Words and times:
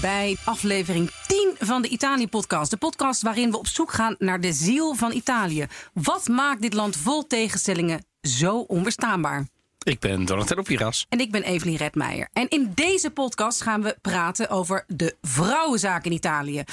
Bij 0.00 0.36
aflevering 0.44 1.10
10 1.26 1.54
van 1.58 1.82
de 1.82 1.88
Italië-podcast. 1.88 2.70
De 2.70 2.76
podcast 2.76 3.22
waarin 3.22 3.50
we 3.50 3.58
op 3.58 3.66
zoek 3.66 3.92
gaan 3.92 4.14
naar 4.18 4.40
de 4.40 4.52
ziel 4.52 4.94
van 4.94 5.12
Italië. 5.12 5.66
Wat 5.92 6.28
maakt 6.28 6.62
dit 6.62 6.74
land 6.74 6.96
vol 6.96 7.26
tegenstellingen 7.26 8.04
zo 8.22 8.58
onweerstaanbaar? 8.58 9.46
Ik 9.82 9.98
ben 9.98 10.24
Donatello 10.24 10.62
Piras. 10.62 11.06
En 11.08 11.20
ik 11.20 11.30
ben 11.30 11.42
Evelien 11.42 11.76
Redmeijer. 11.76 12.28
En 12.32 12.48
in 12.48 12.72
deze 12.74 13.10
podcast 13.10 13.62
gaan 13.62 13.82
we 13.82 13.96
praten 14.02 14.48
over 14.48 14.84
de 14.86 15.16
vrouwenzaak 15.22 16.04
in 16.04 16.12
Italië. 16.12 16.64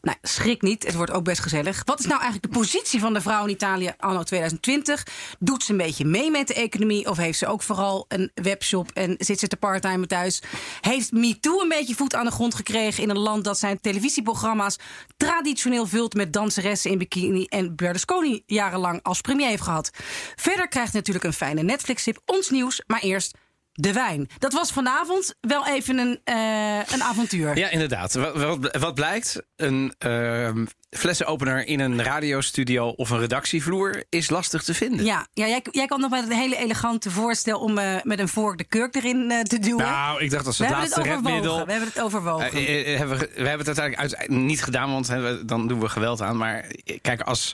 Nou, 0.00 0.16
schrik 0.22 0.62
niet, 0.62 0.86
het 0.86 0.94
wordt 0.94 1.10
ook 1.10 1.24
best 1.24 1.40
gezellig. 1.40 1.82
Wat 1.84 1.98
is 1.98 2.06
nou 2.06 2.20
eigenlijk 2.20 2.52
de 2.52 2.58
positie 2.58 3.00
van 3.00 3.14
de 3.14 3.20
vrouw 3.20 3.44
in 3.44 3.50
Italië 3.50 3.92
anno 3.98 4.22
2020? 4.22 5.06
Doet 5.38 5.62
ze 5.62 5.70
een 5.70 5.76
beetje 5.76 6.04
mee 6.04 6.30
met 6.30 6.46
de 6.46 6.54
economie 6.54 7.08
of 7.08 7.16
heeft 7.16 7.38
ze 7.38 7.46
ook 7.46 7.62
vooral 7.62 8.04
een 8.08 8.30
webshop 8.34 8.90
en 8.94 9.14
zit 9.18 9.38
ze 9.38 9.48
te 9.48 9.56
parttime 9.56 10.06
thuis? 10.06 10.42
Heeft 10.80 11.12
MeToo 11.12 11.60
een 11.60 11.68
beetje 11.68 11.94
voet 11.94 12.14
aan 12.14 12.24
de 12.24 12.30
grond 12.30 12.54
gekregen 12.54 13.02
in 13.02 13.10
een 13.10 13.18
land 13.18 13.44
dat 13.44 13.58
zijn 13.58 13.80
televisieprogramma's 13.80 14.76
traditioneel 15.16 15.86
vult 15.86 16.14
met 16.14 16.32
danseressen 16.32 16.90
in 16.90 16.98
bikini 16.98 17.44
en 17.44 17.76
Berlusconi 17.76 18.42
jarenlang 18.46 19.02
als 19.02 19.20
premier 19.20 19.48
heeft 19.48 19.62
gehad? 19.62 19.90
Verder 20.36 20.68
krijgt 20.68 20.92
natuurlijk 20.92 21.24
een 21.24 21.32
fijne 21.32 21.62
Netflix-tip 21.62 22.22
ons 22.24 22.50
nieuws, 22.50 22.82
maar 22.86 23.00
eerst 23.00 23.36
de 23.78 23.92
wijn. 23.92 24.28
Dat 24.38 24.52
was 24.52 24.72
vanavond 24.72 25.34
wel 25.40 25.66
even 25.66 25.98
een, 25.98 26.20
uh, 26.24 26.92
een 26.92 27.02
avontuur. 27.02 27.58
Ja, 27.58 27.70
inderdaad. 27.70 28.14
Wat, 28.78 28.94
blijkt? 28.94 29.42
Een 29.56 29.94
uh, 30.06 30.50
flessenopener 30.90 31.66
in 31.66 31.80
een 31.80 32.02
radiostudio 32.02 32.88
of 32.88 33.10
een 33.10 33.18
redactievloer 33.18 34.04
is 34.08 34.30
lastig 34.30 34.62
te 34.62 34.74
vinden. 34.74 35.04
Ja, 35.04 35.26
ja 35.32 35.46
jij, 35.46 35.62
jij 35.70 35.86
kwam 35.86 36.00
nog 36.00 36.10
met 36.10 36.24
een 36.24 36.36
hele 36.36 36.56
elegante 36.56 37.10
voorstel 37.10 37.60
om 37.60 37.78
uh, 37.78 37.94
met 38.02 38.18
een 38.18 38.28
vork 38.28 38.58
de 38.58 38.64
kurk 38.64 38.94
erin 38.94 39.30
uh, 39.30 39.40
te 39.40 39.58
duwen. 39.58 39.84
Nou, 39.84 40.22
ik 40.22 40.30
dacht 40.30 40.44
dat 40.44 40.56
het 40.56 40.70
laatste 40.70 41.02
redmiddel. 41.02 41.64
We 41.64 41.72
hebben 41.72 41.88
het 41.88 42.00
overwogen. 42.00 42.62
Uh, 42.62 42.98
hebben 42.98 43.18
we, 43.18 43.30
we, 43.34 43.48
hebben 43.48 43.66
het 43.66 43.78
uiteindelijk 43.78 44.20
uit, 44.20 44.28
niet 44.28 44.62
gedaan, 44.62 44.92
want 44.92 45.08
he, 45.08 45.44
dan 45.44 45.68
doen 45.68 45.80
we 45.80 45.88
geweld 45.88 46.22
aan. 46.22 46.36
Maar 46.36 46.64
kijk, 47.02 47.20
als, 47.20 47.52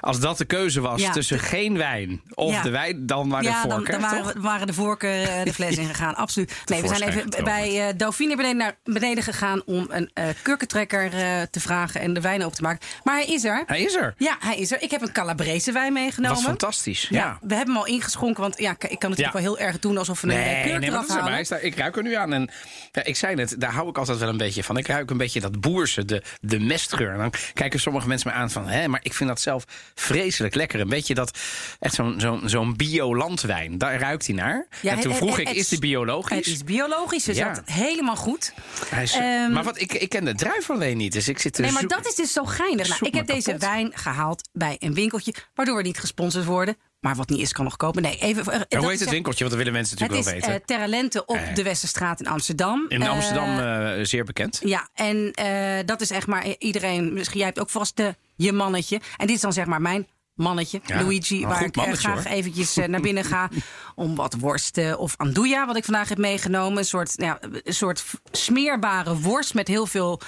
als 0.00 0.20
dat 0.20 0.38
de 0.38 0.44
keuze 0.44 0.80
was 0.80 1.00
ja. 1.00 1.10
tussen 1.10 1.38
geen 1.38 1.76
wijn 1.76 2.22
of 2.34 2.52
ja. 2.52 2.62
de 2.62 2.70
wijn, 2.70 3.06
dan 3.06 3.28
waren 3.28 3.50
ja, 3.50 3.62
de 3.62 3.70
vorken. 3.70 3.92
Dan, 3.92 4.10
dan 4.10 4.10
waren, 4.10 4.40
waren, 4.40 4.66
de 4.66 4.72
vorken 4.72 5.44
de 5.44 5.52
fles 5.52 5.76
ingegaan, 5.76 6.14
absoluut. 6.24 6.52
Nee, 6.64 6.82
we 6.82 6.88
zijn 6.88 7.02
even 7.02 7.44
bij 7.44 7.96
Dauphine 7.96 8.36
beneden, 8.36 8.56
naar 8.56 8.76
beneden 8.84 9.24
gegaan 9.24 9.62
om 9.64 9.86
een 9.88 10.10
kurkentrekker 10.42 11.10
te 11.50 11.60
vragen 11.60 12.00
en 12.00 12.14
de 12.14 12.20
wijn 12.20 12.42
open 12.42 12.56
te 12.56 12.62
maken. 12.62 12.65
Maar 13.04 13.14
hij 13.14 13.26
is 13.26 13.44
er. 13.44 13.62
Hij 13.66 13.80
is 13.80 13.94
er. 13.94 14.14
Ja, 14.18 14.36
hij 14.40 14.56
is 14.56 14.72
er. 14.72 14.82
Ik 14.82 14.90
heb 14.90 15.02
een 15.02 15.12
Calabrese 15.12 15.72
wijn 15.72 15.92
meegenomen. 15.92 16.28
Dat 16.28 16.38
is 16.38 16.44
fantastisch. 16.44 17.06
Ja. 17.10 17.18
ja. 17.18 17.38
we 17.40 17.54
hebben 17.54 17.74
hem 17.74 17.84
al 17.84 17.88
ingeschonken, 17.88 18.42
want 18.42 18.58
ja, 18.58 18.70
ik 18.70 18.78
kan 18.78 19.10
natuurlijk 19.10 19.18
ja. 19.18 19.32
wel 19.32 19.42
heel 19.42 19.58
erg 19.58 19.78
doen 19.78 19.98
alsof 19.98 20.20
we 20.20 20.28
een 20.28 20.34
nee, 20.34 20.62
kurk 20.62 20.80
nee, 20.80 20.90
eraf 20.90 21.08
halen. 21.08 21.24
Maar 21.24 21.62
ik 21.62 21.76
ruik 21.76 21.96
er 21.96 22.02
nu 22.02 22.14
aan 22.14 22.32
en 22.32 22.50
ja, 22.92 23.04
ik 23.04 23.16
zei 23.16 23.40
het, 23.40 23.54
daar 23.58 23.72
hou 23.72 23.88
ik 23.88 23.98
altijd 23.98 24.18
wel 24.18 24.28
een 24.28 24.36
beetje 24.36 24.64
van. 24.64 24.76
Ik 24.76 24.86
ruik 24.86 25.10
een 25.10 25.16
beetje 25.16 25.40
dat 25.40 25.60
boerse, 25.60 26.04
de, 26.04 26.22
de 26.40 26.58
mestgeur. 26.58 27.12
En 27.12 27.18
dan 27.18 27.32
kijken 27.54 27.80
sommige 27.80 28.08
mensen 28.08 28.30
me 28.30 28.36
aan 28.36 28.50
van, 28.50 28.68
hè, 28.68 28.88
maar 28.88 29.00
ik 29.02 29.14
vind 29.14 29.28
dat 29.28 29.40
zelf 29.40 29.64
vreselijk 29.94 30.54
lekker. 30.54 30.80
Een 30.80 30.88
beetje 30.88 31.14
dat, 31.14 31.38
echt 31.80 31.94
zo'n 31.94 32.20
zo'n 32.20 32.42
zo'n 32.44 32.76
bio-landwijn. 32.76 33.78
Daar 33.78 33.98
ruikt 34.00 34.26
hij 34.26 34.36
naar. 34.36 34.66
Ja, 34.80 34.92
en 34.92 35.00
toen 35.00 35.10
het, 35.10 35.20
vroeg 35.20 35.36
het, 35.36 35.48
ik, 35.48 35.54
is 35.54 35.68
die 35.68 35.78
biologisch? 35.78 36.36
Het 36.36 36.46
is 36.46 36.64
biologisch, 36.64 37.24
dus 37.24 37.36
Ja. 37.36 37.52
dat 37.52 37.62
helemaal 37.64 38.16
goed. 38.16 38.52
Hij 38.88 39.02
is, 39.02 39.14
Ehm, 39.16 39.52
maar 39.52 39.64
wat, 39.64 39.80
ik, 39.80 39.92
ik 39.92 40.08
ken 40.08 40.24
de 40.24 40.34
druif 40.34 40.70
alleen 40.70 40.96
niet, 40.96 41.12
dus 41.12 41.28
ik 41.28 41.38
zit 41.38 41.58
Nee, 41.58 41.72
maar 41.72 41.86
dat 41.86 42.06
is 42.06 42.14
dus 42.14 42.32
zo 42.32 42.44
geinig. 42.56 42.88
Nou, 42.88 43.06
ik 43.06 43.14
heb 43.14 43.26
deze 43.26 43.42
kapot. 43.50 43.60
wijn 43.60 43.90
gehaald 43.94 44.48
bij 44.52 44.76
een 44.78 44.94
winkeltje, 44.94 45.34
waardoor 45.54 45.76
we 45.76 45.82
niet 45.82 45.98
gesponsord 45.98 46.44
worden. 46.44 46.76
Maar 47.00 47.14
wat 47.14 47.28
niet 47.28 47.40
is, 47.40 47.52
kan 47.52 47.64
nog 47.64 47.76
kopen. 47.76 48.02
Nee, 48.02 48.18
even. 48.18 48.44
eh, 48.68 48.78
hoe 48.78 48.86
heet 48.86 48.94
is 48.94 49.00
het 49.00 49.10
winkeltje? 49.10 49.44
Want 49.44 49.50
dat 49.56 49.64
willen 49.64 49.72
mensen 49.72 49.98
Het 49.98 50.00
natuurlijk 50.10 50.36
is 50.36 50.42
wel 50.42 50.50
weten. 50.52 50.66
Terra 50.66 50.86
Lente 50.86 51.24
op 51.24 51.36
Eh. 51.36 51.54
de 51.54 51.62
Westerstraat 51.62 52.20
in 52.20 52.26
Amsterdam. 52.26 52.84
In 52.88 53.02
Amsterdam 53.08 53.58
eh, 53.58 54.04
zeer 54.04 54.24
bekend. 54.24 54.60
Ja, 54.64 54.88
en 54.94 55.32
eh, 55.32 55.86
dat 55.86 56.00
is 56.00 56.10
echt 56.10 56.26
maar 56.26 56.46
iedereen. 56.58 57.12
Misschien 57.12 57.38
jij 57.38 57.46
hebt 57.46 57.60
ook 57.60 57.70
vast 57.70 57.96
de, 57.96 58.14
je 58.36 58.52
mannetje. 58.52 59.00
En 59.16 59.26
dit 59.26 59.36
is 59.36 59.42
dan 59.42 59.52
zeg 59.52 59.66
maar 59.66 59.80
mijn 59.80 60.06
mannetje, 60.34 60.80
Ja, 60.86 61.02
Luigi, 61.02 61.46
waar 61.46 61.64
ik 61.64 61.76
mannetje, 61.76 62.08
graag 62.08 62.24
hoor. 62.24 62.32
eventjes 62.32 62.74
naar 62.86 63.00
binnen 63.00 63.24
ga 63.24 63.48
om 63.94 64.14
wat 64.14 64.34
worsten 64.38 64.98
of 64.98 65.14
andouja, 65.16 65.66
wat 65.66 65.76
ik 65.76 65.84
vandaag 65.84 66.08
heb 66.08 66.18
meegenomen. 66.18 66.78
Een 66.78 66.84
soort, 66.84 67.16
nou 67.18 67.38
ja, 67.40 67.48
een 67.64 67.74
soort 67.74 68.04
smeerbare 68.32 69.16
worst 69.18 69.54
met 69.54 69.68
heel 69.68 69.86
veel 69.86 70.20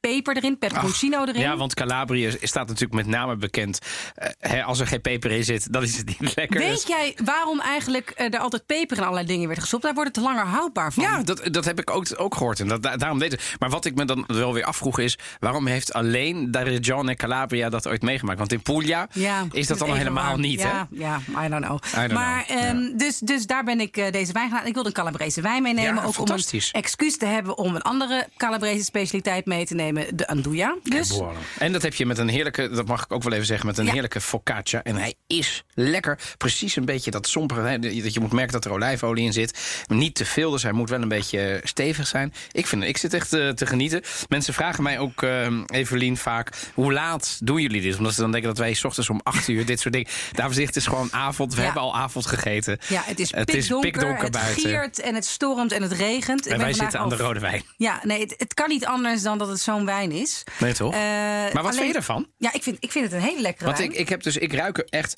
peper 0.00 0.36
erin, 0.36 0.58
peperoncino 0.58 1.24
erin. 1.24 1.40
Ja, 1.40 1.56
want 1.56 1.74
Calabrië 1.74 2.36
staat 2.42 2.66
natuurlijk 2.66 2.94
met 2.94 3.06
name 3.06 3.36
bekend. 3.36 3.78
eh, 4.14 4.28
hè, 4.38 4.62
als 4.62 4.80
er 4.80 4.86
geen 4.86 5.00
peper 5.00 5.30
in 5.30 5.44
zit, 5.44 5.72
dan 5.72 5.82
is 5.82 5.96
het 5.96 6.06
niet 6.06 6.34
lekker. 6.36 6.60
Weet 6.60 6.70
Dus- 6.70 6.86
jij 6.86 7.16
waarom 7.24 7.60
eigenlijk 7.60 8.10
eh, 8.10 8.34
er 8.34 8.38
altijd 8.40 8.66
peper 8.66 8.96
in 8.96 9.02
allerlei 9.02 9.26
dingen 9.26 9.48
werd 9.48 9.60
gestopt? 9.60 9.82
Daar 9.82 9.94
wordt 9.94 10.16
het 10.16 10.24
langer 10.24 10.44
houdbaar 10.46 10.92
van. 10.92 11.02
Ja, 11.02 11.22
dat, 11.22 11.40
dat 11.44 11.64
heb 11.64 11.80
ik 11.80 11.90
ook, 11.90 12.06
ook 12.16 12.34
gehoord. 12.34 12.60
En 12.60 12.68
dat, 12.68 12.82
da- 12.82 12.96
daarom 12.96 13.22
ik. 13.22 13.54
Maar 13.58 13.70
wat 13.70 13.84
ik 13.84 13.94
me 13.94 14.04
dan 14.04 14.24
wel 14.26 14.52
weer 14.52 14.64
afvroeg 14.64 14.98
is... 14.98 15.18
waarom 15.38 15.66
heeft 15.66 15.92
alleen 15.92 16.50
de 16.50 16.58
Regione 16.58 17.14
Calabria 17.14 17.68
dat 17.68 17.88
ooit 17.88 18.02
meegemaakt? 18.02 18.38
Want 18.38 18.52
in 18.52 18.62
Puglia 18.62 19.08
Ja, 19.12 19.46
is 19.52 19.66
dat 19.66 19.78
dan 19.78 19.94
helemaal 19.96 20.26
warm. 20.26 20.40
niet, 20.40 20.60
ja, 20.60 20.88
hè? 20.90 20.98
Ja, 21.04 21.20
I 21.44 21.48
don't 21.48 21.64
know. 21.64 21.78
I 21.94 21.96
don't 21.98 22.12
maar 22.12 22.44
know, 22.44 22.58
ehm, 22.58 22.96
dus, 22.96 23.18
dus 23.18 23.46
daar 23.46 23.64
ben 23.64 23.80
ik 23.80 23.96
eh, 23.96 24.12
deze 24.12 24.32
wijn 24.32 24.50
gaan. 24.50 24.66
Ik 24.66 24.74
wilde 24.74 24.88
een 24.88 24.94
Calabrese 24.94 25.40
wijn 25.40 25.62
meenemen. 25.62 25.94
Ja, 25.94 26.02
ook 26.04 26.18
om 26.18 26.28
een 26.28 26.60
excuus 26.72 27.16
te 27.16 27.26
hebben 27.26 27.58
om 27.58 27.74
een 27.74 27.82
andere 27.82 28.26
Calabrese 28.36 28.84
specialiteit 28.84 29.46
mee 29.46 29.66
te 29.66 29.74
nemen. 29.74 29.89
De 30.14 30.26
Andouja. 30.28 30.76
Dus. 30.82 31.20
En 31.58 31.72
dat 31.72 31.82
heb 31.82 31.94
je 31.94 32.06
met 32.06 32.18
een 32.18 32.28
heerlijke, 32.28 32.68
dat 32.68 32.86
mag 32.86 33.04
ik 33.04 33.12
ook 33.12 33.22
wel 33.22 33.32
even 33.32 33.46
zeggen, 33.46 33.66
met 33.66 33.78
een 33.78 33.84
Ja. 33.84 33.92
heerlijke 33.92 34.20
focaccia. 34.20 34.82
En 34.82 34.96
hij 34.96 35.14
is 35.26 35.64
lekker. 35.74 36.18
Precies 36.38 36.76
een 36.76 36.84
beetje 36.84 37.10
dat 37.10 37.28
sompere. 37.28 37.68
hè, 37.68 37.78
Dat 37.78 38.14
je 38.14 38.20
moet 38.20 38.32
merken 38.32 38.52
dat 38.52 38.64
er 38.64 38.72
olijfolie 38.72 39.24
in 39.24 39.32
zit. 39.32 39.84
Maar 39.88 39.96
niet 39.98 40.14
te 40.14 40.24
veel, 40.24 40.50
dus 40.50 40.62
hij 40.62 40.72
moet 40.72 40.88
wel 40.90 41.02
een 41.02 41.08
beetje 41.08 41.60
stevig 41.64 42.06
zijn. 42.06 42.32
Ik, 42.52 42.66
vind, 42.66 42.82
ik 42.82 42.96
zit 42.96 43.14
echt 43.14 43.32
eh, 43.32 43.48
te 43.48 43.66
genieten. 43.66 44.02
Mensen 44.28 44.54
vragen 44.54 44.82
mij 44.82 44.98
ook, 44.98 45.22
eh, 45.22 45.46
Evelien, 45.66 46.16
vaak: 46.16 46.52
hoe 46.74 46.92
laat 46.92 47.38
doen 47.42 47.60
jullie 47.62 47.80
dit? 47.80 47.96
Omdat 47.98 48.14
ze 48.14 48.20
dan 48.20 48.30
denken 48.32 48.48
dat 48.48 48.58
wij 48.58 48.74
's 48.74 48.84
ochtends 48.84 49.10
om 49.10 49.20
8 49.22 49.48
uur 49.48 49.66
dit 49.66 49.80
soort 49.80 49.94
dingen. 49.94 50.08
Zeg 50.36 50.56
ik, 50.58 50.66
het 50.66 50.76
is 50.76 50.86
gewoon 50.86 51.12
avond. 51.12 51.52
We 51.54 51.58
Ja. 51.58 51.64
hebben 51.64 51.82
al 51.82 51.96
avond 51.96 52.26
gegeten. 52.26 52.78
ja, 52.88 53.02
het 53.04 53.20
is 53.20 53.30
het 53.32 53.44
pikdonker, 53.44 53.88
is 53.88 53.90
pikdonker 53.92 54.22
het 54.22 54.32
buiten. 54.32 54.62
giert 54.62 55.00
en 55.00 55.14
het 55.14 55.24
stormt 55.26 55.72
en 55.72 55.82
het 55.82 55.92
regent. 55.92 56.46
En 56.46 56.58
wij 56.58 56.72
zitten 56.72 57.00
aan 57.00 57.08
de 57.08 57.16
rode 57.16 57.40
wijn. 57.40 57.62
Ja, 57.76 58.00
nee, 58.02 58.20
het, 58.20 58.34
het 58.36 58.54
kan 58.54 58.68
niet 58.68 58.86
anders 58.86 59.22
dan 59.22 59.38
dat 59.38 59.48
het 59.48 59.60
zo'n 59.60 59.79
wijn 59.84 60.12
is. 60.12 60.42
Nee, 60.58 60.72
toch? 60.72 60.92
Eh, 60.94 61.00
maar 61.00 61.50
wat 61.52 61.64
alleen- 61.64 61.74
vind 61.74 61.86
je 61.88 61.94
ervan? 61.94 62.26
Ja, 62.38 62.52
ik 62.52 62.62
vind, 62.62 62.76
ik 62.80 62.90
vind 62.92 63.04
het 63.04 63.14
een 63.14 63.20
hele 63.28 63.40
lekkere 63.40 63.64
Want 63.64 63.78
wijn. 63.78 63.90
ik, 63.92 63.98
ik 63.98 64.08
heb 64.08 64.22
dus, 64.22 64.36
ik 64.36 64.52
ruik 64.52 64.78
echt. 64.78 65.16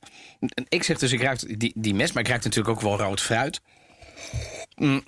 Ik 0.68 0.82
zeg 0.82 0.98
dus, 0.98 1.12
ik 1.12 1.22
ruik 1.22 1.60
die, 1.60 1.72
die 1.76 1.94
mes, 1.94 2.12
maar 2.12 2.22
ik 2.22 2.28
ruik 2.28 2.44
natuurlijk 2.44 2.76
ook 2.76 2.82
wel 2.82 2.96
rood 2.98 3.20
fruit. 3.20 3.60
Mm. 4.76 5.04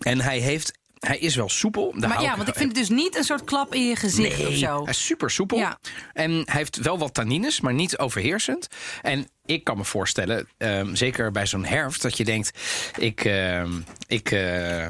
En 0.00 0.20
hij 0.20 0.38
heeft. 0.38 0.80
Hij 0.98 1.18
is 1.18 1.34
wel 1.36 1.48
soepel. 1.48 1.94
Maar 1.96 2.22
ja, 2.22 2.36
want 2.36 2.48
ik 2.48 2.54
vind 2.54 2.68
het 2.68 2.78
dus 2.78 2.88
niet 2.88 3.16
een 3.16 3.24
soort 3.24 3.44
klap 3.44 3.74
in 3.74 3.88
je 3.88 3.96
gezicht 3.96 4.38
Nee, 4.38 4.48
of 4.48 4.54
zo. 4.54 4.82
hij 4.82 4.92
is 4.92 5.04
super 5.06 5.30
soepel. 5.30 5.58
Ja. 5.58 5.78
En 6.12 6.30
hij 6.30 6.44
heeft 6.46 6.76
wel 6.76 6.98
wat 6.98 7.14
tannines, 7.14 7.60
maar 7.60 7.74
niet 7.74 7.98
overheersend. 7.98 8.66
En 9.02 9.28
ik 9.44 9.64
kan 9.64 9.76
me 9.76 9.84
voorstellen, 9.84 10.48
ehm, 10.58 10.94
zeker 10.94 11.30
bij 11.30 11.46
zo'n 11.46 11.64
herfst, 11.64 12.02
dat 12.02 12.16
je 12.16 12.24
denkt: 12.24 12.58
ik. 12.98 13.24
ehm, 13.24 13.72
ik 14.06 14.30
eh, 14.30 14.86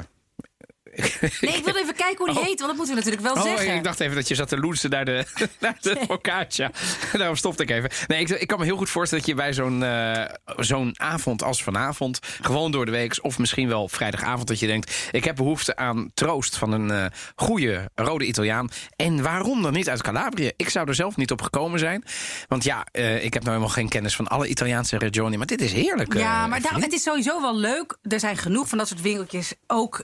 Nee, 1.41 1.55
ik 1.57 1.65
wil 1.65 1.75
even 1.75 1.95
kijken 1.95 2.17
hoe 2.17 2.27
die 2.27 2.37
Oh. 2.37 2.43
heet, 2.45 2.59
want 2.59 2.69
dat 2.69 2.75
moeten 2.75 2.95
we 2.95 3.01
natuurlijk 3.01 3.21
wel 3.33 3.43
Oh, 3.43 3.49
zeggen. 3.57 3.75
ik 3.75 3.83
dacht 3.83 3.99
even 3.99 4.15
dat 4.15 4.27
je 4.27 4.35
zat 4.35 4.47
te 4.49 4.57
loensen 4.57 4.89
naar 4.89 5.05
de, 5.05 5.25
naar 5.59 5.77
de 5.81 5.97
focaccia. 6.07 6.71
Daarom 7.13 7.35
stopte 7.35 7.63
ik 7.63 7.69
even. 7.69 7.89
Nee, 8.07 8.19
ik, 8.19 8.29
ik 8.29 8.47
kan 8.47 8.59
me 8.59 8.65
heel 8.65 8.77
goed 8.77 8.89
voorstellen 8.89 9.25
dat 9.25 9.33
je 9.35 9.41
bij 9.41 9.53
zo'n 9.53 9.83
eh, 9.83 10.23
zo'n 10.57 10.93
avond 10.99 11.43
als 11.43 11.63
vanavond... 11.63 12.19
gewoon 12.41 12.71
door 12.71 12.85
de 12.85 12.91
week, 12.91 13.17
of 13.21 13.39
misschien 13.39 13.67
wel 13.67 13.87
vrijdagavond... 13.87 14.47
dat 14.47 14.59
je 14.59 14.67
denkt, 14.67 15.07
ik 15.11 15.23
heb 15.23 15.35
behoefte 15.35 15.75
aan 15.75 16.11
troost 16.13 16.57
van 16.57 16.71
een 16.71 16.91
eh 16.91 17.05
goede 17.35 17.89
rode 17.95 18.25
Italiaan. 18.25 18.69
En 18.95 19.21
waarom 19.21 19.61
dan 19.61 19.73
niet 19.73 19.89
uit 19.89 20.01
Calabrië? 20.01 20.51
Ik 20.57 20.69
zou 20.69 20.87
er 20.87 20.95
zelf 20.95 21.15
niet 21.15 21.31
op 21.31 21.41
gekomen 21.41 21.79
zijn. 21.79 22.03
Want 22.47 22.63
ja, 22.63 22.85
eh, 22.91 23.15
ik 23.23 23.33
heb 23.33 23.43
nou 23.43 23.55
helemaal 23.55 23.75
geen 23.75 23.89
kennis 23.89 24.15
van 24.15 24.27
alle 24.27 24.47
Italiaanse 24.47 24.97
regioni... 24.97 25.37
maar 25.37 25.45
dit 25.47 25.61
is 25.61 25.73
heerlijk. 25.73 26.13
Ja, 26.13 26.47
maar 26.47 26.61
vriend. 26.61 26.83
het 26.83 26.93
is 26.93 27.03
sowieso 27.03 27.41
wel 27.41 27.57
leuk. 27.57 27.97
Er 28.01 28.19
zijn 28.19 28.37
genoeg 28.37 28.67
van 28.69 28.77
dat 28.77 28.87
soort 28.87 29.01
winkeltjes. 29.01 29.53
Ook, 29.67 30.03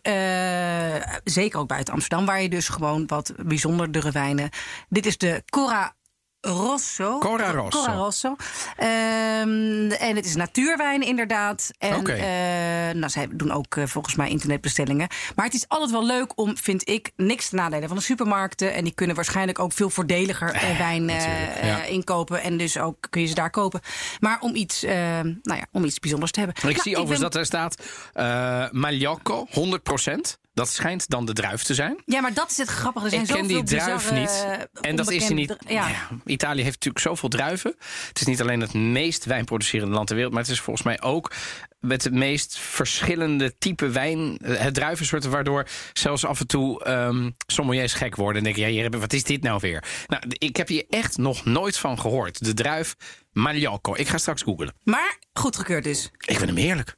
zeker 1.24 1.60
ook 1.60 1.68
buiten 1.68 1.94
Amsterdam, 1.94 2.26
waar 2.26 2.42
je 2.42 2.50
dus 2.50 2.70
gewoon 2.70 3.08
wat 3.08 3.34
bijzondere 3.46 4.12
wijnen. 4.12 4.50
Dit 4.90 5.06
is 5.06 5.18
de 5.18 5.44
Cora 5.50 5.98
Rosso. 6.42 7.18
Cora 7.18 7.52
Rosso. 7.52 7.80
Cora 7.80 7.94
Rosso. 7.94 8.36
Ehm, 8.78 9.92
en 9.92 10.16
het 10.16 10.26
is 10.26 10.36
natuurwijn 10.36 11.02
inderdaad. 11.02 11.70
En 11.78 11.96
Oké. 11.96 12.12
eh, 12.12 12.96
nou, 12.96 13.10
zij 13.10 13.28
doen 13.32 13.52
ook 13.52 13.76
eh, 13.76 13.86
volgens 13.86 14.16
mij 14.16 14.30
internetbestellingen. 14.30 15.08
Maar 15.36 15.46
het 15.46 15.54
is 15.54 15.66
altijd 15.68 15.92
wel 15.92 16.06
leuk 16.06 16.32
om, 16.40 16.58
vind 16.58 16.90
ik, 16.90 17.12
niks 17.16 17.50
te 17.50 17.56
nadelen 17.56 17.88
van 17.88 17.98
de 17.98 18.04
supermarkten. 18.04 18.74
En 18.74 18.84
die 18.84 18.94
kunnen 18.94 19.16
waarschijnlijk 19.16 19.60
ook 19.60 19.72
veel 19.74 19.90
voordeliger 19.90 20.52
eh, 20.54 20.78
wijn 20.78 21.10
eh, 21.10 21.44
eh, 21.60 21.68
ja. 21.68 21.84
inkopen. 21.84 22.42
En 22.42 22.58
dus 22.58 22.78
ook 22.78 23.08
kun 23.10 23.22
je 23.22 23.28
ze 23.28 23.34
daar 23.36 23.50
kopen. 23.52 23.80
Maar 24.20 24.38
om 24.42 24.56
iets, 24.56 24.84
eh, 24.84 24.94
nou 25.22 25.40
ja, 25.44 25.66
om 25.72 25.84
iets 25.84 26.00
bijzonders 26.00 26.32
te 26.32 26.40
hebben. 26.40 26.58
Ik 26.58 26.64
Nou, 26.64 26.76
zie 26.82 26.98
overigens 26.98 27.20
ben- 27.20 27.30
dat 27.30 27.40
er 27.40 27.46
staat 27.46 27.84
eh 28.14 28.72
Magliocco, 28.72 29.48
100%. 29.50 30.40
Dat 30.60 30.70
schijnt 30.70 31.10
dan 31.10 31.26
de 31.26 31.34
druif 31.34 31.64
te 31.64 31.74
zijn. 31.74 32.02
Ja, 32.06 32.22
maar 32.22 32.34
dat 32.34 32.50
is 32.52 32.58
het 32.58 32.68
grappige. 32.70 33.06
Er 33.06 33.12
zijn 33.12 33.24
Ik 33.24 33.34
ken 33.34 33.48
die 33.48 33.64
druif 33.64 34.12
niet. 34.12 34.46
En 34.82 34.96
dat 34.96 35.12
is 35.12 35.30
niet. 35.30 35.56
Ja. 35.68 35.88
Ja, 35.90 36.08
Italië 36.26 36.62
heeft 36.62 36.74
natuurlijk 36.74 37.04
zoveel 37.06 37.30
druiven. 37.30 37.76
Het 38.08 38.20
is 38.20 38.26
niet 38.26 38.42
alleen 38.42 38.62
het 38.62 38.74
meest 38.74 39.26
wijnproducerende 39.26 39.94
land 39.96 40.08
ter 40.08 40.16
wereld, 40.16 40.34
maar 40.34 40.44
het 40.44 40.52
is 40.52 40.60
volgens 40.60 40.86
mij 40.86 41.02
ook 41.02 41.32
met 41.80 42.04
het 42.04 42.14
meest 42.14 42.58
verschillende 42.60 43.58
type 43.58 43.90
wijn. 43.90 44.38
eh, 44.38 44.58
Het 44.60 44.74
druivensoort 44.74 45.26
waardoor 45.26 45.68
zelfs 45.94 46.26
af 46.26 46.40
en 46.40 46.48
toe 46.48 46.84
ehm 46.84 47.30
sommeliers 47.48 47.94
gek 47.94 48.16
worden 48.16 48.38
en 48.38 48.44
denken: 48.54 48.74
ja, 48.74 48.90
wat 48.90 49.14
is 49.14 49.24
dit 49.24 49.42
nou 49.42 49.60
weer? 49.62 49.84
Nou, 50.08 50.24
ik 50.28 50.56
heb 50.58 50.68
hier 50.68 50.86
echt 50.90 51.18
nog 51.18 51.46
nooit 51.46 51.78
van 51.78 52.00
gehoord. 52.00 52.44
De 52.46 52.54
druif 52.54 52.96
Magliocco. 53.32 53.96
Ik 53.96 54.08
ga 54.08 54.18
straks 54.18 54.42
googlen. 54.42 54.74
Maar 54.84 55.18
goedgekeurd 55.34 55.84
dus. 55.84 56.12
Ik 56.18 56.38
vind 56.38 56.50
hem 56.50 56.56
heerlijk. 56.56 56.96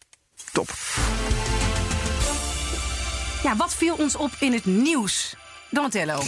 Top. 0.52 0.70
Ja, 3.44 3.56
wat 3.56 3.76
viel 3.76 3.96
ons 3.96 4.16
op 4.16 4.32
in 4.40 4.54
het 4.54 4.66
nieuws? 4.66 5.36
Donatello. 5.70 6.20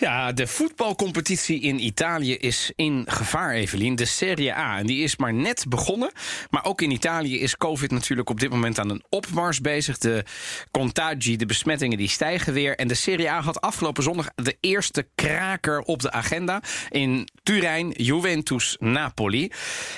Ja, 0.00 0.32
de 0.32 0.46
voetbalcompetitie 0.46 1.60
in 1.60 1.84
Italië 1.84 2.36
is 2.36 2.72
in 2.76 3.04
gevaar, 3.06 3.52
Evelien. 3.52 3.94
De 3.94 4.04
Serie 4.04 4.54
A. 4.54 4.78
En 4.78 4.86
die 4.86 5.02
is 5.02 5.16
maar 5.16 5.34
net 5.34 5.64
begonnen. 5.68 6.10
Maar 6.50 6.64
ook 6.64 6.80
in 6.80 6.90
Italië 6.90 7.40
is 7.40 7.56
COVID 7.56 7.90
natuurlijk 7.90 8.30
op 8.30 8.40
dit 8.40 8.50
moment 8.50 8.78
aan 8.78 8.90
een 8.90 9.02
opmars 9.08 9.60
bezig. 9.60 9.98
De 9.98 10.24
contagi, 10.70 11.36
de 11.36 11.46
besmettingen, 11.46 11.98
die 11.98 12.08
stijgen 12.08 12.52
weer. 12.52 12.76
En 12.76 12.88
de 12.88 12.94
Serie 12.94 13.30
A 13.30 13.40
had 13.40 13.60
afgelopen 13.60 14.02
zondag 14.02 14.28
de 14.34 14.56
eerste 14.60 15.08
kraker 15.14 15.80
op 15.80 16.00
de 16.02 16.12
agenda. 16.12 16.62
In 16.88 17.28
Turijn, 17.42 17.90
Juventus-Napoli. 17.90 19.52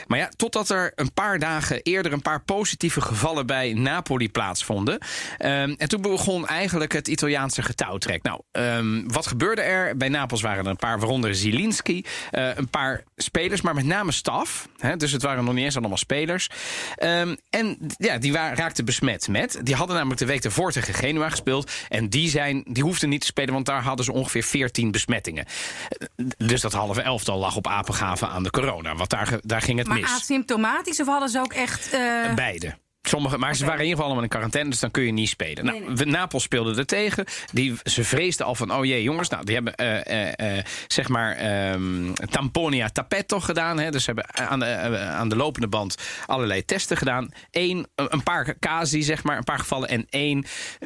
Maar 0.06 0.18
ja, 0.18 0.28
totdat 0.36 0.68
er 0.68 0.92
een 0.94 1.12
paar 1.12 1.38
dagen 1.38 1.82
eerder 1.82 2.12
een 2.12 2.22
paar 2.22 2.42
positieve 2.42 3.00
gevallen 3.00 3.46
bij 3.46 3.72
Napoli 3.72 4.30
plaatsvonden. 4.30 4.98
Ehm, 5.38 5.74
en 5.76 5.88
toen 5.88 6.02
begon 6.02 6.46
eigenlijk 6.46 6.92
het 6.92 7.08
Italiaanse 7.08 7.62
getouwtrek. 7.62 8.22
Nou, 8.22 8.40
ehm, 8.52 9.02
wat 9.06 9.26
gebeurde 9.26 9.62
er? 9.62 9.90
Bij 9.96 10.08
Napels 10.08 10.42
waren 10.42 10.64
er 10.64 10.70
een 10.70 10.76
paar, 10.76 10.98
waaronder 10.98 11.34
Zielinski. 11.34 12.04
eh, 12.30 12.56
een 12.56 12.68
paar 12.68 13.02
spelers, 13.16 13.60
maar 13.60 13.74
met 13.74 13.84
name 13.84 14.12
staf. 14.12 14.68
Hè, 14.78 14.96
dus 14.96 15.12
het 15.12 15.22
waren 15.22 15.44
nog 15.44 15.54
niet 15.54 15.64
eens 15.64 15.76
allemaal 15.76 15.96
spelers. 15.96 16.48
Ehm, 16.96 17.34
en 17.50 17.76
ja, 17.98 18.18
die 18.18 18.32
waren, 18.32 18.56
raakten 18.56 18.84
besmet 18.84 19.28
met. 19.28 19.60
Die 19.62 19.74
hadden 19.74 19.96
namelijk 19.96 20.20
de 20.20 20.26
week 20.26 20.44
ervoor 20.44 20.72
tegen 20.72 20.94
Genua 20.94 21.28
gespeeld. 21.28 21.70
En 21.88 22.08
die, 22.08 22.28
zijn, 22.30 22.62
die 22.66 22.82
hoefden 22.82 23.08
niet 23.08 23.20
te 23.20 23.26
spelen, 23.26 23.52
want 23.54 23.66
daar 23.66 23.82
hadden 23.82 24.04
ze 24.04 24.12
ongeveer 24.12 24.42
14 24.42 24.90
besmettingen. 24.90 25.44
Eh, 25.88 26.26
Dus 26.46 26.60
dat 26.60 26.72
halve 26.72 27.02
elftal 27.02 27.38
lag 27.38 27.56
op 27.56 27.66
apengaven 27.66 28.28
aan 28.28 28.42
de 28.42 28.50
corona. 28.50 28.94
Want 28.94 29.10
daar, 29.10 29.38
daar 29.40 29.62
ging 29.62 29.78
het 29.78 29.88
Maar 29.88 30.00
mis. 30.00 30.10
asymptomatisch 30.10 31.00
of 31.00 31.06
hadden 31.06 31.28
ze 31.28 31.38
ook 31.40 31.52
echt... 31.52 31.92
eh, 31.92 32.34
Beide. 32.34 32.74
Sommige, 33.02 33.38
maar 33.38 33.56
ze 33.56 33.64
waren 33.64 33.80
in 33.80 33.86
ieder 33.86 33.96
geval 33.96 34.04
allemaal 34.04 34.24
in 34.24 34.30
quarantaine, 34.30 34.70
dus 34.70 34.80
dan 34.80 34.90
kun 34.90 35.02
je 35.02 35.12
niet 35.12 35.28
spelen. 35.28 35.64
Nou, 35.64 35.94
Nee, 35.94 36.06
Napels 36.06 36.42
speelde 36.42 36.74
er 36.74 36.86
tegen. 36.86 37.24
Die, 37.52 37.74
ze 37.84 38.04
vreesden 38.04 38.46
al 38.46 38.54
van, 38.54 38.74
oh 38.74 38.84
jee, 38.84 39.02
jongens. 39.02 39.28
Nou, 39.28 39.44
die 39.44 39.54
hebben, 39.54 39.74
eh, 39.74 40.06
eh, 40.06 40.58
eh, 40.58 40.64
zeg 40.86 41.08
maar, 41.08 41.36
ehm, 41.36 42.12
tamponia 42.30 42.88
tapetto 42.88 43.40
gedaan. 43.40 43.78
Hè. 43.78 43.90
Dus 43.90 44.04
ze 44.04 44.12
hebben 44.12 44.50
aan 44.50 44.58
de, 44.58 44.98
aan 44.98 45.28
de 45.28 45.36
lopende 45.36 45.68
band 45.68 45.96
allerlei 46.26 46.64
testen 46.64 46.96
gedaan. 46.96 47.28
Eén, 47.50 47.86
een 47.94 48.22
paar 48.22 48.58
casi, 48.58 49.02
zeg 49.02 49.22
maar, 49.22 49.36
een 49.36 49.44
paar 49.44 49.58
gevallen. 49.58 49.88
En 49.88 50.06
één 50.10 50.44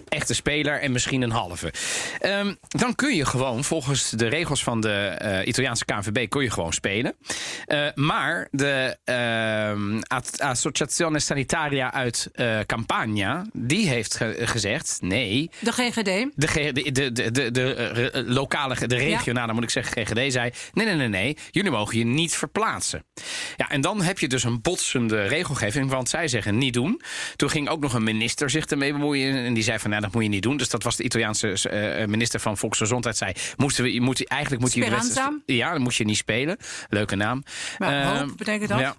echte 0.09 0.35
speler 0.35 0.81
en 0.81 0.93
misschien 0.93 1.23
een 1.23 1.31
halve. 1.31 1.73
Ehm, 2.21 2.55
dan 2.69 2.95
kun 2.95 3.15
je 3.15 3.25
gewoon, 3.25 3.65
volgens 3.65 4.11
de 4.11 4.27
regels 4.27 4.63
van 4.63 4.81
de 4.81 5.43
Italiaanse 5.45 5.85
KNVB, 5.85 6.29
kun 6.29 6.43
je 6.43 6.51
gewoon 6.51 6.73
spelen. 6.73 7.15
Maar 7.95 8.49
de 8.51 8.97
ehm, 9.05 10.01
Associazione 10.39 11.19
Sanitaria 11.19 11.93
uit 11.93 12.06
eh, 12.15 12.59
Campania, 12.67 13.47
die 13.53 13.89
heeft 13.89 14.17
ge- 14.17 14.37
gezegd, 14.41 14.99
nee, 15.01 15.51
De 15.61 15.73
GGD. 15.73 16.05
de, 16.35 16.47
G- 16.47 16.53
de, 16.73 16.93
de, 16.93 17.13
de, 17.13 17.31
de, 17.31 17.51
de, 17.51 17.75
eh, 17.75 18.23
lokale, 18.27 18.87
de 18.87 18.97
regionale, 18.97 19.53
moet 19.53 19.63
ik 19.63 19.71
zeggen, 19.71 20.07
GGD 20.07 20.33
zei: 20.33 20.51
nee, 20.73 20.87
nee, 20.87 20.95
nee, 20.95 21.09
nee, 21.09 21.37
jullie 21.51 21.71
mogen 21.71 21.99
je 21.99 22.05
niet 22.05 22.35
verplaatsen. 22.35 23.05
Ja, 23.57 23.71
en 23.71 23.81
dan 23.81 24.03
heb 24.03 24.19
je 24.19 24.29
dus 24.29 24.45
een 24.45 24.61
botsende 24.61 25.23
regelgeving, 25.27 25.91
want 25.91 26.09
zij 26.09 26.29
zeggen 26.29 26.59
niet 26.59 26.75
doen. 26.75 27.01
Toen 27.37 27.51
ging 27.51 27.69
ook 27.69 27.81
nog 27.81 27.95
een 27.95 28.05
minister 28.05 28.51
zich 28.51 28.65
ermee 28.67 28.93
bemoeien 28.93 29.35
en 29.37 29.55
die 29.55 29.63
zei 29.63 29.79
van, 29.79 29.91
nou, 29.91 30.03
dat 30.03 30.13
moet 30.13 30.23
je 30.23 30.29
niet 30.29 30.43
doen. 30.43 30.57
Dus 30.57 30.69
dat 30.69 30.83
was 30.83 30.97
de 30.97 31.03
Italiaanse 31.03 31.69
eh, 31.69 32.07
minister 32.07 32.41
van 32.41 32.57
Volksgezondheid, 32.59 33.17
zei: 33.17 33.33
moesten 33.57 33.85
we, 33.85 33.93
je 33.93 34.01
moet, 34.01 34.27
eigenlijk 34.29 34.63
moet 34.63 34.73
je 34.75 34.81
Ja, 35.47 35.73
dan 35.73 35.83
moet 35.83 35.95
je 35.95 36.05
niet 36.05 36.17
spelen. 36.17 36.57
Leuke 36.89 37.17
naam. 37.17 37.43
Maar 37.79 38.03
Eh, 38.03 38.19
hoop 38.19 38.37
betekent 38.37 38.69
dat? 38.69 38.79
Ja. 38.79 38.95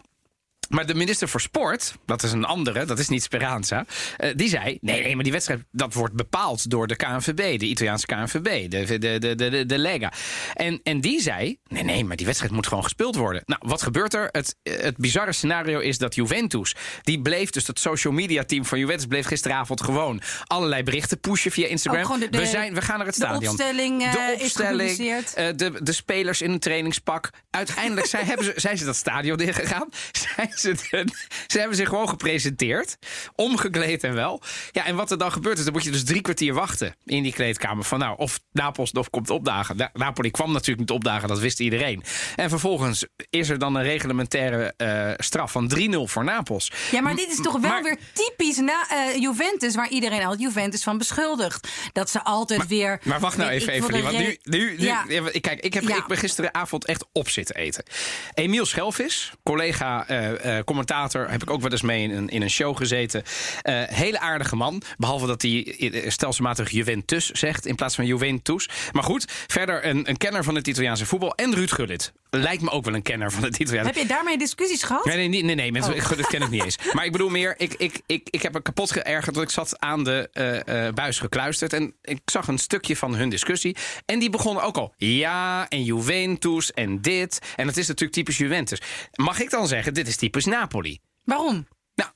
Maar 0.70 0.86
de 0.86 0.96
minister 0.96 1.28
voor 1.30 1.42
Sport, 1.42 1.96
dat 2.06 2.24
is 2.24 2.32
een 2.32 2.46
andere, 2.46 2.86
dat 2.86 3.00
is 3.00 3.08
niet 3.08 3.24
Speranza. 3.24 3.86
eh, 4.18 4.32
die 4.36 4.50
zei: 4.50 4.78
nee, 4.82 5.02
nee, 5.04 5.14
maar 5.16 5.24
die 5.24 5.32
wedstrijd 5.34 5.64
dat 5.72 5.94
wordt 5.94 6.14
bepaald 6.14 6.70
door 6.70 6.88
de 6.88 6.96
KNVB, 6.96 7.60
de 7.60 7.66
Italiaanse 7.66 8.06
KNVB, 8.06 8.70
de, 8.72 8.98
de, 8.98 9.20
de, 9.20 9.36
de, 9.36 9.66
de 9.66 9.78
Lega. 9.78 10.14
En, 10.54 10.80
en 10.84 11.02
die 11.02 11.22
zei: 11.22 11.58
nee, 11.68 11.84
nee, 11.84 12.04
maar 12.06 12.16
die 12.16 12.26
wedstrijd 12.26 12.54
moet 12.54 12.68
gewoon 12.68 12.84
gespeeld 12.84 13.16
worden. 13.16 13.42
Nou, 13.46 13.62
wat 13.66 13.82
gebeurt 13.82 14.14
er? 14.14 14.30
Het, 14.32 14.56
het 14.64 14.98
bizarre 14.98 15.32
scenario 15.34 15.80
is 15.80 15.98
dat 15.98 16.16
Juventus, 16.16 16.76
die 17.02 17.22
bleef, 17.22 17.50
dus 17.50 17.66
dat 17.66 17.80
social 17.80 18.14
media 18.14 18.44
team 18.44 18.66
van 18.66 18.80
Juventus, 18.80 19.06
bleef 19.06 19.26
gisteravond 19.26 19.82
gewoon 19.82 20.22
allerlei 20.46 20.84
berichten 20.84 21.20
pushen 21.20 21.52
via 21.52 21.68
Instagram. 21.68 22.20
De- 22.20 22.30
de- 22.30 22.38
we, 22.38 22.46
zijn, 22.46 22.74
we 22.74 22.82
gaan 22.82 22.98
naar 22.98 23.06
het 23.08 23.16
de 23.16 23.22
stadion. 23.26 23.50
opstelling, 23.54 24.04
eh, 24.04 24.12
de 24.12 24.36
opstelling, 24.40 24.90
gepubliceerd. 24.92 25.34
eh, 25.34 25.48
de, 25.56 25.84
de 25.84 25.92
spelers 25.92 26.42
in 26.42 26.52
een 26.52 26.60
trainingspak. 26.60 27.30
Uiteindelijk 27.50 28.08
zijn, 28.08 28.26
hebben 28.26 28.46
ze, 28.46 28.54
zijn 28.56 28.78
ze 28.78 28.86
dat 28.86 28.96
stadion 28.96 29.40
ingegaan. 29.40 29.88
Zijn 30.36 30.50
ze, 31.48 31.60
hebben 31.60 31.78
zich 31.78 31.90
gewoon 31.90 32.10
gepresenteerd. 32.10 32.98
Omgekleed 33.36 34.04
en 34.04 34.14
wel. 34.14 34.42
Ja, 34.72 34.86
en 34.86 34.96
wat 34.96 35.12
er 35.12 35.18
dan 35.18 35.32
gebeurt 35.32 35.58
is, 35.58 35.64
dan 35.64 35.74
moet 35.74 35.84
je 35.84 35.92
dus 35.92 36.04
drie 36.04 36.22
kwartier 36.22 36.54
wachten 36.54 36.96
in 37.06 37.24
die 37.24 37.34
kleedkamer. 37.34 37.84
Van 37.84 38.00
nou, 38.00 38.18
of 38.18 38.40
Napels 38.52 38.92
nog 38.92 39.10
komt 39.10 39.30
opdagen. 39.30 39.78
Na- 39.78 39.90
Napoli 39.94 40.32
kwam 40.32 40.52
natuurlijk 40.52 40.80
niet 40.80 40.92
opdagen, 40.92 41.28
dat 41.28 41.40
wist 41.40 41.60
iedereen. 41.60 42.04
En 42.36 42.50
vervolgens 42.50 43.06
is 43.30 43.50
er 43.50 43.60
dan 43.60 43.76
een 43.76 43.84
reglementaire 43.84 44.74
eh, 44.78 45.12
straf 45.18 45.52
van 45.52 45.72
3-0 45.78 45.82
voor 46.04 46.24
Napels. 46.24 46.72
Ja, 46.92 47.02
maar 47.02 47.16
dit 47.16 47.30
is 47.30 47.42
toch 47.42 47.60
wel 47.60 47.72
maar- 47.72 47.84
weer 47.84 47.98
typisch 48.14 48.58
na, 48.58 48.86
eh, 48.90 49.16
Juventus, 49.22 49.76
waar 49.76 49.90
iedereen 49.90 50.26
al 50.26 50.38
Juventus 50.38 50.84
van 50.84 50.98
beschuldigt. 50.98 51.68
Dat 51.94 52.10
ze 52.10 52.24
altijd 52.24 52.68
weer. 52.68 53.00
Maar 53.04 53.20
wacht 53.20 53.38
nou 53.38 53.50
even, 53.50 53.74
Evelien. 53.74 54.04
Want 54.04 54.18
nu, 54.18 54.38
nu, 54.44 54.76
nu 54.78 54.82
Ja. 54.86 55.06
kijk, 55.42 55.60
ik, 55.60 55.74
heb, 55.74 55.84
Ja. 55.84 55.96
ik 55.98 56.08
ben 56.08 56.18
gisteravond 56.18 56.86
echt 56.86 57.06
op 57.12 57.30
zitten 57.30 57.56
eten. 57.56 57.84
Emiel 58.34 58.66
Schelvis, 58.66 59.32
collega, 59.44 60.08
eh, 60.08 60.47
eh, 60.48 60.64
commentator, 60.64 61.30
heb 61.30 61.42
ik 61.42 61.50
ook 61.50 61.62
wel 61.62 61.72
eens 61.72 61.82
mee 61.82 62.04
in 62.04 62.12
een, 62.12 62.30
in 62.30 62.42
een 62.42 62.50
show 62.50 62.78
gezeten. 62.78 63.24
Eh, 63.62 63.82
hele 63.84 64.20
aardige 64.20 64.56
man. 64.56 64.82
Behalve 64.98 65.28
dat 65.28 65.42
hij 65.42 65.76
eh, 65.78 66.10
stelselmatig 66.10 66.70
Juventus 66.70 67.30
zegt 67.30 67.66
in 67.66 67.76
plaats 67.76 67.96
van 67.96 68.06
Juventus. 68.06 68.70
Maar 68.92 69.04
goed, 69.04 69.26
verder 69.48 69.86
een, 69.86 70.10
een 70.10 70.18
kenner 70.18 70.44
van 70.44 70.56
het 70.56 70.68
Italiaanse 70.68 71.06
voetbal. 71.06 71.36
En 71.36 71.56
Ruud 71.56 71.72
Gullit. 71.72 72.14
Lijkt 72.30 72.62
me 72.62 72.70
ook 72.70 72.86
wel 72.86 72.94
een 72.94 73.02
kenner 73.02 73.32
van 73.32 73.44
het 73.44 73.58
Italiaanse 73.60 73.92
Heb 73.92 74.02
je 74.02 74.08
daarmee 74.08 74.38
discussies 74.38 74.84
gehad? 74.84 75.06
Nee, 75.06 75.16
nee, 75.16 75.28
nee, 75.28 75.44
nee, 75.44 75.56
nee 75.56 75.72
mensen, 75.72 75.94
Oh. 75.94 76.04
Gullit 76.04 76.28
ken 76.28 76.42
ik 76.42 76.50
niet 76.50 76.64
eens. 76.64 76.78
Maar 76.94 77.06
ik 77.06 77.12
bedoel 77.12 77.30
meer, 77.30 77.54
ik, 77.58 77.74
ik, 77.74 78.00
ik, 78.06 78.28
ik 78.30 78.42
heb 78.42 78.56
er 78.56 78.62
kapot 78.62 78.92
geërgerd 78.92 79.36
dat 79.36 79.44
ik 79.44 79.50
zat 79.50 79.80
aan 79.80 80.04
de 80.04 80.92
buis 80.96 81.20
gekluisterd. 81.20 81.74
En 81.74 81.94
ik 82.02 82.20
zag 82.26 82.48
een 82.48 82.58
stukje 82.58 82.96
van 82.96 83.16
hun 83.16 83.30
discussie. 83.30 83.76
En 84.06 84.20
die 84.20 84.30
begonnen 84.30 84.64
ook 84.64 84.78
al. 84.78 84.94
Ja, 84.98 85.70
en 85.70 85.84
Juventus 85.84 86.74
en 86.74 87.02
dit. 87.02 87.40
En 87.56 87.68
het 87.68 87.78
is 87.78 87.88
natuurlijk 87.88 88.18
typisch 88.18 88.38
Juventus. 88.38 88.82
Mag 89.16 89.42
ik 89.42 89.50
dan 89.50 89.68
zeggen, 89.68 89.94
dit 89.94 90.08
is 90.08 90.16
typisch 90.16 90.37
Napoli? 90.46 91.00
Waarom? 91.24 91.68
Nou, 91.96 92.10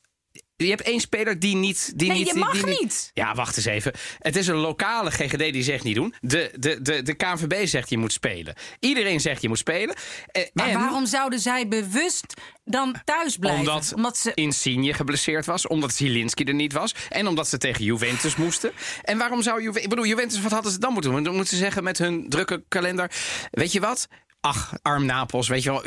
je 0.56 0.70
hebt 0.70 0.82
één 0.82 1.00
speler 1.00 1.40
die 1.40 1.56
niet... 1.56 1.94
Die 1.96 2.08
Nee, 2.10 2.18
niet, 2.18 2.28
je 2.28 2.34
mag 2.36 2.52
die 2.64 2.66
niet. 2.82 3.12
Ja, 3.14 3.36
wacht 3.36 3.58
eens 3.58 3.66
even. 3.66 3.94
Het 4.20 4.36
is 4.36 4.48
een 4.48 4.56
lokale 4.56 5.12
GGD 5.12 5.38
die 5.38 5.64
zegt 5.64 5.84
niet 5.84 5.96
doen. 5.96 6.14
De, 6.22 6.52
de, 6.60 6.82
de, 6.82 7.02
de 7.02 7.14
KNVB 7.14 7.68
zegt 7.68 7.90
je 7.90 7.98
moet 7.98 8.14
spelen. 8.14 8.56
Iedereen 8.80 9.20
zegt 9.20 9.42
je 9.42 9.48
moet 9.48 9.58
spelen. 9.58 9.96
Eh, 10.28 10.44
Maar 10.54 10.68
en- 10.70 10.80
waarom 10.80 11.06
zouden 11.06 11.40
zij 11.40 11.68
bewust 11.68 12.34
dan 12.64 12.96
thuis 13.06 13.38
blijven? 13.38 13.94
omdat, 13.96 14.18
ze. 14.18 14.32
Insigne 14.34 14.94
geblesseerd 14.94 15.46
was, 15.46 15.68
omdat 15.68 15.94
Zielinski 15.94 16.44
er 16.44 16.54
niet 16.54 16.74
was 16.74 16.96
en 17.10 17.28
omdat 17.28 17.48
ze 17.48 17.58
tegen 17.58 17.84
Juventus 17.84 18.36
moesten. 18.36 18.72
En 19.04 19.18
waarom 19.18 19.42
zou 19.42 19.58
Juventus... 19.60 19.84
Ik 19.84 19.90
bedoel, 19.90 20.06
Juventus, 20.06 20.42
wat 20.42 20.52
hadden 20.52 20.72
ze 20.72 20.80
dan 20.80 20.94
moeten 20.94 21.12
doen? 21.12 21.24
Dan 21.24 21.36
moeten 21.36 21.54
ze 21.58 21.64
zeggen 21.64 21.84
met 21.84 21.98
hun 21.98 22.26
drukke 22.30 22.64
kalender... 22.68 23.12
Weet 23.52 23.72
je 23.72 23.80
wat? 23.80 24.08
Ach, 24.42 24.74
arm 24.82 25.06
Napels, 25.06 25.48
weet 25.48 25.64
je 25.64 25.70
wel. 25.70 25.82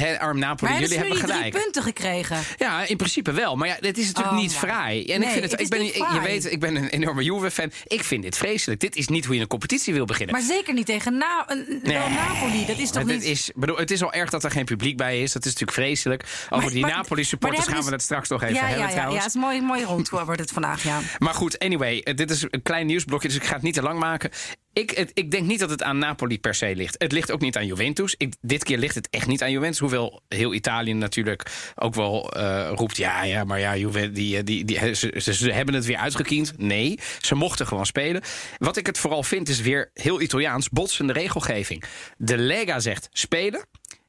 Hè, 0.00 0.20
arm 0.20 0.38
Napoli, 0.38 0.72
jullie 0.78 0.98
hebben 0.98 1.16
gelijk. 1.16 1.50
drie 1.52 1.62
punten 1.62 1.82
gekregen? 1.82 2.36
Ja, 2.56 2.86
in 2.86 2.96
principe 2.96 3.32
wel. 3.32 3.56
Maar 3.56 3.68
ja, 3.68 3.76
dit 3.80 3.98
is 3.98 4.06
natuurlijk 4.06 4.34
Oh, 4.36 4.40
niet 4.42 4.54
fraai. 4.54 5.04
En 5.04 5.20
Nee, 5.20 5.28
ik 5.28 5.34
vind 5.38 5.50
het, 5.50 5.60
ik 5.60 5.68
ben, 5.68 5.80
ik- 5.80 5.94
je 5.94 6.20
weet, 6.22 6.52
ik 6.52 6.60
ben 6.60 6.76
een 6.76 6.88
enorme 6.88 7.22
Juve-fan. 7.22 7.70
Ik 7.84 8.04
vind 8.04 8.22
dit 8.22 8.36
vreselijk. 8.36 8.80
Dit 8.80 8.96
is 8.96 9.08
niet 9.08 9.24
hoe 9.24 9.34
je 9.34 9.40
een 9.40 9.46
competitie 9.46 9.94
wil 9.94 10.04
beginnen. 10.04 10.34
Maar 10.34 10.44
zeker 10.44 10.74
niet 10.74 10.86
tegen 10.86 11.16
Na 11.18 11.44
een- 11.46 11.80
wel 11.82 12.08
Napoli. 12.08 12.66
Dat 12.66 12.78
is 12.78 12.90
toch 12.90 13.04
Maar 13.04 13.14
niet... 13.14 13.22
is, 13.24 13.50
bedoel, 13.54 13.76
het 13.76 13.90
is 13.90 14.02
al 14.02 14.12
erg 14.12 14.30
dat 14.30 14.44
er 14.44 14.50
geen 14.50 14.64
publiek 14.64 14.96
bij 14.96 15.22
is. 15.22 15.32
Dat 15.32 15.44
is 15.44 15.52
natuurlijk 15.52 15.78
vreselijk. 15.78 16.22
Over 16.50 16.64
Maar- 16.64 16.72
die 16.74 16.86
Napoli-supporters 16.86 17.60
gaan 17.64 17.70
we 17.70 17.76
het 17.76 17.84
hebben 17.88 18.04
straks 18.04 18.28
nog 18.28 18.42
even 18.42 18.54
ja, 18.54 18.60
hebben 18.60 18.78
ja, 18.78 18.84
ja, 18.86 18.90
trouwens. 18.92 19.18
ja, 19.18 19.24
het 19.26 19.34
is 19.34 19.40
mooi, 19.40 19.60
mooi 19.62 19.84
rond 19.84 20.08
wordt 20.08 20.40
het 20.40 20.50
vandaag, 20.50 20.82
ja. 20.82 21.00
Maar 21.18 21.34
goed, 21.34 21.58
anyway, 21.58 21.98
eh, 22.00 22.16
dit 22.16 22.30
is 22.30 22.42
een 22.50 22.62
klein 22.62 22.86
nieuwsblokje, 22.86 23.28
dus 23.28 23.36
ik 23.36 23.44
ga 23.44 23.54
het 23.54 23.62
niet 23.62 23.74
te 23.74 23.82
lang 23.82 23.98
maken. 23.98 24.30
Ik, 24.78 25.10
ik 25.14 25.30
denk 25.30 25.46
niet 25.46 25.58
dat 25.58 25.70
het 25.70 25.82
aan 25.82 25.98
Napoli 25.98 26.40
per 26.40 26.54
se 26.54 26.76
ligt. 26.76 26.94
Het 26.98 27.12
ligt 27.12 27.30
ook 27.30 27.40
niet 27.40 27.56
aan 27.56 27.66
Juventus. 27.66 28.14
Ik, 28.16 28.34
dit 28.40 28.64
keer 28.64 28.78
ligt 28.78 28.94
het 28.94 29.08
echt 29.10 29.26
niet 29.26 29.42
aan 29.42 29.50
Juventus. 29.50 29.78
Hoewel 29.78 30.22
heel 30.28 30.54
Italië 30.54 30.92
natuurlijk 30.92 31.72
ook 31.74 31.94
wel 31.94 32.32
eh, 32.32 32.70
roept... 32.74 32.96
ja, 32.96 33.22
ja, 33.22 33.44
maar 33.44 33.60
ja, 33.60 33.76
Juve, 33.76 34.10
die, 34.10 34.36
eh, 34.36 34.44
die, 34.44 34.64
die, 34.64 34.94
ze, 34.94 35.14
ze, 35.16 35.34
ze 35.34 35.52
hebben 35.52 35.74
het 35.74 35.84
weer 35.84 35.96
uitgekiend. 35.96 36.58
Nee, 36.58 36.98
ze 37.20 37.34
mochten 37.34 37.66
gewoon 37.66 37.86
spelen. 37.86 38.22
Wat 38.58 38.76
ik 38.76 38.86
het 38.86 38.98
vooral 38.98 39.22
vind 39.22 39.48
is 39.48 39.60
weer 39.60 39.90
heel 39.94 40.20
Italiaans... 40.20 40.68
botsende 40.68 41.12
regelgeving. 41.12 41.84
De 42.16 42.38
Lega 42.38 42.80
zegt 42.80 43.08
spelen... 43.12 43.66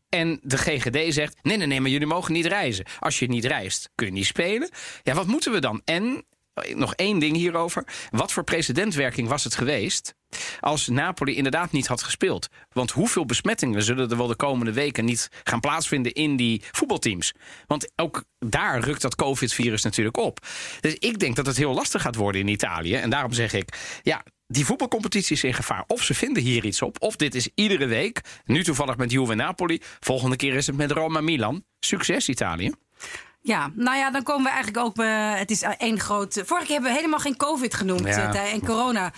En 0.09 0.39
de 0.43 0.57
GGD 0.57 1.13
zegt: 1.13 1.37
nee, 1.41 1.57
nee, 1.57 1.67
nee, 1.67 1.81
maar 1.81 1.89
jullie 1.89 2.07
mogen 2.07 2.33
niet 2.33 2.45
reizen. 2.45 2.85
Als 2.99 3.19
je 3.19 3.27
niet 3.27 3.45
reist, 3.45 3.89
kun 3.95 4.05
je 4.05 4.13
niet 4.13 4.25
spelen. 4.25 4.69
Ja, 5.03 5.13
wat 5.13 5.27
moeten 5.27 5.51
we 5.51 5.59
dan? 5.59 5.81
En 5.85 6.25
eh, 6.53 6.75
nog 6.75 6.95
één 6.95 7.19
ding 7.19 7.35
hierover. 7.35 7.83
Wat 8.09 8.31
voor 8.31 8.43
precedentwerking 8.43 9.27
was 9.27 9.43
het 9.43 9.55
geweest 9.55 10.17
als 10.59 10.87
Napoli 10.87 11.35
inderdaad 11.35 11.71
niet 11.71 11.87
had 11.87 12.03
gespeeld? 12.03 12.47
Want 12.71 12.91
hoeveel 12.91 13.25
besmettingen 13.25 13.83
zullen 13.83 14.09
er 14.09 14.17
wel 14.17 14.27
de 14.27 14.35
komende 14.35 14.73
weken 14.73 15.05
niet 15.05 15.29
gaan 15.43 15.59
plaatsvinden 15.59 16.13
in 16.13 16.35
die 16.35 16.63
voetbalteams? 16.71 17.33
Want 17.67 17.91
ook 17.95 18.23
daar 18.39 18.79
rukt 18.79 19.01
dat 19.01 19.15
COVID-virus 19.15 19.83
natuurlijk 19.83 20.17
op. 20.17 20.39
Dus 20.81 20.95
ik 20.95 21.19
denk 21.19 21.35
dat 21.35 21.45
het 21.45 21.57
heel 21.57 21.73
lastig 21.73 22.01
gaat 22.01 22.15
worden 22.15 22.41
in 22.41 22.47
Italië. 22.47 22.95
En 22.95 23.09
daarom 23.09 23.33
zeg 23.33 23.53
ik, 23.53 23.99
ja, 24.03 24.23
die 24.47 24.65
voetbalcompetitie 24.65 25.35
is 25.35 25.43
in 25.43 25.53
gevaar. 25.53 25.83
Of 25.87 26.03
ze 26.03 26.13
vinden 26.13 26.43
hier 26.43 26.65
iets 26.65 26.81
op, 26.81 27.01
of 27.01 27.15
dit 27.15 27.35
is 27.35 27.49
iedere 27.55 27.85
week. 27.85 28.21
Nu 28.45 28.63
toevallig 28.63 28.97
met 28.97 29.11
Juve 29.11 29.33
Napoli. 29.33 29.81
Volgende 29.99 30.35
keer 30.35 30.53
is 30.53 30.67
het 30.67 30.77
met 30.77 30.91
Roma 30.91 31.21
Milan. 31.21 31.63
Succes 31.79 32.29
Italië. 32.29 32.71
Ja, 33.41 33.69
nou 33.73 33.97
ja, 33.97 34.11
dan 34.11 34.23
komen 34.23 34.43
we 34.43 34.49
eigenlijk 34.49 34.85
ook 34.85 34.95
bij. 34.95 35.37
Het 35.37 35.51
is 35.51 35.61
één 35.77 35.99
groot. 35.99 36.41
Vorige 36.45 36.65
keer 36.65 36.73
hebben 36.73 36.89
we 36.91 36.97
helemaal 36.97 37.19
geen 37.19 37.37
COVID 37.37 37.73
genoemd. 37.73 38.05
Ja. 38.07 38.33
eh, 38.33 38.53
en 38.53 38.65
corona. 38.65 39.11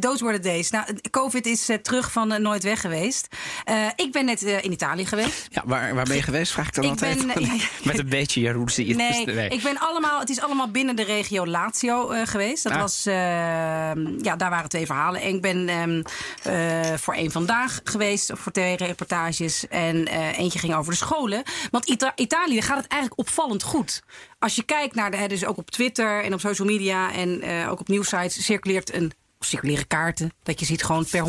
Those 0.00 0.24
were 0.24 0.36
the 0.40 0.48
days. 0.48 0.70
Nou, 0.70 0.84
COVID 1.10 1.46
is 1.46 1.68
eh, 1.68 1.76
terug 1.76 2.12
van 2.12 2.32
eh, 2.32 2.38
nooit 2.40 2.62
weg 2.62 2.80
geweest. 2.80 3.28
Eh, 3.64 3.86
ik 3.96 4.12
ben 4.12 4.24
net 4.24 4.42
eh, 4.42 4.64
in 4.64 4.72
Italië 4.72 5.06
geweest. 5.06 5.46
Ja, 5.50 5.62
waar, 5.64 5.94
waar 5.94 6.04
ben 6.04 6.16
je 6.16 6.22
geweest? 6.22 6.52
Vraag 6.52 6.66
ik 6.66 6.74
dan 6.74 6.84
Ik 6.84 6.90
altijd. 6.90 7.26
ben, 7.26 7.34
eh, 7.36 7.46
ja. 7.46 7.64
Met 7.84 7.98
een 7.98 8.08
beetje 8.08 8.40
jaloezie. 8.40 8.94
Nee, 8.96 9.24
Nee. 9.34 9.48
ik 9.48 9.62
ben 9.62 9.78
allemaal, 9.78 10.18
het 10.20 10.30
is 10.30 10.40
allemaal 10.40 10.70
binnen 10.70 10.96
de 10.96 11.04
regio 11.04 11.46
Lazio 11.46 12.10
eh, 12.10 12.26
geweest. 12.26 12.62
Dat 12.62 12.72
Ah. 12.72 12.80
was, 12.80 13.06
eh, 13.06 13.14
ja, 14.22 14.36
daar 14.36 14.50
waren 14.50 14.68
twee 14.68 14.86
verhalen. 14.86 15.20
En 15.20 15.28
ik 15.34 15.40
ben 15.40 15.68
eh, 16.42 16.92
voor 16.96 17.14
één 17.14 17.30
vandaag 17.30 17.80
geweest, 17.84 18.30
voor 18.34 18.52
twee 18.52 18.76
reportages. 18.76 19.68
En 19.68 20.06
eh, 20.08 20.38
eentje 20.38 20.58
ging 20.58 20.74
over 20.74 20.92
de 20.92 20.98
scholen. 20.98 21.42
Want 21.70 21.84
Ita- 21.88 22.12
Italië 22.16 22.62
gaat 22.62 22.76
het 22.76 22.86
eigenlijk 22.86 23.20
opvallend 23.20 23.62
goed. 23.64 24.02
Als 24.38 24.54
je 24.54 24.62
kijkt 24.62 24.94
naar 24.94 25.10
de, 25.10 25.26
dus 25.28 25.44
ook 25.44 25.56
op 25.56 25.70
Twitter 25.70 26.24
en 26.24 26.32
op 26.34 26.40
social 26.40 26.68
media 26.68 27.12
en 27.12 27.40
eh, 27.40 27.70
ook 27.70 27.80
op 27.80 27.88
nieuwsites 27.88 28.44
circuleert 28.44 28.94
een. 28.94 29.12
Circuleren 29.38 29.86
kaarten. 29.86 30.32
Dat 30.42 30.60
je 30.60 30.66
ziet 30.66 30.82
gewoon 30.84 31.06
per 31.10 31.24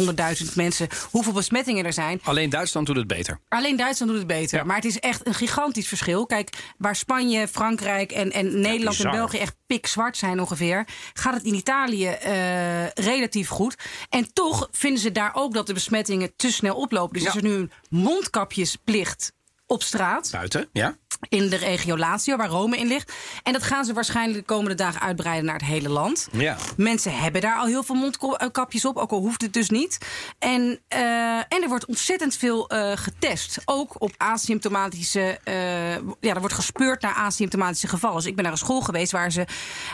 100.000 0.47 0.53
mensen 0.53 0.87
hoeveel 1.11 1.33
besmettingen 1.33 1.85
er 1.85 1.93
zijn. 1.93 2.19
Alleen 2.23 2.49
Duitsland 2.49 2.87
doet 2.87 2.95
het 2.95 3.07
beter. 3.07 3.39
Alleen 3.49 3.75
Duitsland 3.75 4.11
doet 4.11 4.19
het 4.19 4.29
beter. 4.29 4.57
Ja. 4.57 4.63
Maar 4.63 4.75
het 4.75 4.85
is 4.85 4.99
echt 4.99 5.27
een 5.27 5.33
gigantisch 5.33 5.87
verschil. 5.87 6.25
Kijk, 6.25 6.49
waar 6.77 6.95
Spanje, 6.95 7.47
Frankrijk 7.47 8.11
en, 8.11 8.31
en 8.31 8.59
Nederland 8.61 8.99
en. 8.99 9.11
België 9.11 9.37
echt 9.37 9.55
pikzwart 9.67 10.17
zijn 10.17 10.39
ongeveer, 10.39 10.87
gaat 11.13 11.33
het 11.33 11.43
in 11.43 11.53
Italië 11.53 12.07
eh, 12.07 12.87
relatief 12.89 13.47
goed. 13.47 13.75
En 14.09 14.33
toch 14.33 14.67
vinden 14.71 14.99
ze 15.01 15.11
daar 15.11 15.31
ook 15.33 15.53
dat 15.53 15.67
de 15.67 15.73
besmettingen 15.73 16.33
te 16.35 16.51
snel 16.51 16.75
oplopen. 16.75 17.13
Dus 17.13 17.23
Ja. 17.23 17.29
er 17.29 17.35
is 17.35 17.41
nu 17.41 17.53
een 17.53 17.71
mondkapjesplicht 17.89 19.33
op 19.67 19.83
straat 19.83 20.29
Buiten, 20.31 20.69
ja? 20.73 20.97
In 21.29 21.49
de 21.49 21.55
regio 21.55 21.97
Lazio, 21.97 22.35
waar 22.37 22.47
Rome 22.47 22.77
in 22.77 22.87
ligt. 22.87 23.13
En 23.43 23.53
dat 23.53 23.63
gaan 23.63 23.85
ze 23.85 23.93
waarschijnlijk 23.93 24.39
de 24.39 24.53
komende 24.53 24.75
dagen 24.75 25.01
uitbreiden 25.01 25.45
naar 25.45 25.55
het 25.55 25.65
hele 25.65 25.89
land. 25.89 26.27
Ja. 26.31 26.57
Mensen 26.77 27.17
hebben 27.17 27.41
daar 27.41 27.57
al 27.57 27.65
heel 27.65 27.83
veel 27.83 27.95
mondkapjes 27.95 28.85
op, 28.85 28.97
ook 28.97 29.11
al 29.11 29.19
hoeft 29.19 29.41
het 29.41 29.53
dus 29.53 29.69
niet. 29.69 29.97
En, 30.39 30.79
eh, 30.87 30.99
en 31.37 31.61
er 31.61 31.67
wordt 31.67 31.85
ontzettend 31.85 32.35
veel 32.35 32.67
eh, 32.69 32.91
getest. 32.95 33.61
Ook 33.65 34.01
op 34.01 34.11
asymptomatische. 34.17 35.39
eh, 35.43 35.93
ja, 36.19 36.33
er 36.33 36.39
wordt 36.39 36.55
gespeurd 36.55 37.01
naar 37.01 37.13
asymptomatische 37.13 37.87
gevallen. 37.87 38.17
Dus 38.17 38.25
ik 38.25 38.35
ben 38.35 38.43
naar 38.43 38.53
een 38.53 38.57
school 38.59 38.81
geweest 38.81 39.11
waar 39.11 39.31
ze. 39.31 39.45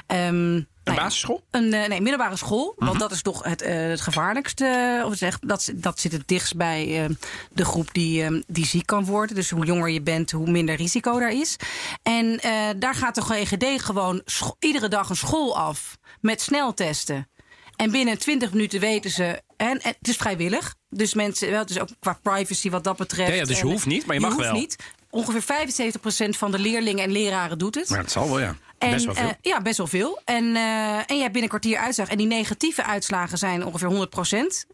ehm, 0.07 0.61
Een 0.83 0.95
basisschool? 0.95 1.43
een 1.51 1.73
eh, 1.73 1.87
nee, 1.87 2.01
middelbare 2.01 2.35
school. 2.35 2.73
Mhm. 2.77 2.85
Want 2.87 2.99
dat 2.99 3.11
is 3.11 3.21
toch 3.21 3.43
het, 3.43 3.61
eh, 3.61 3.75
het 3.75 4.01
gevaarlijkste. 4.01 5.01
Of 5.05 5.15
zeg, 5.15 5.39
dat, 5.39 5.71
dat 5.75 5.99
zit 5.99 6.11
het 6.11 6.27
dichtst 6.27 6.55
bij 6.55 7.03
eh, 7.03 7.09
de 7.51 7.65
groep 7.65 7.93
die, 7.93 8.23
eh, 8.23 8.41
die 8.47 8.65
ziek 8.65 8.85
kan 8.85 9.05
worden. 9.05 9.35
Dus 9.35 9.49
hoe 9.49 9.65
jonger 9.65 9.89
je 9.89 10.01
bent, 10.01 10.31
hoe 10.31 10.51
minder 10.51 10.75
risico 10.75 11.19
daar 11.19 11.31
is. 11.33 11.55
En 12.03 12.39
eh, 12.39 12.69
daar 12.77 12.95
gaat 12.95 13.15
de 13.15 13.21
GGD 13.21 13.81
gewoon 13.81 14.21
scho- 14.25 14.55
iedere 14.59 14.87
dag 14.87 15.09
een 15.09 15.15
school 15.15 15.57
af 15.57 15.97
met 16.21 16.41
sneltesten. 16.41 17.29
En 17.75 17.91
binnen 17.91 18.17
20 18.17 18.51
minuten 18.51 18.79
weten 18.79 19.11
ze. 19.11 19.41
En, 19.57 19.67
en 19.81 19.95
het 19.99 20.07
is 20.07 20.15
vrijwillig. 20.15 20.75
Dus 20.89 21.13
mensen, 21.13 21.49
wel, 21.49 21.59
het 21.59 21.69
is 21.69 21.79
ook 21.79 21.89
qua 21.99 22.19
privacy 22.21 22.69
wat 22.69 22.83
dat 22.83 22.97
betreft. 22.97 23.29
Ja, 23.29 23.35
ja, 23.35 23.43
dus 23.43 23.59
je 23.59 23.65
hoeft 23.65 23.85
niet, 23.85 24.05
maar 24.05 24.15
je 24.15 24.21
mag 24.21 24.33
hoeft 24.33 24.43
wel. 24.45 24.53
Niet. 24.53 24.75
Ongeveer 25.11 25.43
75% 25.43 26.29
van 26.29 26.51
de 26.51 26.59
leerlingen 26.59 27.03
en 27.03 27.11
leraren 27.11 27.57
doet 27.57 27.75
het. 27.75 27.89
Maar 27.89 28.01
dat 28.01 28.11
zal 28.11 28.27
wel, 28.29 28.39
ja. 28.39 28.55
En, 28.77 28.91
Best 28.91 29.05
wel 29.05 29.15
veel. 29.15 29.27
eh, 29.27 29.33
ja, 29.41 29.61
best 29.61 29.77
wel 29.77 29.87
veel. 29.87 30.21
En, 30.25 30.55
eh, 30.55 30.95
en 30.95 31.15
je 31.15 31.21
hebt 31.21 31.31
binnen 31.31 31.41
een 31.41 31.47
kwartier 31.47 31.77
uitslag. 31.77 32.07
En 32.09 32.17
die 32.17 32.27
negatieve 32.27 32.83
uitslagen 32.85 33.37
zijn 33.37 33.65
ongeveer 33.65 33.87
100% 33.87 34.65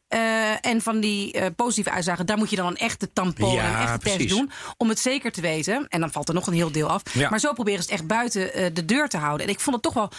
en 0.62 0.82
van 0.82 1.00
die 1.00 1.32
eh, 1.32 1.46
positieve 1.56 1.90
uitslagen, 1.92 2.26
daar 2.26 2.38
moet 2.38 2.50
je 2.50 2.56
dan 2.56 2.68
een 2.68 2.78
echte 2.78 3.14
tampon 3.14 3.52
Ja, 3.54 3.64
en 3.64 3.74
een 3.74 3.82
echte 3.82 3.98
precies. 3.98 4.18
test 4.18 4.30
doen. 4.30 4.52
Om 4.78 4.90
het 4.90 5.00
zeker 5.00 5.32
te 5.32 5.42
weten. 5.42 5.86
En 5.90 6.00
dan 6.00 6.12
valt 6.12 6.28
er 6.28 6.34
nog 6.34 6.48
een 6.48 6.54
heel 6.54 6.72
deel 6.72 6.88
af. 6.90 7.02
Ja. 7.14 7.30
Maar 7.30 7.40
zo 7.40 7.54
proberen 7.54 7.84
ze 7.84 7.90
het 7.92 8.00
echt 8.00 8.08
buiten 8.08 8.54
eh, 8.54 8.66
de 8.74 8.86
deur 8.86 9.08
te 9.10 9.18
houden. 9.18 9.46
En 9.48 9.52
ik 9.54 9.60
vond 9.60 9.76
het 9.76 9.84
toch 9.86 9.94
wel. 9.94 10.10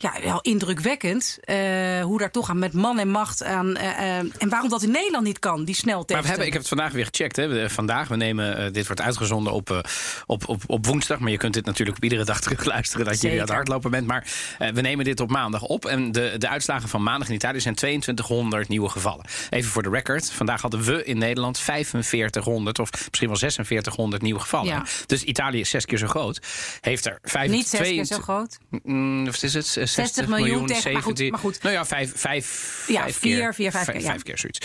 Ja, 0.00 0.12
wel 0.22 0.40
indrukwekkend 0.40 1.38
eh, 1.40 1.56
hoe 2.02 2.18
daar 2.18 2.30
toch 2.30 2.50
aan 2.50 2.58
met 2.58 2.72
man 2.72 2.98
en 2.98 3.08
macht 3.10 3.44
aan. 3.44 3.76
eh, 3.76 3.88
eh, 3.88 4.16
en 4.38 4.48
waarom 4.48 4.68
dat 4.68 4.82
in 4.82 4.90
Nederland 4.90 5.24
niet 5.24 5.38
kan, 5.38 5.64
die 5.64 5.74
sneltesten. 5.74 6.14
Maar 6.14 6.22
we 6.22 6.28
hebben, 6.28 6.46
ik 6.46 6.52
heb 6.52 6.60
het 6.62 6.70
vandaag 6.70 6.92
weer 6.92 7.04
gecheckt. 7.04 7.36
Hè. 7.36 7.70
Vandaag, 7.70 8.08
we 8.08 8.16
nemen, 8.16 8.72
dit 8.72 8.86
wordt 8.86 9.00
uitgezonden 9.00 9.52
op, 9.52 9.88
op, 10.26 10.48
op, 10.48 10.62
op 10.66 10.86
woensdag. 10.86 11.18
Maar 11.18 11.30
je 11.30 11.36
kunt 11.36 11.54
dit 11.54 11.64
natuurlijk 11.64 11.96
op 11.96 12.02
iedere 12.02 12.24
dag 12.24 12.40
terug 12.48 12.64
luisteren 12.64 13.06
dat 13.06 13.20
je 13.20 13.30
aan 13.30 13.38
het 13.38 13.48
hardlopen 13.48 13.90
bent. 13.90 14.06
Maar 14.06 14.26
we 14.58 14.80
nemen 14.80 15.04
dit 15.04 15.20
op 15.20 15.30
maandag 15.30 15.62
op. 15.62 15.84
En 15.84 16.12
de, 16.12 16.34
de 16.38 16.48
uitslagen 16.48 16.88
van 16.88 17.02
maandag 17.02 17.28
in 17.28 17.34
Italië 17.34 17.60
zijn 17.60 17.74
2200 17.74 18.68
nieuwe 18.68 18.88
gevallen. 18.88 19.24
Even 19.50 19.70
voor 19.70 19.82
de 19.82 19.90
record. 19.90 20.30
Vandaag 20.30 20.60
hadden 20.60 20.82
we 20.82 21.04
in 21.04 21.18
Nederland 21.18 21.58
4500 21.58 22.78
of 22.78 22.90
misschien 22.92 23.28
wel 23.28 23.36
4600 23.38 24.22
nieuwe 24.22 24.40
gevallen. 24.40 24.68
Ja. 24.68 24.84
Dus 25.06 25.22
Italië 25.22 25.60
is 25.60 25.70
zes 25.70 25.84
keer 25.84 25.98
zo 25.98 26.06
groot. 26.06 26.40
Heeft 26.80 27.06
er 27.06 27.18
5, 27.22 27.50
Niet 27.50 27.68
zes 27.68 27.80
keer 27.80 28.04
zo 28.04 28.18
groot. 28.18 28.58
Mm, 28.82 29.24
wat 29.24 29.42
is 29.42 29.54
het? 29.54 29.86
60, 29.88 30.14
60 30.24 30.26
miljoen 30.36 30.66
tegen- 30.66 30.92
maar 30.92 31.02
goed, 31.02 31.18
70. 31.18 31.30
maar 31.30 31.40
goed. 31.40 31.62
Nou 31.62 31.74
ja, 31.74 31.86
vijf, 31.86 32.12
vijf, 32.16 32.84
Ja, 32.88 33.02
vijf 33.02 33.18
vier, 33.18 33.38
keer. 33.38 33.54
vier, 33.54 33.70
vijf 33.70 33.86
keer, 33.86 34.00
ja. 34.00 34.14
Keer 34.22 34.38
zoiets. 34.38 34.58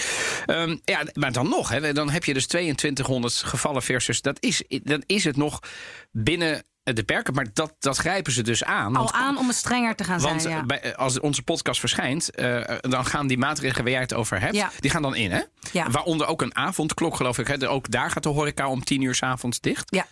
Ehm, 0.46 0.78
ja, 0.84 1.04
maar 1.14 1.32
dan 1.32 1.50
nog, 1.50 1.70
hè, 1.70 1.94
dan 1.94 2.10
heb 2.10 2.24
je 2.24 2.34
dus 2.34 2.48
2200 2.48 3.34
gevallen 3.34 3.82
versus... 3.84 4.22
Dat 4.22 4.38
is, 4.40 4.64
dan 4.68 5.04
is 5.06 5.24
het 5.24 5.36
nog 5.38 5.60
binnen 6.12 6.64
de 6.84 7.04
perken, 7.04 7.34
maar 7.34 7.48
dat, 7.54 7.76
dat 7.80 7.98
grijpen 7.98 8.32
ze 8.32 8.42
dus 8.42 8.64
aan. 8.64 8.96
Al 8.96 9.12
aan 9.12 9.38
om 9.38 9.48
het 9.48 9.56
strenger 9.56 9.96
te 9.96 10.04
gaan 10.04 10.20
Want 10.20 10.42
zijn. 10.42 10.56
Ja. 10.56 10.64
bij, 10.66 10.96
als 10.96 11.20
onze 11.20 11.42
podcast 11.44 11.80
verschijnt, 11.80 12.32
eh, 12.32 12.62
dan 12.82 13.06
gaan 13.06 13.28
die 13.28 13.38
maatregelen 13.38 13.84
waar 13.84 13.92
jij 13.94 14.02
het 14.02 14.14
over 14.14 14.40
hebt, 14.40 14.56
Ja. 14.56 14.72
die 14.80 14.92
gaan 14.92 15.02
dan 15.02 15.16
in, 15.16 15.32
hè? 15.32 15.42
Ja. 15.72 15.90
Waaronder 15.90 16.28
ook 16.28 16.42
een 16.42 16.56
avondklok, 16.56 17.16
geloof 17.16 17.38
ik. 17.38 17.48
Hè? 17.48 17.70
Ook 17.70 17.92
daar 17.92 18.12
gaat 18.12 18.24
de 18.24 18.30
horeca 18.30 18.68
om 18.70 18.84
tien 18.84 19.02
uur 19.02 19.16
s 19.16 19.24
avonds 19.24 19.60
dicht. 19.60 19.84
ja. 19.96 20.08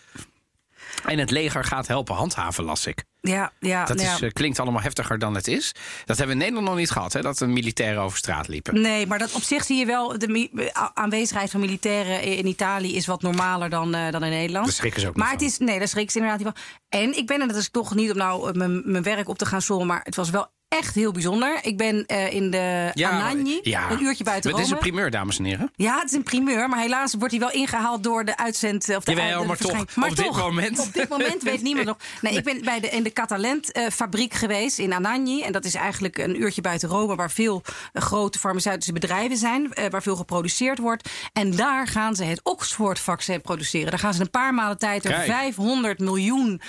En 1.05 1.20
het 1.20 1.31
leger 1.31 1.63
gaat 1.63 1.88
helpen 1.88 2.15
handhaven, 2.15 2.63
las 2.63 2.86
ik. 2.86 3.03
Ja, 3.22 3.51
ja, 3.60 3.86
Dat 3.86 4.01
ja. 4.01 4.13
is, 4.13 4.22
eh, 4.22 4.29
klinkt 4.31 4.60
allemaal 4.60 4.81
heftiger 4.81 5.20
dan 5.20 5.36
het 5.36 5.48
is. 5.48 5.72
Dat 6.05 6.17
hebben 6.17 6.25
we 6.25 6.31
in 6.31 6.38
Nederland 6.38 6.67
nog 6.67 6.75
niet 6.75 6.89
gehad, 6.91 7.13
hè? 7.13 7.22
dat 7.22 7.38
de 7.38 7.48
militairen 7.48 8.01
over 8.01 8.17
straat 8.17 8.48
liepen. 8.48 8.81
Nee, 8.81 9.08
maar 9.08 9.20
dat 9.20 9.31
op 9.34 9.41
zich 9.41 9.63
zie 9.63 9.77
je 9.77 9.86
wel. 9.86 10.17
De 10.20 10.72
a- 10.77 10.91
aanwezigheid 10.93 11.50
van 11.51 11.60
militairen 11.60 12.22
in 12.24 12.46
Italië 12.48 12.96
is 12.96 13.05
wat 13.05 13.22
normaler 13.22 13.70
dan, 13.70 13.93
eh, 13.96 14.12
dan 14.12 14.24
in 14.24 14.29
Nederland. 14.29 14.65
Daar 14.65 14.75
schrikken 14.75 15.01
ze 15.01 15.08
ook 15.08 15.15
Maar 15.15 15.29
het 15.31 15.38
van. 15.39 15.48
is. 15.48 15.58
Nee, 15.58 15.77
daar 15.79 15.88
schrikken 15.88 16.12
ze 16.12 16.20
inderdaad 16.20 16.46
niet 16.46 16.53
van. 16.89 17.00
En 17.01 17.17
ik 17.17 17.27
ben 17.27 17.41
er, 17.41 17.48
dat 17.48 17.55
is 17.55 17.70
toch 17.70 17.96
niet 17.96 18.12
om 18.12 18.17
nou 18.17 18.48
eh, 18.50 18.53
mijn, 18.53 18.81
mijn 18.91 19.03
werk 19.03 19.29
op 19.29 19.38
te 19.38 19.46
gaan 19.46 19.62
sommen. 19.62 19.88
Maar 19.88 20.01
het 20.03 20.15
was 20.15 20.29
wel 20.29 20.48
echt 20.77 20.95
heel 20.95 21.11
bijzonder. 21.11 21.59
Ik 21.61 21.77
ben 21.77 22.05
eh, 22.05 22.33
in 22.33 22.51
de 22.51 22.91
Anagni, 22.95 23.59
een 23.63 24.03
uurtje 24.03 24.23
buiten 24.23 24.51
Rome. 24.51 24.63
Dit 24.63 24.71
is 24.71 24.77
een 24.77 24.77
primeur, 24.89 25.11
dames 25.11 25.37
en 25.37 25.43
heren. 25.43 25.71
Ja, 25.75 25.99
het 25.99 26.09
is 26.09 26.17
een 26.17 26.23
primeur, 26.23 26.69
maar 26.69 26.79
helaas 26.79 27.13
wordt 27.13 27.31
hij 27.31 27.39
wel 27.39 27.51
ingehaald 27.51 28.03
door 28.03 28.25
de 28.25 28.37
uitzend... 28.37 28.95
Of 28.95 29.03
de, 29.03 29.11
Jawel, 29.11 29.45
maar 29.45 29.57
toch, 29.57 29.95
maar 29.95 30.09
op 30.09 30.15
dit 30.15 30.35
moment... 30.35 30.79
Op 30.79 30.93
dit 30.93 31.09
moment 31.09 31.43
weet 31.43 31.61
niemand 31.61 31.85
nog. 31.91 31.97
Nee, 32.21 32.33
ik 32.33 32.43
ben 32.43 32.61
bij 32.63 32.79
de, 32.79 32.89
in 32.89 33.03
de 33.03 33.13
Catalent-fabriek 33.13 34.33
geweest 34.33 34.79
in 34.79 34.93
Anagni. 34.93 35.41
En 35.41 35.51
dat 35.51 35.65
is 35.65 35.75
eigenlijk 35.75 36.17
een 36.17 36.41
uurtje 36.41 36.61
buiten 36.61 36.89
Rome... 36.89 37.15
waar 37.15 37.31
veel 37.31 37.63
grote 37.93 38.39
farmaceutische 38.39 38.93
bedrijven 38.93 39.37
zijn. 39.37 39.73
waar 39.89 40.03
veel 40.03 40.15
geproduceerd 40.15 40.77
wordt. 40.77 41.09
En 41.33 41.55
daar 41.55 41.87
gaan 41.87 42.15
ze 42.15 42.23
het 42.23 42.39
Oxford-vaccin 42.43 43.41
produceren. 43.41 43.89
Daar 43.89 43.99
gaan 43.99 44.13
ze 44.13 44.21
een 44.21 44.29
paar 44.29 44.53
maanden 44.53 44.77
tijd 44.77 45.05
er 45.05 45.21
500 45.23 45.99
miljoen 45.99 46.61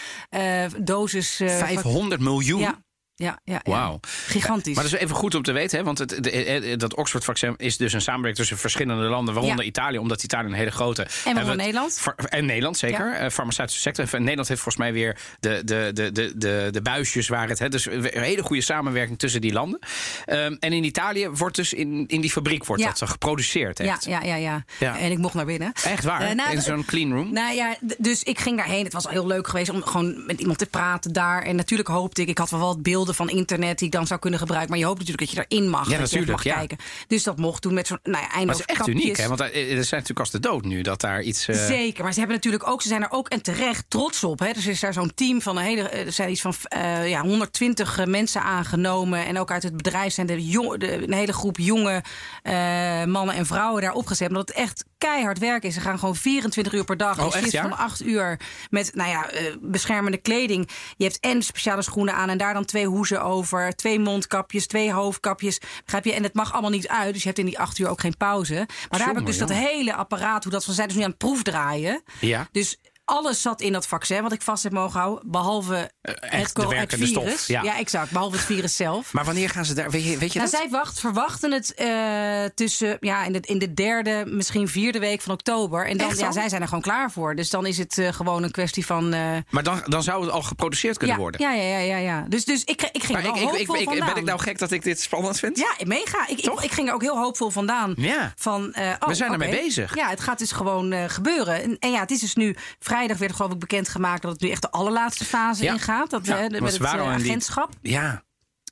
doses. 0.79 1.41
Uh, 1.41 1.57
500 1.57 2.21
miljoen? 2.21 2.61
Ja. 2.61 2.79
Ja, 3.23 3.39
ja, 3.45 3.61
Wauw. 3.65 4.01
Gigantisch. 4.27 4.75
Maar 4.75 4.85
dat 4.85 4.93
is 4.93 4.99
even 4.99 5.17
goed 5.17 5.35
om 5.35 5.43
te 5.43 5.53
weten, 5.53 5.79
hè? 5.79 5.85
want 5.85 5.99
het, 5.99 6.09
de, 6.09 6.75
dat 6.77 6.95
Oxford-vaccin 6.95 7.55
is 7.57 7.77
dus 7.77 7.93
een 7.93 8.01
samenwerking 8.01 8.37
tussen 8.39 8.59
verschillende 8.59 9.05
landen, 9.05 9.35
waaronder 9.35 9.65
Italië, 9.65 9.99
omdat 9.99 10.23
Italië 10.23 10.47
een 10.47 10.53
hele 10.53 10.71
grote. 10.71 11.03
En 11.03 11.09
waaronder 11.25 11.57
Nederland. 11.57 12.03
En 12.29 12.47
Nederland, 12.47 12.79
zeker. 12.79 13.13
Ja. 13.13 13.25
Uh, 13.25 13.31
farmaceutische 13.31 13.81
sector. 13.81 14.05
En 14.13 14.21
Nederland 14.21 14.49
heeft 14.49 14.61
volgens 14.61 14.85
mij 14.85 14.93
weer 14.93 15.17
de, 15.41 15.63
de, 15.65 15.91
de, 15.93 16.13
de, 16.13 16.33
de, 16.37 16.69
de 16.71 16.83
buisjes 16.83 17.29
waar 17.29 17.49
het. 17.49 17.59
Hè, 17.59 17.69
dus 17.69 17.87
een 17.87 18.11
hele 18.13 18.43
goede 18.43 18.63
samenwerking 18.63 19.19
tussen 19.19 19.41
die 19.41 19.53
landen. 19.53 19.81
Um, 20.27 20.57
en 20.61 20.73
in 20.73 20.85
Italië 20.85 21.29
wordt 21.29 21.57
dus 21.57 21.73
in, 21.73 22.05
in 22.07 22.21
die 22.21 22.31
fabriek 22.31 22.65
wordt 22.65 22.83
dat 22.99 23.11
geproduceerd. 23.11 23.81
Echt. 23.81 24.05
Ja, 24.05 24.23
ja, 24.23 24.35
ja, 24.35 24.65
ja, 24.79 24.99
En 24.99 25.11
ik 25.11 25.19
mocht 25.19 25.35
naar 25.35 25.45
binnen. 25.45 25.73
Echt 25.85 26.05
waar? 26.05 26.23
Uh, 26.23 26.31
nou, 26.31 26.53
in 26.53 26.63
zo'n 26.63 26.85
clean 26.85 27.13
room? 27.13 27.33
Nou 27.33 27.55
ja, 27.55 27.77
dus 27.99 28.23
ik 28.23 28.39
ging 28.39 28.57
daarheen. 28.57 28.85
Het 28.85 28.93
was 28.93 29.07
al 29.07 29.13
heel 29.13 29.27
leuk 29.27 29.49
geweest 29.49 29.71
om 29.71 29.83
gewoon 29.83 30.27
met 30.27 30.41
iemand 30.41 30.59
te 30.59 30.67
praten 30.67 31.13
daar. 31.13 31.43
En 31.43 31.57
natuurlijk 31.57 31.89
hoopte 31.89 32.23
ik, 32.23 32.29
ik 32.29 32.39
had 32.39 32.51
wel 32.51 32.61
wat 32.61 32.83
beelden 32.83 33.12
van 33.15 33.29
internet 33.29 33.79
die 33.79 33.87
ik 33.87 33.93
dan 33.93 34.07
zou 34.07 34.21
kunnen 34.21 34.39
gebruiken. 34.39 34.71
Maar 34.71 34.79
je 34.79 34.85
hoopt 34.85 34.99
natuurlijk 34.99 35.27
dat 35.27 35.37
je 35.37 35.47
erin 35.49 35.71
mag. 35.71 35.91
Ja, 35.91 35.99
natuurlijk. 35.99 36.31
mag 36.31 36.45
ja. 36.45 36.55
kijken. 36.55 36.79
Dus 37.07 37.23
dat 37.23 37.39
mocht 37.39 37.63
toen 37.63 37.75
met 37.75 37.87
zo'n 37.87 37.99
nou 38.03 38.25
ja, 38.25 38.29
Maar 38.45 38.47
het 38.47 38.59
is 38.69 38.75
echt 38.77 38.89
uniek, 38.89 39.17
hè? 39.17 39.29
Want 39.29 39.41
er 39.41 39.49
zijn 39.51 39.77
natuurlijk 39.77 40.19
als 40.19 40.31
de 40.31 40.41
dood 40.41 40.65
nu 40.65 40.83
dat 40.83 41.01
daar 41.01 41.23
iets. 41.23 41.49
Uh... 41.49 41.67
Zeker, 41.67 42.03
maar 42.03 42.13
ze 42.13 42.19
hebben 42.19 42.37
natuurlijk 42.37 42.69
ook, 42.69 42.83
ze 42.83 42.89
zijn 42.89 43.03
er 43.03 43.11
ook 43.11 43.29
en 43.29 43.43
terecht 43.43 43.85
trots 43.89 44.25
op. 44.25 44.39
Hè? 44.39 44.53
Dus 44.53 44.67
is 44.67 44.81
daar 44.81 44.93
zo'n 44.93 45.15
team 45.15 45.43
van 45.43 45.57
een 45.57 45.65
hele, 45.65 45.89
er 45.89 46.13
zijn 46.13 46.31
iets 46.31 46.41
van 46.41 46.55
uh, 46.77 47.09
ja, 47.09 47.21
120 47.21 48.07
mensen 48.07 48.43
aangenomen. 48.43 49.27
En 49.27 49.39
ook 49.39 49.51
uit 49.51 49.63
het 49.63 49.77
bedrijf 49.77 50.13
zijn 50.13 50.27
de, 50.27 50.47
jong, 50.47 50.79
de 50.79 51.03
een 51.03 51.13
hele 51.13 51.33
groep 51.33 51.57
jonge 51.59 52.03
uh, 52.43 53.05
mannen 53.05 53.35
en 53.35 53.47
vrouwen 53.47 53.83
daar 53.83 53.93
opgezet. 53.93 54.29
Omdat 54.29 54.49
het 54.49 54.57
echt 54.57 54.85
keihard 55.03 55.39
werk 55.39 55.63
is. 55.63 55.75
Ze 55.75 55.81
gaan 55.81 55.99
gewoon 55.99 56.17
24 56.17 56.73
uur 56.73 56.85
per 56.85 56.97
dag. 56.97 57.19
Oh, 57.19 57.37
echt, 57.37 57.51
ja? 57.51 57.63
van 57.63 57.77
8 57.77 58.05
uur 58.05 58.41
met 58.71 58.95
nou 58.95 59.11
ja, 59.11 59.31
beschermende 59.61 60.19
kleding. 60.19 60.69
Je 60.97 61.05
hebt 61.05 61.21
en 61.21 61.43
speciale 61.43 61.83
schoenen 61.83 62.15
aan 62.15 62.29
en 62.29 62.39
daar 62.39 62.55
dan 62.55 62.65
twee 62.65 62.87
hoezen 62.87 63.23
over. 63.23 63.77
Twee 63.77 64.01
mondkapjes, 64.01 64.67
twee 64.67 64.93
hoofdkapjes. 64.93 65.61
Begrijp 65.85 66.05
je? 66.05 66.13
En 66.13 66.23
het 66.23 66.35
mag 66.35 66.53
allemaal 66.53 66.71
niet 66.71 66.89
uit. 66.89 67.13
Dus 67.13 67.23
je 67.23 67.29
hebt 67.29 67.41
in 67.41 67.47
die 67.47 67.59
8 67.59 67.79
uur 67.79 67.89
ook 67.89 68.01
geen 68.01 68.17
pauze. 68.17 68.55
Maar 68.55 68.99
daar 68.99 69.09
heb 69.09 69.19
ik 69.19 69.27
dus 69.27 69.39
dat 69.39 69.53
hele 69.53 69.95
apparaat, 69.95 70.43
hoe 70.43 70.53
dat 70.53 70.65
van 70.65 70.75
zijn, 70.75 70.89
dus 70.89 70.97
nu 70.97 71.03
aan 71.03 71.09
het 71.09 71.19
proefdraaien. 71.19 72.03
Ja. 72.21 72.49
Dus 72.53 72.79
alles 73.05 73.43
zat 73.43 73.61
in 73.61 73.73
dat 73.73 73.87
vaccin 73.87 74.23
wat 74.23 74.33
ik 74.33 74.43
vast 74.43 74.63
heb 74.63 74.73
mogen 74.73 75.01
houden. 75.01 75.31
Behalve 75.31 75.75
uh, 75.75 76.15
het, 76.21 76.59
het 76.59 76.95
virus. 76.95 77.09
Stof, 77.09 77.47
ja. 77.47 77.63
ja. 77.63 77.79
exact. 77.79 78.11
Behalve 78.11 78.37
het 78.37 78.45
virus 78.45 78.77
zelf. 78.77 79.13
Maar 79.13 79.25
wanneer 79.25 79.51
gaan 79.51 79.65
ze 79.65 79.75
daar? 79.75 79.91
Weet 79.91 80.05
je, 80.05 80.19
weet 80.19 80.33
je 80.33 80.39
nou, 80.39 80.51
dat? 80.51 80.61
Zij 80.61 80.71
wacht, 80.71 81.01
verwachten 81.01 81.53
het 81.53 81.75
uh, 81.77 82.45
tussen 82.55 82.97
ja, 83.01 83.25
in, 83.25 83.33
de, 83.33 83.41
in 83.41 83.59
de 83.59 83.75
derde, 83.75 84.25
misschien 84.27 84.69
vierde 84.69 84.99
week 84.99 85.21
van 85.21 85.33
oktober. 85.33 85.87
En 85.87 85.97
dan, 85.97 86.17
ja, 86.17 86.33
zij 86.33 86.49
zijn 86.49 86.63
er 86.63 86.69
gewoon 86.69 86.83
klaar 86.83 87.11
voor. 87.11 87.35
Dus 87.35 87.51
dan 87.51 87.67
is 87.67 87.79
het 87.79 87.97
uh, 87.97 88.13
gewoon 88.13 88.43
een 88.43 88.51
kwestie 88.51 88.87
van. 88.87 89.09
maar 89.51 89.63
dan, 89.63 89.83
dan 89.85 90.03
zou 90.03 90.23
het 90.25 90.31
al 90.31 90.43
geproduceerd 90.43 90.99
kunnen 90.99 91.17
ja, 91.17 91.23
worden. 91.23 91.41
Ja, 91.41 91.53
ja, 91.53 91.63
ja, 91.63 91.79
ja, 91.79 91.97
ja. 91.97 92.25
Dus, 92.29 92.45
dus 92.45 92.65
ik, 92.65 92.83
ik 92.93 93.05
ging 93.05 93.13
maar 93.13 93.25
er 93.25 93.61
ik, 93.61 93.69
ik, 93.69 93.89
Ben 93.89 94.17
ik 94.17 94.25
nou 94.25 94.41
gek 94.41 94.59
dat 94.59 94.71
ik 94.71 94.83
dit 94.83 95.01
spannend 95.01 95.39
vind? 95.39 95.59
Ja, 95.59 95.87
mega. 95.87 96.29
Ik, 96.29 96.41
ik, 96.41 96.61
ik, 96.61 96.73
ging 96.73 96.89
er 96.89 96.95
ook 96.95 97.03
heel 97.03 97.19
hoopvol 97.19 97.51
vandaan. 97.51 97.95
Ja. 97.97 98.33
Van, 98.37 98.63
oh, 98.67 99.09
We 99.09 99.15
zijn 99.15 99.31
okay. 99.31 99.47
ermee 99.47 99.63
bezig. 99.63 99.97
Ja, 99.97 100.09
het 100.09 100.21
gaat 100.21 100.39
dus 100.39 100.53
gewoon 100.53 101.11
gebeuren. 101.11 101.63
En, 101.63 101.77
en 101.79 101.91
ja, 101.91 102.01
het 102.01 102.11
is 102.11 102.21
dus 102.21 102.35
nu 102.35 102.57
vrijdag 102.93 103.19
werd 103.19 103.33
geloof 103.33 103.53
ik 103.53 103.59
bekend 103.59 103.89
gemaakt 103.89 104.23
dat 104.23 104.33
het 104.33 104.41
nu 104.41 104.51
echt 104.51 104.63
de 104.63 104.71
allerlaatste 104.71 105.25
fase 105.25 105.65
ja. 105.65 105.73
ingaat. 105.73 106.11
Dat 106.11 106.27
ja, 106.27 106.41
met 106.49 106.63
het 106.63 106.81
uh, 106.81 106.93
agentschap 106.93 107.71
die... 107.81 107.93
ja. 107.93 108.23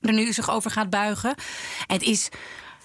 er 0.00 0.12
nu 0.12 0.33
zich 0.33 0.50
over 0.50 0.71
gaat 0.71 0.91
buigen. 0.91 1.35
En 1.87 1.95
het 1.95 2.03
is. 2.03 2.29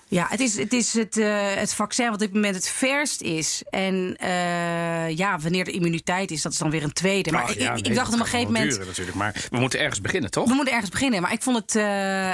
Ja, 0.07 0.27
het 0.29 0.39
is 0.39 0.57
het, 0.57 0.73
is 0.73 0.93
het, 0.93 1.17
uh, 1.17 1.53
het 1.53 1.73
vaccin 1.73 2.05
wat 2.05 2.13
op 2.13 2.19
dit 2.19 2.33
moment 2.33 2.55
het 2.55 2.69
verst 2.69 3.21
is. 3.21 3.63
En 3.69 4.17
ja, 5.15 5.39
wanneer 5.39 5.65
de 5.65 5.71
immuniteit 5.71 6.31
is, 6.31 6.41
dat 6.41 6.51
is 6.51 6.57
dan 6.57 6.69
weer 6.69 6.83
een 6.83 6.93
tweede. 6.93 7.31
Maar 7.31 7.43
Ach, 7.43 7.49
ik, 7.49 7.59
ja, 7.59 7.73
ik, 7.73 7.81
nee, 7.81 7.91
ik 7.91 7.95
dacht 7.97 8.13
op 8.13 8.19
een 8.19 8.25
gegeven 8.25 8.53
moment. 8.53 8.71
Duren, 8.71 8.87
natuurlijk, 8.87 9.17
maar 9.17 9.47
we 9.49 9.57
moeten 9.57 9.79
ergens 9.79 10.01
beginnen, 10.01 10.31
toch? 10.31 10.47
We 10.47 10.53
moeten 10.53 10.73
ergens 10.73 10.91
beginnen. 10.91 11.21
Maar 11.21 11.31
ik 11.31 11.41
vond 11.41 11.57
het, 11.57 11.75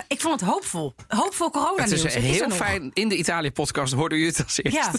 ik 0.08 0.22
vond 0.22 0.39
het 0.39 0.50
hoopvol. 0.50 0.96
Hoopvol 1.08 1.50
corona 1.50 1.84
Het 1.84 1.91
is 1.91 2.13
heel 2.13 2.50
fijn. 2.50 2.91
In 2.93 3.10
de 3.10 3.15
Italië-podcast 3.17 3.93
hoorde 3.93 4.15
u 4.15 4.25
het 4.25 4.43
als 4.43 4.63
eerst. 4.63 4.77
Ja. 4.77 4.91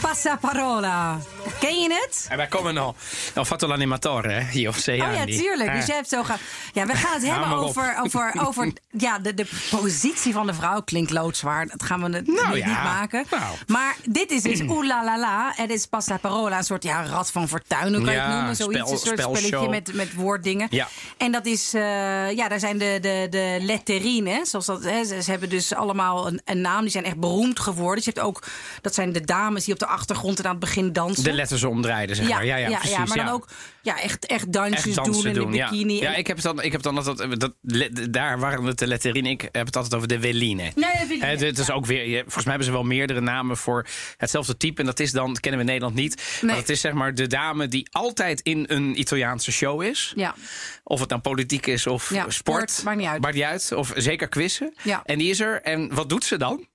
Passaparola. 0.00 1.18
Ken 1.60 1.80
je 1.80 1.88
het? 1.92 2.26
En 2.28 2.36
wij 2.36 2.46
komen 2.46 2.76
al. 2.78 2.94
Ho 3.34 3.44
fatto 3.44 3.66
l'animatore, 3.68 4.28
hè? 4.32 4.50
Io 4.52 4.72
sei 4.72 5.00
Oh 5.02 5.14
ja, 5.14 5.24
tuurlijk. 5.24 5.72
Dus 5.72 5.86
jij 5.86 5.96
hebt 5.96 6.08
zo 6.08 6.22
gaan. 6.22 6.36
Ja, 6.72 6.86
we 6.86 6.94
gaan 6.94 7.12
het 7.14 7.26
hebben 7.26 7.48
over, 7.48 7.96
over, 8.04 8.34
over 8.46 8.72
ja, 8.90 9.18
de, 9.18 9.34
de 9.34 9.46
positie 9.70 10.32
van 10.32 10.46
de 10.46 10.54
vrouw. 10.54 10.80
Klinkt 10.82 11.10
loodzwaar. 11.10 11.66
Dat 11.66 11.82
gaan 11.82 12.02
we 12.02 12.16
het 12.16 12.26
Nou 12.26 12.56
ja, 12.56 12.66
niet 12.66 12.82
maken. 12.82 13.24
nou. 13.30 13.42
Maar 13.66 13.96
dit 14.04 14.30
is 14.30 14.42
dus 14.42 14.60
oeh 14.60 14.86
la 14.86 15.04
la 15.04 15.18
la. 15.18 15.52
Het 15.54 15.70
is 15.70 15.86
passaparola. 15.86 16.58
Een 16.58 16.64
soort 16.64 16.82
ja, 16.82 17.06
rad 17.06 17.30
van 17.30 17.48
fortuin, 17.48 17.94
hoe 17.94 18.04
kan 18.04 18.12
je 18.14 18.18
het 18.20 18.28
Ja, 18.28 18.36
noemen? 18.36 18.56
Zoiets, 18.56 18.78
spel- 18.80 18.92
een 18.92 18.98
soort 18.98 19.20
spelletje 19.20 19.68
met, 19.68 19.94
met 19.94 20.14
woorddingen. 20.14 20.66
Ja. 20.70 20.88
En 21.16 21.32
dat 21.32 21.46
is, 21.46 21.74
eh, 21.74 22.30
ja, 22.32 22.48
daar 22.48 22.60
zijn 22.60 22.78
de, 22.78 22.98
de, 23.00 23.26
de 23.30 23.58
letterine, 23.60 24.40
zoals 24.46 24.66
dat, 24.66 24.84
hè, 24.84 25.04
ze, 25.04 25.22
ze 25.22 25.30
hebben 25.30 25.48
dus 25.48 25.74
allemaal 25.74 26.26
een, 26.26 26.40
een 26.44 26.60
naam. 26.60 26.80
Die 26.80 26.90
zijn 26.90 27.04
echt 27.04 27.16
beroemd 27.20 27.60
geworden. 27.60 27.94
Dus 27.96 28.04
je 28.04 28.10
hebt 28.14 28.26
ook, 28.26 28.42
dat 28.80 28.94
zijn 28.94 29.12
de 29.12 29.20
dames 29.24 29.64
die 29.64 29.74
op 29.74 29.80
de 29.80 29.85
achtergrond 29.86 30.38
en 30.38 30.44
aan 30.44 30.50
het 30.50 30.60
begin 30.60 30.92
dansen. 30.92 31.24
De 31.24 31.32
letters 31.32 31.64
omdraaien, 31.64 32.16
zeg 32.16 32.28
maar. 32.28 32.44
Ja, 32.44 32.56
ja, 32.56 32.78
precies. 32.78 32.96
maar 32.96 33.06
dan 33.16 33.26
ja. 33.26 33.30
ook 33.32 33.48
ja, 33.82 34.00
echt, 34.00 34.26
echt 34.26 34.52
dansjes 34.52 34.84
Echt 34.86 34.94
dansen 34.94 35.34
doen 35.34 35.44
in 35.44 35.50
de 35.50 35.56
ja. 35.56 35.70
bikini. 35.70 36.00
Ja, 36.00 36.14
ik 36.14 36.26
heb 36.26 36.40
dan, 36.40 36.62
ik 36.62 36.72
heb 36.72 36.82
dan 36.82 36.96
altijd, 36.96 37.40
dat, 37.40 37.54
le- 37.60 38.10
daar 38.10 38.38
waren 38.38 38.64
het 38.64 38.78
de 38.78 38.86
letterine. 38.86 39.28
Ik 39.28 39.40
heb 39.52 39.66
het 39.66 39.76
altijd 39.76 39.94
over 39.94 40.08
de 40.08 40.20
veline. 40.20 40.62
Nee, 40.74 41.18
de 41.18 41.26
Het 41.46 41.58
is 41.58 41.70
ook 41.70 41.86
weer, 41.86 42.06
je- 42.08 42.22
volgens 42.22 42.44
mij 42.44 42.54
hebben 42.54 42.64
ze 42.64 42.72
wel 42.72 42.82
meerdere 42.82 43.20
namen 43.20 43.56
voor 43.56 43.86
hetzelfde 44.16 44.56
type. 44.56 44.80
En 44.80 44.86
dat 44.86 45.00
is 45.00 45.12
dan, 45.12 45.26
dat 45.32 45.40
kennen 45.40 45.60
we 45.60 45.66
in 45.66 45.72
Nederland 45.72 46.00
niet. 46.00 46.16
Nee. 46.40 46.50
Maar 46.50 46.60
het 46.60 46.68
is 46.68 46.80
zeg 46.80 46.92
maar 46.92 47.14
de 47.14 47.26
dame 47.26 47.68
die 47.68 47.88
altijd 47.90 48.40
in 48.40 48.64
een 48.68 49.00
Italiaanse 49.00 49.52
show 49.52 49.82
is. 49.82 50.12
Ja. 50.16 50.34
Of 50.82 51.00
het 51.00 51.08
nou 51.08 51.20
politiek 51.20 51.66
is 51.66 51.86
of 51.86 52.10
Ja, 52.10 52.20
sport. 52.30 52.34
sport, 52.70 52.84
maakt 52.84 52.98
niet 52.98 53.06
uit. 53.06 53.20
Maakt 53.20 53.34
niet 53.34 53.44
uit. 53.44 53.72
Of 53.72 53.92
zeker 53.96 54.28
quizzen. 54.28 54.74
Ja. 54.82 55.02
En 55.04 55.18
die 55.18 55.30
is 55.30 55.40
er. 55.40 55.62
En 55.62 55.94
wat 55.94 56.08
doet 56.08 56.24
ze 56.24 56.36
dan? 56.36 56.66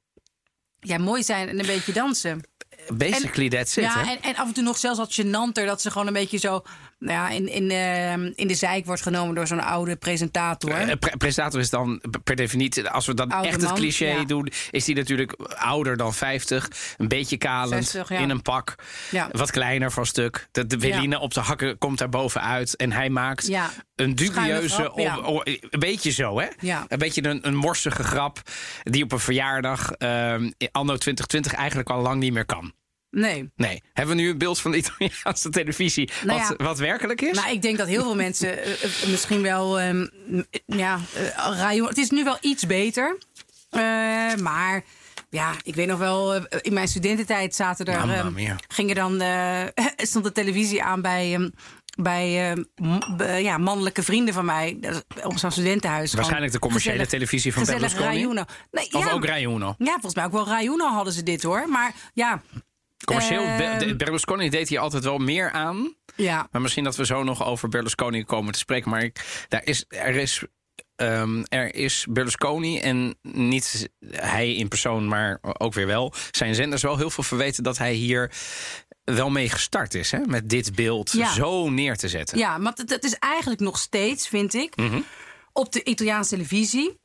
ja, 0.79 0.97
mooi 0.97 1.23
zijn 1.23 1.47
en 1.49 1.59
een 1.59 1.65
beetje 1.65 1.93
dansen. 1.93 2.41
Basically 2.87 3.49
that's 3.49 3.77
it. 3.77 3.83
ja, 3.83 4.03
hè? 4.03 4.11
en, 4.11 4.21
en 4.21 4.35
af 4.35 4.47
en 4.47 4.53
toe 4.53 4.63
nog 4.63 4.77
zelfs 4.77 4.97
wat 4.99 5.21
gênanter 5.21 5.65
dat 5.65 5.81
ze 5.81 5.91
gewoon 5.91 6.07
een 6.07 6.13
beetje 6.13 6.37
zo 6.37 6.63
nou 7.01 7.17
ja, 7.17 7.29
in, 7.29 7.47
in, 7.47 7.71
eh, 7.71 8.13
in 8.35 8.47
de 8.47 8.55
zijk 8.55 8.85
wordt 8.85 9.01
genomen 9.01 9.35
door 9.35 9.47
zo'n 9.47 9.63
oude 9.63 9.95
presentator. 9.95 10.97
Pre- 10.97 11.17
presentator 11.17 11.59
is 11.59 11.69
dan 11.69 12.01
per 12.23 12.35
definitie, 12.35 12.89
als 12.89 13.05
we 13.05 13.13
dan 13.13 13.31
Oude 13.31 13.47
echt 13.47 13.61
het 13.61 13.69
man, 13.69 13.75
cliché 13.75 14.05
ja. 14.05 14.23
doen, 14.23 14.51
is 14.71 14.85
die 14.85 14.95
natuurlijk 14.95 15.31
ouder 15.55 15.97
dan 15.97 16.13
50. 16.13 16.69
Een 16.97 17.07
beetje 17.07 17.37
kalend, 17.37 17.87
60, 17.87 18.09
ja. 18.09 18.23
in 18.23 18.29
een 18.29 18.41
pak. 18.41 18.75
Ja. 19.11 19.29
Wat 19.31 19.51
kleiner 19.51 19.91
van 19.91 20.05
stuk. 20.05 20.47
De, 20.51 20.67
de 20.67 20.77
Weline 20.77 21.19
op 21.19 21.33
de 21.33 21.39
hakken 21.39 21.77
komt 21.77 21.97
daar 21.97 22.09
bovenuit. 22.09 22.75
En 22.75 22.91
hij 22.91 23.09
maakt 23.09 23.51
een 23.95 24.15
dubieuze, 24.15 24.75
grap, 24.75 24.99
ja. 24.99 25.17
een 25.23 25.79
beetje 25.79 26.11
zo 26.11 26.39
hè? 26.39 26.47
Ja. 26.59 26.85
Een 26.87 26.99
beetje 26.99 27.23
een, 27.23 27.47
een 27.47 27.55
morsige 27.55 28.03
grap 28.03 28.41
die 28.83 29.03
op 29.03 29.11
een 29.11 29.19
verjaardag 29.19 29.91
ehm, 29.91 30.51
anno 30.71 30.97
2020 30.97 31.53
eigenlijk 31.53 31.89
al 31.89 32.01
lang 32.01 32.19
niet 32.19 32.33
meer 32.33 32.45
kan. 32.45 32.73
Nee. 33.11 33.49
Nee. 33.55 33.81
Hebben 33.93 34.15
we 34.15 34.21
nu 34.21 34.29
een 34.29 34.37
beeld 34.37 34.59
van 34.59 34.71
de 34.71 34.77
Italiaanse 34.77 35.49
televisie 35.49 36.09
Nou 36.25 36.39
wat, 36.39 36.55
ja. 36.57 36.65
wat 36.65 36.79
werkelijk 36.79 37.21
is? 37.21 37.37
Nou, 37.37 37.51
ik 37.51 37.61
denk 37.61 37.77
dat 37.77 37.87
heel 37.87 38.01
veel 38.03 38.15
mensen 38.25 38.63
eh, 38.63 38.71
eh, 38.83 39.07
misschien 39.07 39.41
wel. 39.41 39.79
ehm, 39.79 40.05
ja, 40.65 40.99
Rayon- 41.35 41.87
het 41.87 41.97
is 41.97 42.09
nu 42.09 42.23
wel 42.23 42.37
iets 42.41 42.65
beter. 42.65 43.17
Maar 44.41 44.83
ja, 45.29 45.51
ik 45.63 45.75
weet 45.75 45.87
nog 45.87 45.99
wel, 45.99 46.35
in 46.61 46.73
mijn 46.73 46.87
studententijd 46.87 47.55
zaten 47.55 47.85
er. 47.85 47.97
Mamma 48.07 48.15
ehm, 48.15 48.55
gingen 48.67 48.95
dan, 48.95 49.21
stond 50.09 50.23
de 50.25 50.31
televisie 50.31 50.83
aan 50.83 51.01
bij. 51.01 51.33
ehm, 51.33 51.49
bij 51.95 53.41
ja, 53.43 53.57
mannelijke 53.57 54.03
vrienden 54.03 54.33
van 54.33 54.45
mij 54.45 54.79
op 55.23 55.37
zo'n 55.37 55.51
studentenhuis. 55.51 56.13
Waarschijnlijk 56.13 56.51
de 56.51 56.59
commerciële 56.59 56.91
gezellig- 56.93 57.11
televisie 57.11 57.53
van 57.53 57.65
Berlusconi. 57.65 58.25
Nee, 58.71 58.93
Of 58.93 59.05
ja, 59.05 59.11
ook 59.11 59.25
Rai 59.25 59.43
Uno? 59.45 59.75
Ja, 59.77 59.91
volgens 59.91 60.15
mij 60.15 60.25
ook 60.25 60.31
wel 60.31 60.45
Rai 60.47 60.65
Uno 60.67 60.85
hadden 60.87 61.13
ze 61.13 61.23
dit 61.23 61.43
hoor. 61.43 61.69
Maar 61.69 61.93
ja, 62.13 62.41
Commercieel, 63.05 63.43
Ehm, 63.43 63.77
Be- 63.79 63.95
Berlusconi 63.95 64.49
deed 64.49 64.69
hier 64.69 64.79
altijd 64.79 65.03
wel 65.03 65.17
meer 65.17 65.51
aan. 65.51 65.95
Ja, 66.15 66.47
Maar 66.51 66.61
misschien 66.61 66.83
dat 66.83 66.95
we 66.95 67.05
zo 67.05 67.23
nog 67.23 67.45
over 67.45 67.69
Berlusconi 67.69 68.23
komen 68.23 68.53
te 68.53 68.59
spreken. 68.59 68.89
Maar 68.89 69.03
ik, 69.03 69.45
daar 69.47 69.61
is, 69.65 69.85
er, 69.87 70.15
is, 70.15 70.43
ehm, 70.95 71.43
er 71.49 71.75
is 71.75 72.05
Berlusconi 72.09 72.79
en 72.79 73.15
niet 73.21 73.89
hij 74.09 74.53
in 74.55 74.67
persoon, 74.67 75.07
maar 75.07 75.39
ook 75.41 75.73
weer 75.73 75.87
wel. 75.87 76.13
Zijn 76.31 76.55
zenders 76.55 76.81
wel 76.81 76.97
heel 76.97 77.09
veel 77.09 77.23
verweten 77.23 77.63
dat 77.63 77.77
hij 77.77 77.93
hier 77.93 78.31
wel 79.03 79.29
mee 79.29 79.49
gestart 79.49 79.93
is. 79.93 80.11
Hè? 80.11 80.19
Met 80.25 80.49
dit 80.49 80.75
beeld 80.75 81.11
Ja. 81.11 81.33
zo 81.33 81.69
neer 81.69 81.95
te 81.97 82.09
zetten. 82.09 82.37
ja 82.37 82.57
maar 82.57 82.73
het, 82.75 82.89
het 82.89 83.03
is 83.03 83.13
eigenlijk 83.15 83.61
nog 83.61 83.77
steeds, 83.79 84.27
vind 84.27 84.53
ik, 84.53 84.75
Mhm. 84.75 84.99
op 85.53 85.71
de 85.71 85.83
Italiaanse 85.83 86.29
televisie. 86.29 86.99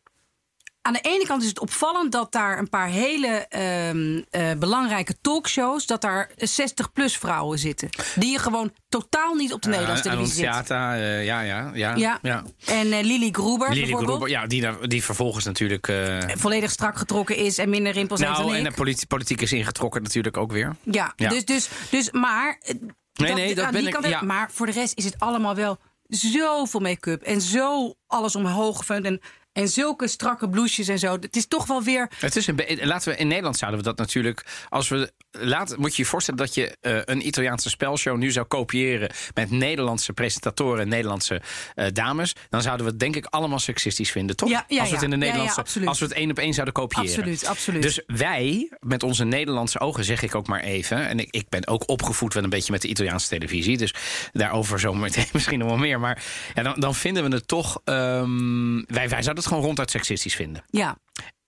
Aan 0.87 0.93
de 0.93 1.01
ene 1.01 1.27
kant 1.27 1.43
is 1.43 1.49
het 1.49 1.61
opvallend 1.61 2.13
dat 2.13 2.33
daar 2.33 2.59
een 2.59 2.69
paar 2.69 2.89
hele 2.89 3.29
ehm, 3.49 4.23
eh, 4.31 4.59
belangrijke 4.59 5.17
talkshows... 5.21 5.87
dat 5.87 6.01
daar 6.01 6.31
60-plus 6.39 7.17
vrouwen 7.17 7.59
zitten. 7.59 7.89
Die 8.15 8.31
je 8.33 8.39
gewoon 8.39 8.73
totaal 8.89 9.35
niet 9.35 9.53
op 9.53 9.63
de 9.63 9.69
Nederlandse 9.69 10.05
Uh, 10.05 10.11
televisie 10.13 10.37
zit. 10.45 10.47
Annunziata, 10.53 10.95
eh, 10.97 11.25
ja, 11.25 11.41
ja, 11.41 11.71
ja. 11.75 11.95
Ja. 11.95 12.19
ja. 12.23 12.45
En 12.67 12.93
eh, 12.93 13.05
Lily 13.05 13.29
Gruber 13.33 13.69
Lily 13.69 13.81
bijvoorbeeld. 13.81 14.11
Gruber, 14.11 14.29
ja, 14.29 14.47
die, 14.47 14.61
daar- 14.61 14.89
die 14.89 15.05
vervolgens 15.05 15.45
natuurlijk... 15.45 15.89
eh, 15.89 16.19
Volledig 16.37 16.71
strak 16.71 16.97
getrokken 16.99 17.37
is 17.37 17.59
en 17.59 17.71
minder 17.71 17.93
rimpels 17.93 18.21
heeft 18.21 18.33
nou, 18.33 18.45
dan 18.45 18.55
en 18.55 18.65
ik. 18.65 18.69
de 18.71 18.75
politi- 18.77 19.07
politiek 19.07 19.41
is 19.41 19.53
ingetrokken 19.53 20.03
natuurlijk 20.03 20.37
ook 20.37 20.53
weer. 20.53 20.77
Ja, 20.83 21.13
Ja. 21.17 21.29
Dus, 21.29 21.45
dus, 21.45 21.69
dus 21.91 22.11
maar. 22.11 22.59
eh, 22.63 22.75
Nee, 23.15 23.33
nee, 23.35 23.55
dat 23.55 23.71
ben 23.71 23.87
ik- 23.87 24.07
ja. 24.07 24.23
Maar 24.23 24.51
voor 24.53 24.67
de 24.67 24.73
rest 24.73 24.93
is 24.99 25.05
het 25.05 25.19
allemaal 25.19 25.55
wel 25.55 25.79
zoveel 26.09 26.81
make-up 26.81 27.23
en 27.23 27.41
zo 27.41 27.95
alles 28.07 28.37
omhoog 28.37 28.77
gefund 28.79 29.05
en, 29.05 29.21
en 29.57 29.69
zulke 29.69 30.09
strakke 30.09 30.49
blouses 30.49 30.89
en 30.89 30.99
zo. 30.99 31.13
Het 31.13 31.37
is 31.37 31.47
toch 31.47 31.67
wel 31.67 31.83
weer. 31.83 32.11
Het 32.19 32.37
is 32.37 32.47
een 32.47 32.61
laten 32.81 33.13
we 33.13 33.19
in 33.19 33.29
Nederland 33.29 33.57
zouden 33.57 33.81
we 33.81 33.87
dat 33.87 33.97
natuurlijk. 33.99 34.67
Als 34.69 34.89
we 34.89 35.13
laat, 35.41 35.77
moet 35.77 35.97
je 35.97 36.03
je 36.03 36.09
voorstellen 36.09 36.41
dat 36.41 36.55
je 36.55 36.77
eh, 36.81 36.99
een 37.05 37.27
Italiaanse 37.27 37.71
spelshow 37.71 38.17
nu 38.17 38.31
zou 38.31 38.47
kopiëren 38.47 39.11
met 39.35 39.51
Nederlandse 39.51 40.13
presentatoren 40.13 40.81
en 40.81 40.89
Nederlandse 40.89 41.41
eh, 41.75 41.87
dames, 41.93 42.33
dan 42.49 42.63
zouden 42.63 42.85
we 42.87 42.91
het 42.91 43.01
denk 43.01 43.17
ik 43.17 43.27
allemaal 43.27 43.59
seksistisch 43.59 44.11
vinden, 44.11 44.37
toch? 44.37 44.49
Ja, 44.49 44.65
ja, 44.69 44.81
als 44.81 44.89
we 44.89 44.95
het 44.95 45.05
in 45.05 45.11
de 45.11 45.17
Nederlandse, 45.17 45.65
als 45.85 45.99
we 45.99 46.05
het 46.05 46.15
één 46.15 46.31
op 46.31 46.39
één 46.39 46.53
zouden 46.53 46.75
kopiëren. 46.75 47.09
Absoluut, 47.09 47.47
absoluut. 47.47 47.83
Dus 47.83 48.03
wij, 48.07 48.73
met 48.81 49.03
onze 49.03 49.25
Nederlandse 49.25 49.81
ogen, 49.81 50.05
zeg 50.05 50.23
ik 50.23 50.35
ook 50.35 50.47
maar 50.47 50.61
even. 50.61 51.09
En 51.09 51.19
ik, 51.19 51.29
ik 51.31 51.49
ben 51.49 51.67
ook 51.67 51.89
opgevoed 51.89 52.35
wel 52.35 52.45
een 52.45 52.51
beetje 52.51 52.73
met 52.73 52.83
de 52.83 52.89
Italiaanse 52.89 53.29
televisie. 53.29 53.77
Dus 53.77 53.95
daarover 54.33 54.81
zo 54.81 54.95
meteen 54.95 55.27
misschien 55.33 55.59
nog 55.59 55.69
wel 55.69 55.79
meer. 55.79 56.01
Maar 56.01 56.23
ja, 56.55 56.63
dan, 56.63 56.75
dan 56.79 56.95
vinden 56.95 57.31
we 57.31 57.35
het 57.35 57.49
toch. 57.49 57.81
ehm, 57.85 58.77
wij, 58.77 59.09
wij 59.09 59.23
zouden 59.23 59.37
het 59.37 59.47
gewoon 59.47 59.63
ronduit 59.63 59.91
seksistisch 59.91 60.35
vinden. 60.35 60.65
Ja. 60.71 60.99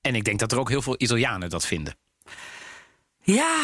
En 0.01 0.14
ik 0.14 0.24
denk 0.24 0.38
dat 0.38 0.53
er 0.53 0.59
ook 0.59 0.68
heel 0.68 0.83
veel 0.83 0.94
Italianen 0.98 1.51
dat 1.51 1.66
vinden. 1.66 1.94
Ja, 3.35 3.62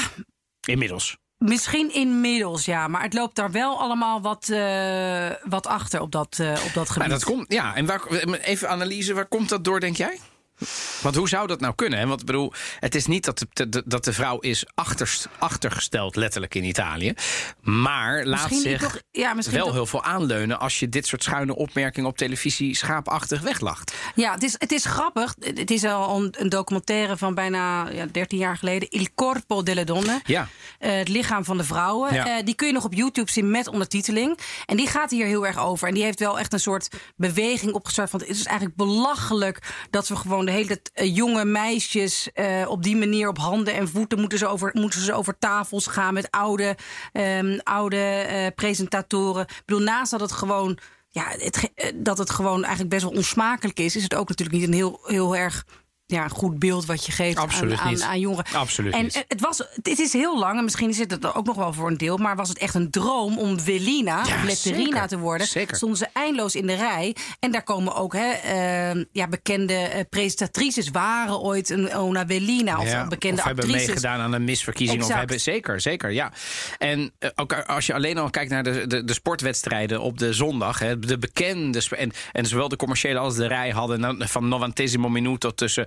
Inmiddels. 0.69 1.17
misschien 1.39 1.95
inmiddels 1.95 2.65
ja. 2.65 2.89
Maar 2.89 3.03
het 3.03 3.15
loopt 3.15 3.37
daar 3.37 3.51
wel 3.51 3.81
allemaal 3.81 4.21
wat, 4.21 4.49
eh, 4.49 5.31
wat 5.45 5.67
achter 5.67 6.01
op 6.01 6.13
dat, 6.13 6.39
eh, 6.39 6.51
op 6.67 6.75
dat 6.75 6.91
gebied. 6.91 7.09
Maar 7.09 7.19
dat 7.19 7.25
komt, 7.25 7.53
ja, 7.53 7.75
en 7.75 7.87
waar, 7.87 8.07
even 8.41 8.69
analyse, 8.69 9.15
waar 9.15 9.27
komt 9.27 9.49
dat 9.49 9.65
door, 9.65 9.81
denk 9.81 9.97
jij? 9.97 10.19
Want 11.03 11.15
hoe 11.17 11.29
zou 11.29 11.47
dat 11.47 11.61
nou 11.61 11.75
kunnen? 11.75 11.99
hè? 11.99 12.07
Want 12.07 12.21
ik 12.21 12.27
bedoel, 12.27 12.53
het 12.81 12.95
is 12.95 13.07
niet 13.07 13.25
dat 13.25 13.45
de, 13.53 13.69
de- 13.69 13.83
dat 13.87 14.05
de 14.05 14.13
vrouw 14.13 14.39
is 14.39 14.65
achterst, 14.75 15.29
achtergesteld, 15.39 16.17
letterlijk 16.17 16.55
in 16.55 16.65
Italië. 16.65 17.15
Maar 17.61 18.25
laat 18.25 18.41
Misschien 18.51 18.61
zich 18.71 18.81
toch- 18.81 18.99
ja, 19.11 19.35
misschien 19.35 19.57
wel 19.57 19.67
toch- 19.67 19.75
heel 19.75 19.87
veel 19.87 20.03
aanleunen 20.05 20.61
als 20.61 20.79
je 20.79 20.89
dit 20.89 21.07
soort 21.07 21.23
schuine 21.23 21.57
opmerkingen 21.57 22.09
op 22.09 22.17
televisie 22.17 22.77
schaapachtig 22.77 23.41
weglacht. 23.41 23.95
Ja, 24.15 24.33
het 24.33 24.43
is, 24.43 24.55
het 24.59 24.73
is 24.73 24.85
grappig. 24.85 25.35
Het 25.41 25.71
is 25.71 25.85
al 25.85 26.17
een, 26.23 26.35
een 26.39 26.49
documentaire 26.49 27.17
van 27.17 27.35
bijna 27.35 27.89
ja, 27.91 28.07
13 28.13 28.39
jaar 28.39 28.57
geleden. 28.57 28.91
Il 28.91 29.07
Corpo 29.15 29.63
delle 29.63 29.85
Donne. 29.85 30.21
Ja. 30.25 30.49
Eh, 30.79 30.97
het 30.97 31.09
lichaam 31.09 31.45
van 31.45 31.57
de 31.57 31.65
vrouwen. 31.65 32.15
Ja. 32.15 32.27
Eh, 32.39 32.45
die 32.45 32.55
kun 32.55 32.67
je 32.67 32.73
nog 32.73 32.85
op 32.85 32.95
YouTube 32.95 33.31
zien 33.31 33.51
met 33.51 33.69
ondertiteling. 33.69 34.39
En 34.67 34.77
die 34.77 34.87
gaat 34.87 35.11
hier 35.11 35.27
heel 35.27 35.47
erg 35.47 35.59
over. 35.59 35.89
En 35.89 35.95
die 35.95 36.03
heeft 36.03 36.19
wel 36.19 36.39
echt 36.39 36.53
een 36.53 36.61
soort 36.61 36.89
beweging 37.17 37.73
opgestart. 37.73 38.11
Want 38.11 38.23
het 38.27 38.37
is 38.37 38.45
eigenlijk 38.45 38.77
belachelijk 38.77 39.59
dat 39.91 40.09
we 40.09 40.17
gewoon 40.17 40.45
de 40.45 40.51
hele 40.55 40.81
eh, 40.93 41.15
jonge 41.15 41.45
meisjes 41.45 42.33
eh, 42.33 42.65
op 42.69 42.83
die 42.83 42.97
manier 42.97 43.29
op 43.29 43.39
handen 43.39 43.75
en 43.75 43.89
voeten 43.89 44.21
moeten 44.21 44.39
ze 44.39 44.47
over, 44.47 44.71
moeten 44.73 45.01
ze 45.01 45.13
over 45.13 45.39
tafels 45.39 45.87
gaan 45.87 46.15
met 46.15 46.31
oude, 46.31 46.77
ehm, 47.13 47.59
oude 47.63 47.97
eh, 47.97 48.47
presentatoren. 48.55 49.43
Ik 49.43 49.63
bedoel, 49.65 49.83
naast 49.83 50.11
dat 50.11 50.21
het 50.21 50.33
gewoon. 50.33 50.79
Ja, 51.09 51.37
dat 51.95 52.19
het 52.19 52.31
gewoon 52.31 52.61
eigenlijk 52.61 52.91
best 52.91 53.03
wel 53.03 53.13
onsmakelijk 53.13 53.79
is, 53.79 53.97
is 53.97 54.03
het 54.03 54.15
ook 54.15 54.29
natuurlijk 54.29 54.59
niet 54.59 54.67
een 54.67 54.75
heel, 54.75 55.01
heel 55.03 55.37
erg 55.37 55.65
ja, 56.07 56.29
goed 56.29 56.59
beeld 56.59 56.85
wat 56.87 57.07
je 57.07 57.13
geeft 57.13 57.37
Absoluut 57.39 57.79
aan, 57.79 57.87
aan, 57.87 58.03
aan 58.03 58.21
jongeren. 58.21 58.45
Absoluut 58.55 58.93
en 58.95 59.03
niet. 59.03 59.15
eh, 59.15 59.23
het, 59.29 59.41
was, 59.41 59.59
het 59.83 59.99
is 59.99 60.13
heel 60.13 60.39
lang, 60.39 60.59
en 60.59 60.65
misschien 60.65 60.95
zit 60.95 61.11
het 61.11 61.25
er 61.25 61.35
ook 61.35 61.47
nog 61.47 61.57
wel 61.57 61.73
voor 61.73 61.89
een 61.89 61.97
deel, 61.97 62.17
maar 62.17 62.37
was 62.37 62.49
het 62.49 62.59
echt 62.59 62.75
een 62.75 62.91
droom 62.91 63.39
om 63.39 63.61
Velina, 63.61 64.25
Ja, 64.27 64.35
of 64.35 64.43
Letterina 64.45 65.07
te 65.07 65.19
worden. 65.19 65.47
Zeker. 65.47 65.77
Stonden 65.77 65.99
ze 65.99 66.07
eindeloos 66.13 66.55
in 66.55 66.67
de 66.67 66.75
rij. 66.75 67.17
En 67.41 67.51
daar 67.53 67.63
komen 67.63 67.95
ook 67.95 68.13
hè, 68.13 68.31
eh, 68.31 69.05
ja, 69.13 69.29
bekende 69.29 69.75
eh, 69.75 70.01
presentatrices, 70.11 70.91
waren 70.91 71.41
ooit 71.41 71.71
een 71.71 71.95
Ona 71.95 72.27
Velina 72.27 72.79
of 72.79 72.91
Ja, 72.91 73.07
bekende 73.07 73.39
of 73.41 73.45
hebben 73.47 73.65
actrices. 73.65 73.87
meegedaan 73.87 74.21
aan 74.21 74.33
een 74.33 74.45
misverkiezing. 74.45 75.03
Of 75.03 75.15
hebben, 75.15 75.41
zeker, 75.41 75.81
zeker, 75.81 76.11
ja. 76.13 76.33
En 76.79 77.13
eh, 77.19 77.31
ook 77.35 77.53
als 77.53 77.87
je 77.87 77.95
alleen 77.95 78.19
al 78.19 78.31
kijkt 78.31 78.51
naar 78.51 78.63
de, 78.63 78.87
de, 78.87 79.05
de 79.05 79.13
sportwedstrijden 79.13 80.01
op 80.01 80.19
de 80.19 80.33
zondag. 80.33 80.79
Hè, 80.79 80.99
de 80.99 81.19
bekende, 81.19 81.83
en, 81.91 82.13
en 82.33 82.47
zowel 82.47 82.69
de 82.69 82.77
commerciële 82.77 83.19
als 83.19 83.37
de 83.37 83.47
rij 83.47 83.71
hadden 83.71 84.29
van 84.29 84.49
novantesimo 84.49 85.09
minuto 85.09 85.51
tussen. 85.55 85.87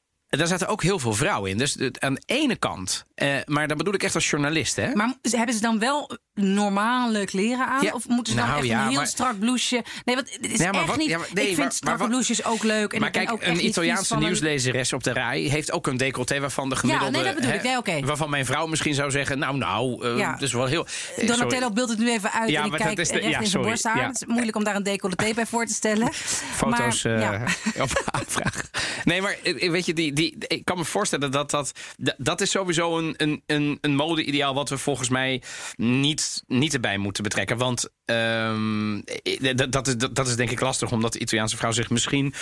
Daar 0.37 0.47
zaten 0.47 0.67
ook 0.67 0.83
heel 0.83 0.99
veel 0.99 1.13
vrouwen 1.13 1.49
in. 1.51 1.57
Dus 1.57 1.77
aan 1.99 2.13
de 2.13 2.21
ene 2.25 2.55
kant, 2.55 3.05
eh, 3.15 3.35
maar 3.45 3.67
dat 3.67 3.77
bedoel 3.77 3.93
ik 3.93 4.03
echt 4.03 4.15
als 4.15 4.29
journalist. 4.29 4.75
Hè? 4.75 4.95
Maar 4.95 5.13
hebben 5.21 5.55
ze 5.55 5.61
dan 5.61 5.79
wel 5.79 6.17
normale 6.33 7.25
kleren 7.25 7.67
aan? 7.67 7.81
Ja. 7.83 7.91
Of 7.93 8.07
moeten 8.07 8.33
ze 8.33 8.39
dan 8.39 8.47
Nou, 8.47 8.59
echt 8.59 8.69
ja, 8.69 8.81
een 8.81 8.87
heel 8.87 8.95
maar- 8.95 9.07
strak 9.07 9.39
blouseje? 9.39 9.83
Nee, 10.05 10.15
want 10.15 10.31
het 10.41 10.51
is 10.51 10.59
Ja, 10.59 10.71
echt 10.71 10.85
wat- 10.85 10.97
niet... 10.97 11.09
ja, 11.09 11.19
nee, 11.33 11.49
ik 11.49 11.55
vind 11.55 11.73
strakke 11.73 11.99
wat- 11.99 12.07
blouses 12.09 12.45
ook 12.45 12.63
leuk. 12.63 12.93
En 12.93 12.99
maar 12.99 13.09
kijk, 13.11 13.31
ook 13.31 13.41
een 13.43 13.65
Italiaanse 13.65 14.17
nieuwslezeres 14.17 14.93
op 14.93 15.03
de 15.03 15.11
rij 15.11 15.39
heeft 15.41 15.71
ook 15.71 15.87
een 15.87 15.97
decolleté 15.97 16.39
waarvan 16.39 16.69
de 16.69 16.75
gemiddelde. 16.75 17.11
nee, 17.11 17.23
dat 17.23 17.35
bedoel 17.35 17.51
ik. 17.53 17.85
Nee. 17.85 18.05
Waarvan 18.05 18.29
mijn 18.29 18.45
vrouw 18.45 18.65
misschien 18.67 18.93
zou 18.93 19.11
zeggen: 19.11 19.39
Nou, 19.39 19.57
nou, 19.57 20.05
eh 20.05 20.17
Ja. 20.17 20.35
dus 20.35 20.53
wel 20.53 20.65
heel. 20.65 20.85
eh, 21.17 21.27
Donatello 21.27 21.69
beeldt 21.71 21.89
het 21.91 21.99
nu 21.99 22.11
even 22.11 22.31
uit 22.31 22.49
Ja, 22.49 22.59
en 22.59 22.65
ik 22.65 22.71
dat 22.71 22.81
kijk 22.81 22.97
is 22.99 23.07
de- 23.07 23.13
recht 23.19 23.29
ja, 23.29 23.39
in 23.39 23.45
zijn 23.47 23.63
borst 23.63 23.85
aan. 23.85 23.97
Ja. 23.99 24.07
Het 24.07 24.15
is 24.21 24.25
moeilijk 24.27 24.55
om 24.57 24.63
daar 24.63 24.75
een 24.75 24.83
decolleté 24.83 25.33
bij 25.33 25.45
voor 25.45 25.65
te 25.65 25.73
stellen. 25.73 26.13
foto's 26.13 27.03
eh, 27.03 27.19
ja. 27.19 27.43
op 27.79 28.03
aanvraag. 28.11 28.61
Nee, 29.03 29.21
maar 29.21 29.37
weet 29.43 29.85
je, 29.85 29.93
die, 29.93 30.13
die, 30.21 30.35
ik 30.47 30.65
kan 30.65 30.77
me 30.77 30.85
voorstellen 30.85 31.31
dat 31.31 31.51
dat, 31.51 31.71
dat, 31.97 32.15
dat 32.17 32.41
is 32.41 32.51
sowieso 32.51 32.97
een, 32.97 33.13
een, 33.17 33.43
een, 33.45 33.77
een 33.81 33.95
mode-ideaal 33.95 34.53
wat 34.53 34.69
we 34.69 34.77
volgens 34.77 35.09
mij 35.09 35.41
niet, 35.75 36.43
niet 36.47 36.73
erbij 36.73 36.97
moeten 36.97 37.23
betrekken. 37.23 37.57
Want 37.57 37.89
ehm, 38.05 38.99
eh, 38.99 39.55
dat, 39.55 39.71
dat, 39.71 39.87
is, 39.87 39.97
dat, 39.97 40.15
dat 40.15 40.27
is 40.27 40.35
denk 40.35 40.51
ik 40.51 40.59
lastig, 40.59 40.91
omdat 40.91 41.13
de 41.13 41.19
Italiaanse 41.19 41.57
vrouw 41.57 41.71
zich 41.71 41.89
misschien 41.89 42.33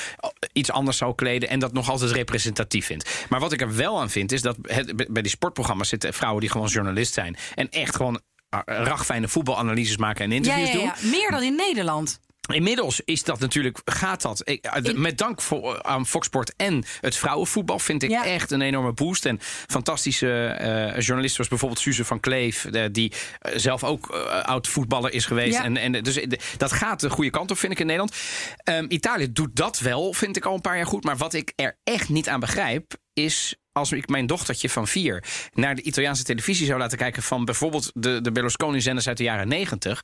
iets 0.53 0.71
anders 0.71 0.97
zou 0.97 1.15
kleden 1.15 1.49
en 1.49 1.59
dat 1.59 1.73
nog 1.73 1.89
altijd 1.89 2.11
representatief 2.11 2.85
vindt. 2.85 3.25
Maar 3.29 3.39
wat 3.39 3.51
ik 3.51 3.61
er 3.61 3.75
wel 3.75 3.99
aan 3.99 4.09
vind, 4.09 4.31
is 4.31 4.41
dat 4.41 4.57
het, 4.61 5.11
bij 5.13 5.21
die 5.21 5.31
sportprogramma's 5.31 5.89
zitten 5.89 6.13
vrouwen 6.13 6.41
die 6.41 6.49
gewoon 6.49 6.67
journalist 6.67 7.13
zijn 7.13 7.37
en 7.55 7.69
echt 7.69 7.95
gewoon 7.95 8.19
eh, 8.49 8.59
ragfijne 8.65 9.27
voetbalanalyses 9.27 9.97
maken 9.97 10.23
en 10.25 10.31
Ja, 10.31 10.35
interviews 10.35 10.67
ja, 10.67 10.73
doen. 10.73 10.83
ja. 10.83 11.17
Meer 11.17 11.31
dan 11.31 11.43
in 11.43 11.55
Nederland. 11.55 12.19
Inmiddels 12.49 13.01
is 13.05 13.23
dat 13.23 13.39
natuurlijk, 13.39 13.79
gaat 13.85 14.21
dat. 14.21 14.41
Ik- 14.43 14.65
eh, 14.65 14.93
Met 14.93 15.17
dank 15.17 15.41
voor, 15.41 15.83
aan 15.83 16.05
Fox 16.07 16.25
Sport 16.25 16.53
en 16.55 16.83
het 17.01 17.15
vrouwenvoetbal 17.15 17.79
vind 17.79 18.03
ik 18.03 18.09
Ja. 18.09 18.25
echt 18.25 18.51
een 18.51 18.61
enorme 18.61 18.93
boost. 18.93 19.25
En 19.25 19.39
fantastische 19.67 20.45
eh 20.47 20.67
journalisten 20.77 21.29
zoals 21.31 21.47
bijvoorbeeld 21.49 21.79
Suze 21.81 22.05
van 22.05 22.19
Kleef, 22.19 22.65
eh, 22.65 22.83
die 22.91 23.13
eh, 23.39 23.51
zelf 23.57 23.83
ook 23.83 24.09
eh, 24.13 24.43
oud 24.43 24.67
voetballer 24.67 25.11
is 25.13 25.25
geweest. 25.25 25.57
Ja. 25.57 25.63
En, 25.63 25.77
en 25.77 25.91
dus 26.03 26.15
eh, 26.19 26.29
dat 26.57 26.71
gaat 26.71 26.99
de 26.99 27.09
goede 27.09 27.29
kant 27.29 27.51
op, 27.51 27.57
vind 27.57 27.71
ik 27.71 27.79
in 27.79 27.85
Nederland. 27.85 28.15
Ehm, 28.63 28.85
Italië 28.87 29.31
doet 29.31 29.55
dat 29.55 29.79
wel, 29.79 30.13
vind 30.13 30.37
ik 30.37 30.45
al 30.45 30.53
een 30.53 30.61
paar 30.61 30.77
jaar 30.77 30.85
goed. 30.85 31.03
Maar 31.03 31.17
wat 31.17 31.33
ik 31.33 31.53
er 31.55 31.77
echt 31.83 32.09
niet 32.09 32.29
aan 32.29 32.39
begrijp, 32.39 32.93
is 33.13 33.55
als 33.71 33.91
ik 33.91 34.07
mijn 34.09 34.27
dochtertje 34.27 34.69
van 34.69 34.87
vier 34.87 35.23
naar 35.53 35.75
de 35.75 35.81
Italiaanse 35.81 36.23
televisie 36.23 36.65
zou 36.65 36.79
laten 36.79 36.97
kijken 36.97 37.23
van 37.23 37.45
bijvoorbeeld 37.45 37.91
de, 37.93 38.21
de 38.21 38.31
Berlusconi-zenders 38.31 39.07
uit 39.07 39.17
de 39.17 39.23
jaren 39.23 39.47
negentig. 39.47 40.03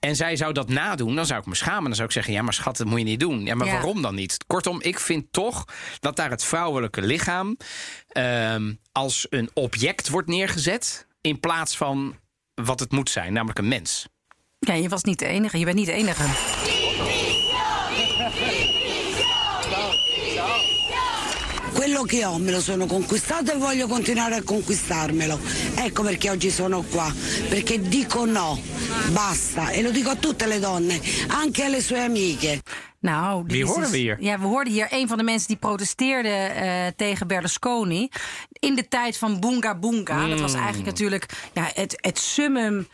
En 0.00 0.16
zij 0.16 0.36
zou 0.36 0.52
dat 0.52 0.68
nadoen, 0.68 1.14
dan 1.14 1.26
zou 1.26 1.40
ik 1.40 1.46
me 1.46 1.54
schamen. 1.54 1.84
Dan 1.84 1.94
zou 1.94 2.06
ik 2.06 2.12
zeggen, 2.14 2.32
ja, 2.32 2.42
maar 2.42 2.54
schat, 2.54 2.76
dat 2.76 2.86
moet 2.86 2.98
je 2.98 3.04
niet 3.04 3.20
doen. 3.20 3.44
Ja, 3.44 3.54
maar 3.54 3.66
Ja. 3.66 3.72
waarom 3.72 4.02
dan 4.02 4.14
niet? 4.14 4.44
Kortom, 4.46 4.80
ik 4.82 5.00
vind 5.00 5.32
toch 5.32 5.64
dat 6.00 6.16
daar 6.16 6.30
het 6.30 6.44
vrouwelijke 6.44 7.02
lichaam... 7.02 7.56
ehm, 8.08 8.72
als 8.92 9.26
een 9.30 9.50
object 9.54 10.08
wordt 10.08 10.28
neergezet... 10.28 11.06
in 11.20 11.40
plaats 11.40 11.76
van 11.76 12.16
wat 12.54 12.80
het 12.80 12.92
moet 12.92 13.10
zijn, 13.10 13.32
namelijk 13.32 13.58
een 13.58 13.68
mens. 13.68 14.08
Ja, 14.58 14.74
je 14.74 14.88
was 14.88 15.02
niet 15.02 15.18
de 15.18 15.26
enige. 15.26 15.58
Je 15.58 15.64
bent 15.64 15.76
niet 15.76 15.86
de 15.86 15.92
enige. 15.92 16.24
Quello 21.80 22.02
che 22.02 22.26
ho 22.26 22.36
me 22.36 22.50
lo 22.50 22.60
sono 22.60 22.84
conquistato 22.84 23.52
e 23.52 23.56
voglio 23.56 23.86
continuare 23.86 24.34
a 24.34 24.42
conquistarmelo. 24.42 25.40
Ecco 25.76 26.02
perché 26.02 26.28
oggi 26.28 26.50
sono 26.50 26.82
qua, 26.82 27.10
perché 27.48 27.80
dico 27.80 28.26
no, 28.26 28.60
basta. 29.12 29.70
E 29.70 29.80
lo 29.80 29.90
dico 29.90 30.10
a 30.10 30.16
tutte 30.16 30.46
le 30.46 30.58
donne, 30.58 31.00
anche 31.28 31.64
alle 31.64 31.80
sue 31.80 32.00
amiche. 32.00 32.60
Nou, 32.98 33.44
Wie 33.46 33.62
is 33.62 33.68
horen 33.68 33.82
dus- 33.82 33.90
we 33.92 33.96
hier? 33.98 34.16
Ja, 34.20 34.38
we 34.38 34.46
hoorden 34.46 34.72
hier 34.72 34.86
een 34.90 35.08
van 35.08 35.16
de 35.16 35.24
mensen 35.24 35.48
die 35.48 35.56
protesteerde 35.56 36.28
eh, 36.28 36.86
tegen 36.96 37.26
Berlusconi. 37.26 38.08
In 38.58 38.74
de 38.74 38.88
tijd 38.88 39.16
van 39.16 39.40
Boonga 39.40 39.74
Boonga. 39.74 40.26
Dat 40.28 40.40
was 40.40 40.52
Hmm. 40.52 40.60
eigenlijk 40.62 40.90
natuurlijk 40.90 41.26
ja, 41.52 41.70
het, 41.74 41.96
het 42.00 42.18
summum. 42.18 42.86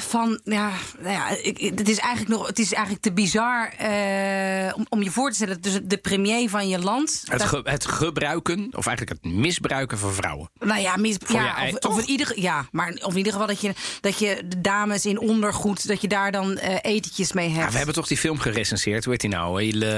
Van, 0.00 0.40
ja, 0.44 0.70
nou 0.98 1.12
ja, 1.12 1.28
ik- 1.42 1.58
het 1.78 1.88
is 1.88 1.98
eigenlijk 1.98 2.38
nog, 2.38 2.46
het 2.46 2.58
is 2.58 2.72
eigenlijk 2.72 3.04
te 3.04 3.12
bizar 3.12 3.72
eh, 3.78 4.72
om, 4.76 4.86
om 4.88 5.02
je 5.02 5.10
voor 5.10 5.28
te 5.28 5.34
stellen. 5.34 5.60
Dus 5.60 5.78
de 5.82 5.96
premier 5.96 6.48
van 6.50 6.68
je 6.68 6.78
land. 6.78 7.22
Het, 7.24 7.38
dat- 7.38 7.48
ge- 7.48 7.60
het 7.64 7.84
gebruiken, 7.86 8.68
of 8.76 8.86
eigenlijk 8.86 9.22
het 9.22 9.32
misbruiken 9.32 9.98
van 9.98 10.12
vrouwen. 10.12 10.50
Nou 10.58 10.80
ja, 10.80 10.96
mis, 10.96 11.16
Voor 11.24 11.40
je 11.40 11.46
ja, 11.46 11.68
of, 11.80 11.90
of 11.90 11.98
in 12.00 12.08
ieder, 12.08 12.40
ja, 12.40 12.66
maar 12.70 12.92
of 13.02 13.10
in 13.10 13.16
ieder 13.16 13.32
geval 13.32 13.46
dat 13.46 13.60
je, 13.60 13.72
dat 14.00 14.18
je 14.18 14.42
de 14.46 14.60
dames 14.60 15.06
in 15.06 15.18
ondergoed, 15.18 15.86
dat 15.88 16.00
je 16.00 16.08
daar 16.08 16.32
dan 16.32 16.56
eh, 16.58 16.76
etentjes 16.92 17.32
mee 17.32 17.48
hebt. 17.48 17.64
Ja, 17.64 17.70
we 17.70 17.76
hebben 17.76 17.94
toch 17.94 18.06
die 18.06 18.16
film 18.18 18.38
gerecenseerd. 18.38 19.02
Hoe 19.04 19.12
heet 19.12 19.20
die 19.22 19.30
nou? 19.30 19.62
Il, 19.62 19.82
eh, 19.82 19.94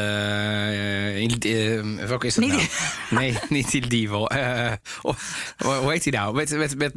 welke 2.07 2.27
is 2.27 2.35
dat 2.35 2.45
Niet 2.45 2.53
nou? 2.55 2.67
die- 3.09 3.19
Nee, 3.19 3.39
niet 3.49 3.73
Il 3.75 3.89
Divo. 3.89 4.21
Oh, 5.03 5.15
hoe 5.59 5.91
heet 5.93 6.03
die 6.03 6.13
nou? 6.13 6.35
Met, 6.35 6.51
met, 6.57 6.77
met, 6.79 6.93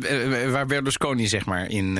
waar 0.52 0.66
Berlusconi 0.66 1.28
zeg 1.28 1.46
maar 1.46 1.70
in... 1.70 1.98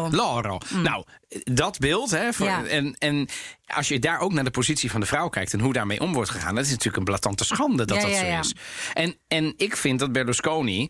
Loro. 0.00 0.16
Loro. 0.16 0.58
Nou, 0.74 1.04
dat 1.44 1.78
beeld. 1.78 2.10
Hè, 2.10 2.32
voor, 2.32 2.46
Ja. 2.46 2.64
en, 2.64 2.96
en 2.98 3.28
als 3.66 3.88
je 3.88 3.98
daar 3.98 4.18
ook 4.18 4.32
naar 4.32 4.44
de 4.44 4.50
positie 4.50 4.90
van 4.90 5.00
de 5.00 5.06
vrouw 5.06 5.28
kijkt... 5.28 5.52
en 5.52 5.60
hoe 5.60 5.72
daarmee 5.72 6.00
om 6.00 6.12
wordt 6.12 6.30
gegaan... 6.30 6.54
dat 6.54 6.64
is 6.64 6.70
natuurlijk 6.70 6.96
een 6.96 7.04
blatante 7.04 7.44
schande 7.44 7.84
dat 7.84 7.96
Ja, 7.96 8.02
dat 8.02 8.12
ja, 8.12 8.18
zo 8.18 8.26
ja. 8.26 8.38
is. 8.40 8.54
En, 8.92 9.16
en 9.28 9.54
ik 9.56 9.76
vind 9.76 9.98
dat 9.98 10.12
Berlusconi... 10.12 10.88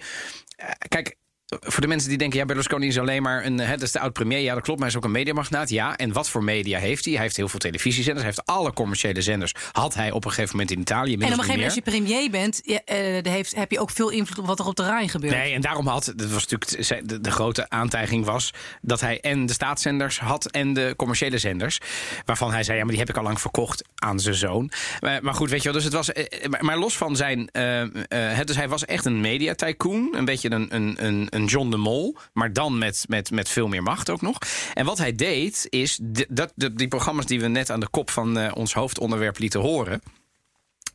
eh, 0.57 0.69
Kijk, 0.89 1.17
voor 1.61 1.81
de 1.81 1.87
mensen 1.87 2.09
die 2.09 2.19
denken, 2.19 2.39
ja, 2.39 2.45
Berlusconi 2.45 2.87
is 2.87 2.99
alleen 2.99 3.23
maar 3.23 3.45
een, 3.45 3.59
hè, 3.59 3.73
dat 3.73 3.83
is 3.83 3.93
de 3.93 4.01
oud-premier. 4.01 4.41
Ja, 4.41 4.55
dat 4.55 4.63
klopt, 4.63 4.81
maar 4.81 4.89
hij 4.89 4.99
is 4.99 5.03
ook 5.05 5.11
een 5.11 5.19
mediamagnaat. 5.19 5.69
Ja, 5.69 5.97
en 5.97 6.13
wat 6.13 6.29
voor 6.29 6.45
media 6.45 6.79
heeft 6.79 7.05
hij? 7.05 7.15
Hij 7.15 7.23
heeft 7.23 7.37
heel 7.37 7.49
veel 7.49 7.59
televisiezenders. 7.59 8.25
Hij 8.25 8.35
heeft 8.35 8.49
alle 8.49 8.73
commerciële 8.73 9.23
zenders. 9.23 9.55
Had 9.73 9.95
hij 9.95 10.11
op 10.11 10.25
een 10.25 10.31
gegeven 10.31 10.51
moment 10.51 10.71
in 10.71 10.81
Italië. 10.81 11.13
En 11.13 11.19
op 11.19 11.23
een 11.23 11.29
gegeven 11.29 11.49
moment, 11.49 11.65
als 11.65 11.75
je 11.75 11.83
premier 11.83 12.31
bent, 12.31 12.61
ja, 12.65 12.81
eh, 12.85 13.33
heeft, 13.33 13.55
heb 13.55 13.71
je 13.71 13.81
ook 13.81 13.91
veel 13.91 14.09
invloed 14.09 14.39
op 14.39 14.47
wat 14.47 14.59
er 14.59 14.67
op 14.67 14.77
de 14.77 14.85
Rijn 14.85 15.09
gebeurt. 15.09 15.35
Nee, 15.35 15.55
en 15.55 15.61
daarom 15.61 15.87
had, 15.87 16.13
dat 16.17 16.31
was 16.31 16.49
natuurlijk 16.49 17.09
de, 17.09 17.21
de, 17.21 17.31
grote 17.31 17.69
aantijging 17.71 18.25
was 18.25 18.53
dat 18.81 19.01
hij 19.01 19.21
en 19.21 19.47
de 19.47 19.53
staatszenders 19.53 20.19
had 20.19 20.51
en 20.51 20.73
de 20.73 20.95
commerciële 20.97 21.39
zenders. 21.39 21.79
Waarvan 22.25 22.53
hij 22.53 22.63
zei, 22.63 22.77
ja, 22.77 22.83
maar 22.83 22.93
die 22.93 23.01
heb 23.01 23.11
ik 23.11 23.17
al 23.17 23.23
lang 23.23 23.41
verkocht 23.41 23.85
aan 23.95 24.21
zijn 24.21 24.35
zoon. 24.35 24.71
Maar, 25.01 25.23
maar 25.23 25.35
goed, 25.35 25.51
weet 25.51 25.63
je 25.63 25.65
wel, 25.65 25.75
dus 25.75 25.85
het 25.85 25.93
was, 25.93 26.13
eh, 26.13 26.49
maar, 26.49 26.65
maar 26.65 26.79
los 26.79 26.97
van 26.97 27.17
zijn, 27.17 27.49
eh, 27.53 27.81
eh, 27.83 27.89
het, 28.11 28.47
dus 28.47 28.57
hij 28.57 28.69
was 28.69 28.85
echt 28.85 29.05
een 29.05 29.21
mediatycoon, 29.21 30.09
een 30.13 30.25
beetje 30.25 30.51
een, 30.51 30.75
een, 30.75 30.97
een, 31.05 31.42
een 31.43 31.49
John 31.49 31.71
de 31.71 31.77
Mol, 31.77 32.17
maar 32.33 32.53
dan 32.53 32.79
met, 32.79 33.05
met, 33.09 33.31
met 33.31 33.49
veel 33.49 33.69
meer 33.69 33.83
macht 33.83 34.11
ook 34.11 34.21
nog. 34.21 34.39
En 34.75 34.85
wat 34.85 34.99
hij 34.99 35.15
deed, 35.15 35.67
is 35.69 35.99
dat, 36.29 36.53
de, 36.55 36.75
die 36.75 36.89
programma's 36.89 37.27
die 37.27 37.41
we 37.41 37.49
net 37.49 37.71
aan 37.71 37.81
de 37.81 37.89
kop 37.89 38.11
van 38.11 38.39
eh, 38.39 38.53
ons 38.55 38.75
hoofdonderwerp 38.75 39.39
lieten 39.39 39.61
horen, 39.61 40.03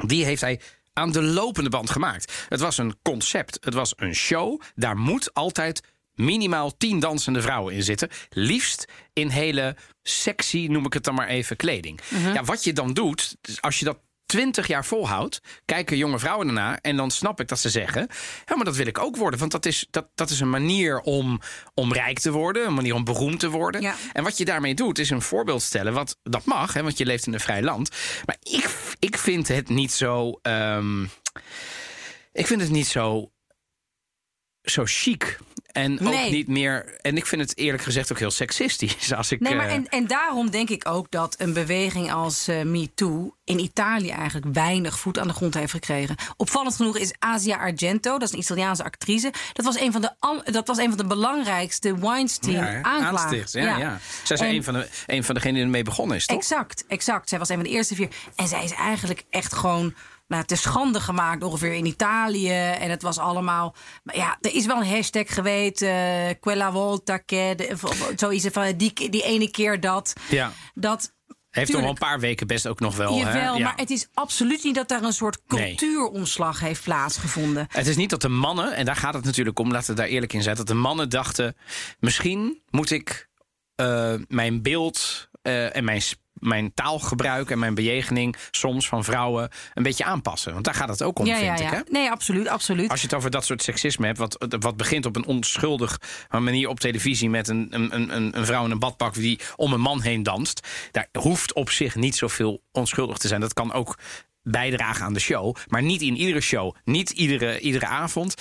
die 0.05 0.25
heeft 0.25 0.41
hij 0.41 0.59
aan 0.93 1.11
de 1.11 1.21
lopende 1.21 1.69
band 1.69 1.89
gemaakt. 1.89 2.45
Het 2.49 2.59
was 2.59 2.77
een 2.77 2.95
concept, 3.01 3.57
het 3.61 3.73
was 3.73 3.93
een 3.95 4.15
show. 4.15 4.61
Daar 4.75 4.97
moet 4.97 5.33
altijd 5.33 5.81
minimaal 6.13 6.77
tien 6.77 6.99
dansende 6.99 7.41
vrouwen 7.41 7.73
in 7.73 7.83
zitten. 7.83 8.09
Liefst 8.29 8.85
in 9.13 9.29
hele 9.29 9.75
sexy, 10.03 10.67
noem 10.69 10.85
ik 10.85 10.93
het 10.93 11.03
dan 11.03 11.15
maar 11.15 11.27
even, 11.27 11.55
kleding. 11.55 11.99
Ja, 12.33 12.43
wat 12.43 12.63
je 12.63 12.73
dan 12.73 12.93
doet, 12.93 13.37
dus 13.41 13.61
als 13.61 13.79
je 13.79 13.85
dat 13.85 13.97
twintig 14.27 14.67
jaar 14.67 14.85
volhoudt, 14.85 15.41
kijken 15.65 15.97
jonge 15.97 16.19
vrouwen 16.19 16.47
ernaar 16.47 16.79
en 16.81 16.97
dan 16.97 17.11
snap 17.11 17.39
ik 17.39 17.47
dat 17.47 17.59
ze 17.59 17.69
zeggen: 17.69 18.07
ja, 18.45 18.55
maar 18.55 18.65
dat 18.65 18.75
wil 18.75 18.87
ik 18.87 18.97
ook 18.99 19.15
worden, 19.15 19.39
want 19.39 19.51
dat 19.51 19.65
is, 19.65 19.87
dat, 19.89 20.07
dat 20.15 20.29
is 20.29 20.39
een 20.39 20.49
manier 20.49 20.99
om, 20.99 21.41
om 21.73 21.93
rijk 21.93 22.19
te 22.19 22.31
worden, 22.31 22.65
een 22.67 22.73
manier 22.73 22.93
om 22.93 23.03
beroemd 23.03 23.39
te 23.39 23.49
worden. 23.49 23.81
Ja. 23.81 23.95
En 24.13 24.23
wat 24.23 24.37
je 24.37 24.45
daarmee 24.45 24.73
doet, 24.73 24.99
is 24.99 25.09
een 25.09 25.21
voorbeeld 25.21 25.61
stellen. 25.61 25.93
Wat 25.93 26.17
dat 26.23 26.45
mag, 26.45 26.73
hè, 26.73 26.83
want 26.83 26.97
je 26.97 27.05
leeft 27.05 27.27
in 27.27 27.33
een 27.33 27.39
vrij 27.39 27.61
land. 27.61 27.89
Maar 28.25 28.37
ik, 28.41 28.69
ik 28.99 29.17
vind 29.17 29.47
het 29.47 29.69
niet 29.69 29.91
zo. 29.91 30.39
ehm, 30.41 31.03
ik 32.31 32.47
vind 32.47 32.61
het 32.61 32.69
niet 32.69 32.87
zo. 32.87 33.31
Zo 34.61 34.83
chic. 34.85 35.37
En 35.77 36.07
ook 36.07 36.29
niet 36.29 36.47
meer. 36.47 36.95
En 37.01 37.17
ik 37.17 37.25
vind 37.25 37.41
het 37.41 37.57
eerlijk 37.57 37.83
gezegd 37.83 38.11
ook 38.11 38.19
heel 38.19 38.31
seksistisch. 38.31 39.13
Als 39.13 39.31
ik, 39.31 39.39
Nee, 39.39 39.55
maar 39.55 39.67
eh, 39.67 39.73
en, 39.73 39.87
en 39.89 40.07
daarom 40.07 40.49
denk 40.49 40.69
ik 40.69 40.87
ook 40.87 41.11
dat 41.11 41.35
een 41.39 41.53
beweging 41.53 42.11
als 42.13 42.47
eh 42.47 42.61
MeToo 42.61 43.35
in 43.43 43.59
Italië 43.59 44.09
eigenlijk 44.09 44.45
weinig 44.53 44.99
voet 44.99 45.19
aan 45.19 45.27
de 45.27 45.33
grond 45.33 45.53
heeft 45.53 45.71
gekregen. 45.71 46.15
Opvallend 46.37 46.75
genoeg 46.75 46.97
is 46.97 47.13
Asia 47.19 47.57
Argento, 47.57 48.11
dat 48.17 48.27
is 48.27 48.31
een 48.33 48.39
Italiaanse 48.39 48.83
actrice. 48.83 49.33
Dat 49.53 49.65
was 49.65 49.79
een 49.79 49.91
van 49.91 50.01
de, 50.01 50.11
dat 50.51 50.67
was 50.67 50.77
een 50.77 50.87
van 50.89 50.97
de 50.97 51.05
belangrijkste 51.05 51.87
ja, 51.87 51.95
Weinstein-aanklagers. 51.99 53.21
aansticht, 53.21 53.51
Ja, 53.51 53.77
ja. 53.77 53.99
Zij 54.23 54.35
is 54.35 54.41
En- 54.41 54.49
een 54.49 54.63
van, 54.63 54.73
de, 54.73 54.87
een 55.05 55.23
van 55.23 55.35
degenen 55.35 55.55
die 55.55 55.63
ermee 55.63 55.83
begonnen 55.83 56.17
is, 56.17 56.25
toch? 56.25 56.37
Exact, 56.37 56.83
exact. 56.87 57.29
Zij 57.29 57.39
was 57.39 57.49
een 57.49 57.55
van 57.55 57.63
de 57.63 57.69
eerste 57.69 57.95
vier. 57.95 58.09
En 58.35 58.47
zij 58.47 58.63
is 58.63 58.71
eigenlijk 58.71 59.23
echt 59.29 59.53
gewoon 59.53 59.93
nou, 60.27 60.43
te 60.43 60.55
schande 60.55 60.99
gemaakt 60.99 61.43
ongeveer 61.43 61.73
in 61.73 61.85
Italië. 61.85 62.51
En 62.59 62.89
het 62.89 63.01
was 63.01 63.17
allemaal... 63.17 63.75
Maar 64.03 64.15
ja, 64.15 64.37
er 64.41 64.53
is 64.55 64.65
wel 64.65 64.77
een 64.77 64.87
hashtag 64.89 65.33
geweest. 65.33 65.81
eh, 65.81 66.29
quella 66.39 66.71
volta 66.71 67.19
che... 67.25 67.53
de- 67.57 67.69
of- 67.83 68.11
Zoiets 68.15 68.47
van 68.51 68.73
die, 68.77 69.09
die 69.09 69.23
ene 69.23 69.51
keer 69.51 69.79
dat. 69.79 70.13
Ja. 70.29 70.51
Dat... 70.73 71.15
Heeft 71.49 71.71
nog 71.71 71.81
wel 71.81 71.89
een 71.89 71.95
paar 71.97 72.19
weken 72.19 72.47
best 72.47 72.67
ook 72.67 72.79
nog 72.79 72.95
wel. 72.95 73.11
hè? 73.13 73.19
Jawel, 73.19 73.57
Ja. 73.57 73.63
maar 73.63 73.75
het 73.75 73.89
is 73.89 74.07
absoluut 74.13 74.63
niet 74.63 74.75
dat 74.75 74.87
daar 74.87 75.03
een 75.03 75.13
soort 75.13 75.39
Nee. 75.47 75.75
cultuuromslag 75.75 76.59
heeft 76.59 76.83
plaatsgevonden. 76.83 77.65
Het 77.71 77.87
is 77.87 77.95
niet 77.95 78.09
dat 78.09 78.21
de 78.21 78.27
mannen, 78.29 78.75
en 78.75 78.85
daar 78.85 78.95
gaat 78.95 79.13
het 79.13 79.23
natuurlijk 79.23 79.59
om, 79.59 79.71
laten 79.71 79.89
we 79.89 79.95
daar 80.01 80.07
eerlijk 80.09 80.33
in 80.33 80.43
zijn, 80.43 80.55
dat 80.55 80.67
de 80.67 80.73
mannen 80.73 81.09
dachten: 81.09 81.55
misschien 81.99 82.61
moet 82.69 82.91
ik 82.91 83.29
eh, 83.75 84.13
mijn 84.27 84.61
beeld 84.61 85.29
eh, 85.41 85.75
en 85.75 85.83
mijn, 85.83 86.01
mijn 86.39 86.73
taalgebruik 86.73 87.49
en 87.51 87.59
mijn 87.59 87.75
bejegening 87.75 88.35
soms 88.51 88.87
van 88.87 89.03
vrouwen 89.03 89.49
een 89.73 89.83
beetje 89.83 90.03
aanpassen. 90.03 90.53
Want 90.53 90.65
daar 90.65 90.73
gaat 90.73 90.89
het 90.89 91.03
ook 91.03 91.19
om, 91.19 91.25
ja, 91.25 91.37
ja, 91.37 91.57
vind 91.57 91.71
ik. 91.71 91.77
Hè? 91.77 91.91
Nee, 91.91 92.11
absoluut, 92.11 92.47
absoluut. 92.47 92.89
Als 92.89 92.99
je 93.01 93.07
het 93.07 93.15
over 93.15 93.31
dat 93.31 93.45
soort 93.45 93.63
seksisme 93.63 94.05
hebt, 94.05 94.17
wat, 94.17 94.45
wat 94.59 94.77
begint 94.77 95.05
op 95.05 95.15
een 95.15 95.25
onschuldig 95.25 95.99
manier 96.29 96.69
op 96.69 96.79
televisie 96.79 97.29
met 97.29 97.47
een, 97.47 97.67
een, 97.69 97.95
een, 97.95 98.37
een 98.37 98.45
vrouw 98.45 98.65
in 98.65 98.71
een 98.71 98.79
badpak 98.79 99.13
die 99.13 99.39
om 99.55 99.73
een 99.73 99.81
man 99.81 100.01
heen 100.01 100.23
danst, 100.23 100.67
daar 100.91 101.07
hoeft 101.19 101.53
op 101.53 101.69
zich 101.69 101.95
niet 101.95 102.15
zoveel 102.15 102.63
onschuldig 102.71 103.17
te 103.17 103.27
zijn. 103.27 103.41
Dat 103.41 103.53
kan 103.53 103.73
ook 103.73 103.97
bijdragen 104.41 105.05
aan 105.05 105.13
de 105.13 105.19
show, 105.19 105.55
maar 105.67 105.83
niet 105.83 106.01
in 106.01 106.15
iedere 106.15 106.41
show, 106.41 106.75
niet 106.83 107.09
iedere, 107.09 107.59
iedere 107.59 107.85
avond. 107.85 108.35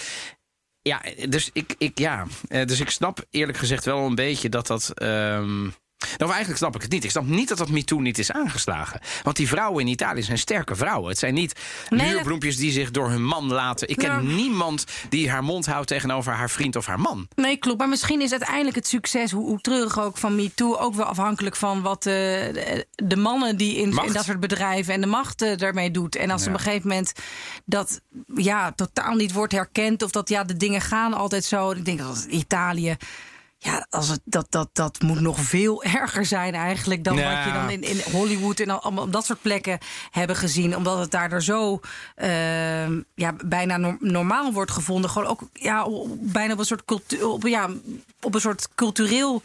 Ja, 0.83 1.03
dus 1.29 1.51
ik, 1.53 1.75
ik, 1.79 1.99
ja, 1.99 2.27
eh, 2.49 2.67
dus 2.67 2.81
ik 2.81 2.91
snap 2.91 3.25
eerlijk 3.31 3.59
gezegd 3.59 3.85
wel 3.85 4.07
een 4.07 4.15
beetje 4.15 4.49
dat 4.49 4.67
dat. 4.67 4.93
ehm, 4.95 5.69
nou, 6.17 6.31
eigenlijk 6.31 6.59
snap 6.59 6.75
ik 6.75 6.83
het 6.83 6.91
niet. 6.91 7.05
Ik 7.05 7.11
snap 7.11 7.27
niet 7.27 7.49
dat 7.49 7.59
dat 7.59 7.69
MeToo 7.69 8.01
niet 8.01 8.19
is 8.19 8.33
aangeslagen. 8.33 9.01
Want 9.23 9.37
die 9.37 9.49
vrouwen 9.49 9.81
in 9.81 9.91
Italië 9.91 10.23
zijn 10.23 10.39
sterke 10.39 10.77
vrouwen. 10.77 11.09
Het 11.09 11.19
zijn 11.19 11.35
niet 11.35 11.61
Nee, 11.89 12.39
die 12.39 12.73
zich 12.73 12.91
door 12.91 13.09
hun 13.09 13.25
man 13.25 13.47
laten. 13.47 13.89
Ik 13.89 13.97
ken 13.97 14.35
niemand 14.35 14.85
die 15.09 15.31
haar 15.31 15.45
mond 15.45 15.67
houdt 15.67 15.87
tegenover 15.89 16.33
haar 16.33 16.51
vriend 16.51 16.77
of 16.77 16.87
haar 16.87 17.01
man. 17.01 17.29
Nee, 17.35 17.57
klopt. 17.57 17.79
Maar 17.79 17.89
misschien 17.89 18.21
is 18.21 18.31
uiteindelijk 18.31 18.77
het 18.77 18.87
succes, 18.87 19.31
hoe, 19.31 19.45
hoe 19.47 19.61
treurig 19.61 20.01
ook 20.01 20.17
van 20.17 20.35
MeToo, 20.35 20.77
ook 20.77 20.95
wel 20.95 21.07
afhankelijk 21.07 21.57
van 21.57 21.83
wat 21.83 22.07
eh, 22.07 22.13
de, 22.95 23.17
mannen 23.17 23.57
die 23.57 23.77
in, 23.77 24.03
in 24.05 24.13
dat 24.13 24.25
soort 24.25 24.41
bedrijven 24.41 24.95
en 24.95 25.01
de 25.01 25.07
macht 25.07 25.43
eh, 25.43 25.57
daarmee 25.57 25.91
doet. 25.91 26.17
En 26.17 26.31
als 26.31 26.43
Ja. 26.43 26.49
op 26.49 26.55
een 26.55 26.61
gegeven 26.61 26.89
moment 26.89 27.13
dat 27.65 28.01
ja, 28.35 28.73
totaal 28.73 29.15
niet 29.15 29.33
wordt 29.33 29.53
herkend, 29.53 30.03
of 30.03 30.11
dat 30.11 30.29
ja, 30.29 30.45
de 30.45 30.57
dingen 30.57 30.81
gaan 30.81 31.13
altijd 31.13 31.45
zo. 31.45 31.71
Ik 31.71 31.85
denk 31.85 31.99
dat 31.99 32.27
Italië. 32.31 32.97
Ja, 33.67 33.87
als 33.91 34.09
het, 34.09 34.21
dat, 34.25 34.47
dat, 34.51 34.69
dat 34.73 35.01
moet 35.03 35.21
nog 35.21 35.41
veel 35.41 35.83
erger 35.83 36.25
zijn 36.27 36.55
eigenlijk 36.55 37.05
dan 37.05 37.17
Ja. 37.17 37.35
wat 37.37 37.45
je 37.45 37.53
dan 37.53 37.71
in, 37.71 37.83
in 37.83 38.13
Hollywood 38.13 38.61
en 38.61 38.71
al- 38.71 38.83
allemaal 38.83 39.11
dat 39.11 39.25
soort 39.27 39.43
plekken 39.43 39.79
hebben 40.11 40.37
gezien. 40.37 40.77
Omdat 40.77 40.99
het 40.99 41.11
daar 41.11 41.33
er 41.33 41.43
zo 41.43 41.81
ehm, 42.15 43.01
ja, 43.15 43.35
bijna 43.45 43.77
no- 43.77 43.97
normaal 44.01 44.53
wordt 44.53 44.71
gevonden. 44.71 45.11
Gewoon 45.11 45.29
ook 45.29 45.41
ja, 45.53 45.87
bijna 46.21 46.53
op 46.53 46.59
een 46.59 46.65
soort, 46.65 46.85
cultu- 46.85 47.23
op, 47.23 47.47
ja, 47.47 47.69
op 48.21 48.35
een 48.35 48.41
soort 48.41 48.69
cultureel 48.75 49.43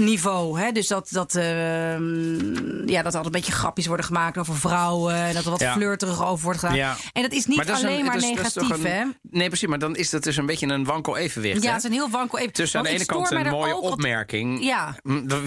niveau. 0.00 0.60
Hè? 0.60 0.72
Dus 0.72 0.86
dat, 0.88 1.08
dat, 1.10 1.34
ehm, 1.34 2.88
ja, 2.88 3.02
dat 3.02 3.12
er 3.12 3.18
altijd 3.18 3.24
een 3.24 3.30
beetje 3.30 3.52
grapjes 3.52 3.86
worden 3.86 4.06
gemaakt 4.06 4.38
over 4.38 4.56
vrouwen. 4.56 5.14
En 5.14 5.34
dat 5.34 5.44
er 5.44 5.50
wat 5.50 5.60
Ja. 5.60 5.72
flirterig 5.72 6.24
over 6.26 6.44
wordt 6.44 6.58
gedaan. 6.58 6.76
Ja. 6.76 6.96
En 7.12 7.22
dat 7.22 7.32
is 7.32 7.46
niet 7.46 7.56
dat 7.66 7.68
is 7.68 7.84
alleen 7.84 7.98
een- 7.98 8.04
maar 8.04 8.16
is- 8.16 8.22
negatief, 8.22 8.70
een- 8.70 8.86
hè? 8.86 9.04
Nee, 9.22 9.48
precies. 9.48 9.68
Maar 9.68 9.78
dan 9.78 9.96
is 9.96 10.10
dat 10.10 10.22
dus 10.22 10.36
een 10.36 10.46
beetje 10.46 10.66
een 10.66 10.84
wankel 10.84 11.16
evenwicht. 11.16 11.62
Ja, 11.62 11.68
hè? 11.68 11.74
het 11.74 11.84
is 11.84 11.88
een 11.90 11.94
heel 11.96 12.10
wankel 12.10 12.38
even. 12.38 12.52
Tussen 12.52 12.78
aan 12.78 12.84
de 12.84 12.90
ene 12.90 13.04
kant 13.06 13.30
een 13.30 13.46
mooie 13.48 13.76
opmerking. 13.76 14.64
Ja. 14.64 14.96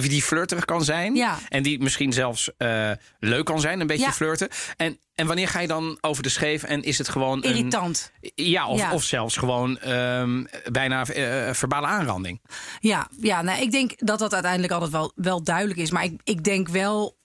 Die 0.08 0.22
flirterig 0.24 0.66
kan 0.66 0.84
zijn. 0.84 1.16
Ja. 1.16 1.38
En 1.50 1.64
die 1.64 1.80
misschien 1.80 2.14
zelfs 2.14 2.50
eh, 2.58 2.92
leuk 3.20 3.46
kan 3.46 3.60
zijn. 3.60 3.80
Een 3.80 3.88
beetje 3.88 4.12
flirten. 4.12 4.48
En, 4.78 4.98
en 5.16 5.28
wanneer 5.28 5.48
ga 5.48 5.60
je 5.60 5.68
dan 5.68 5.98
over 6.02 6.24
de 6.24 6.30
scheef? 6.30 6.64
En 6.64 6.84
is 6.84 6.98
het 6.98 7.10
gewoon 7.10 7.38
een... 7.38 7.44
Irritant. 7.44 8.12
Ja, 8.36 8.68
of, 8.68 8.80
Ja. 8.80 8.94
of 8.94 9.04
zelfs 9.04 9.38
gewoon 9.38 9.78
ehm, 9.80 10.44
bijna 10.72 11.06
eh, 11.06 11.54
verbale 11.54 11.88
aanranding. 11.88 12.42
Ja, 12.80 13.08
ja 13.20 13.42
nou, 13.42 13.62
ik 13.62 13.72
denk 13.72 13.92
dat 13.98 14.20
dat 14.20 14.34
uiteindelijk 14.34 14.74
altijd 14.74 14.92
wel, 14.92 15.12
wel 15.16 15.44
duidelijk 15.44 15.80
is. 15.80 15.92
Maar 15.92 16.04
ik, 16.04 16.22
ik 16.24 16.44
denk 16.44 16.68
wel 16.68 17.18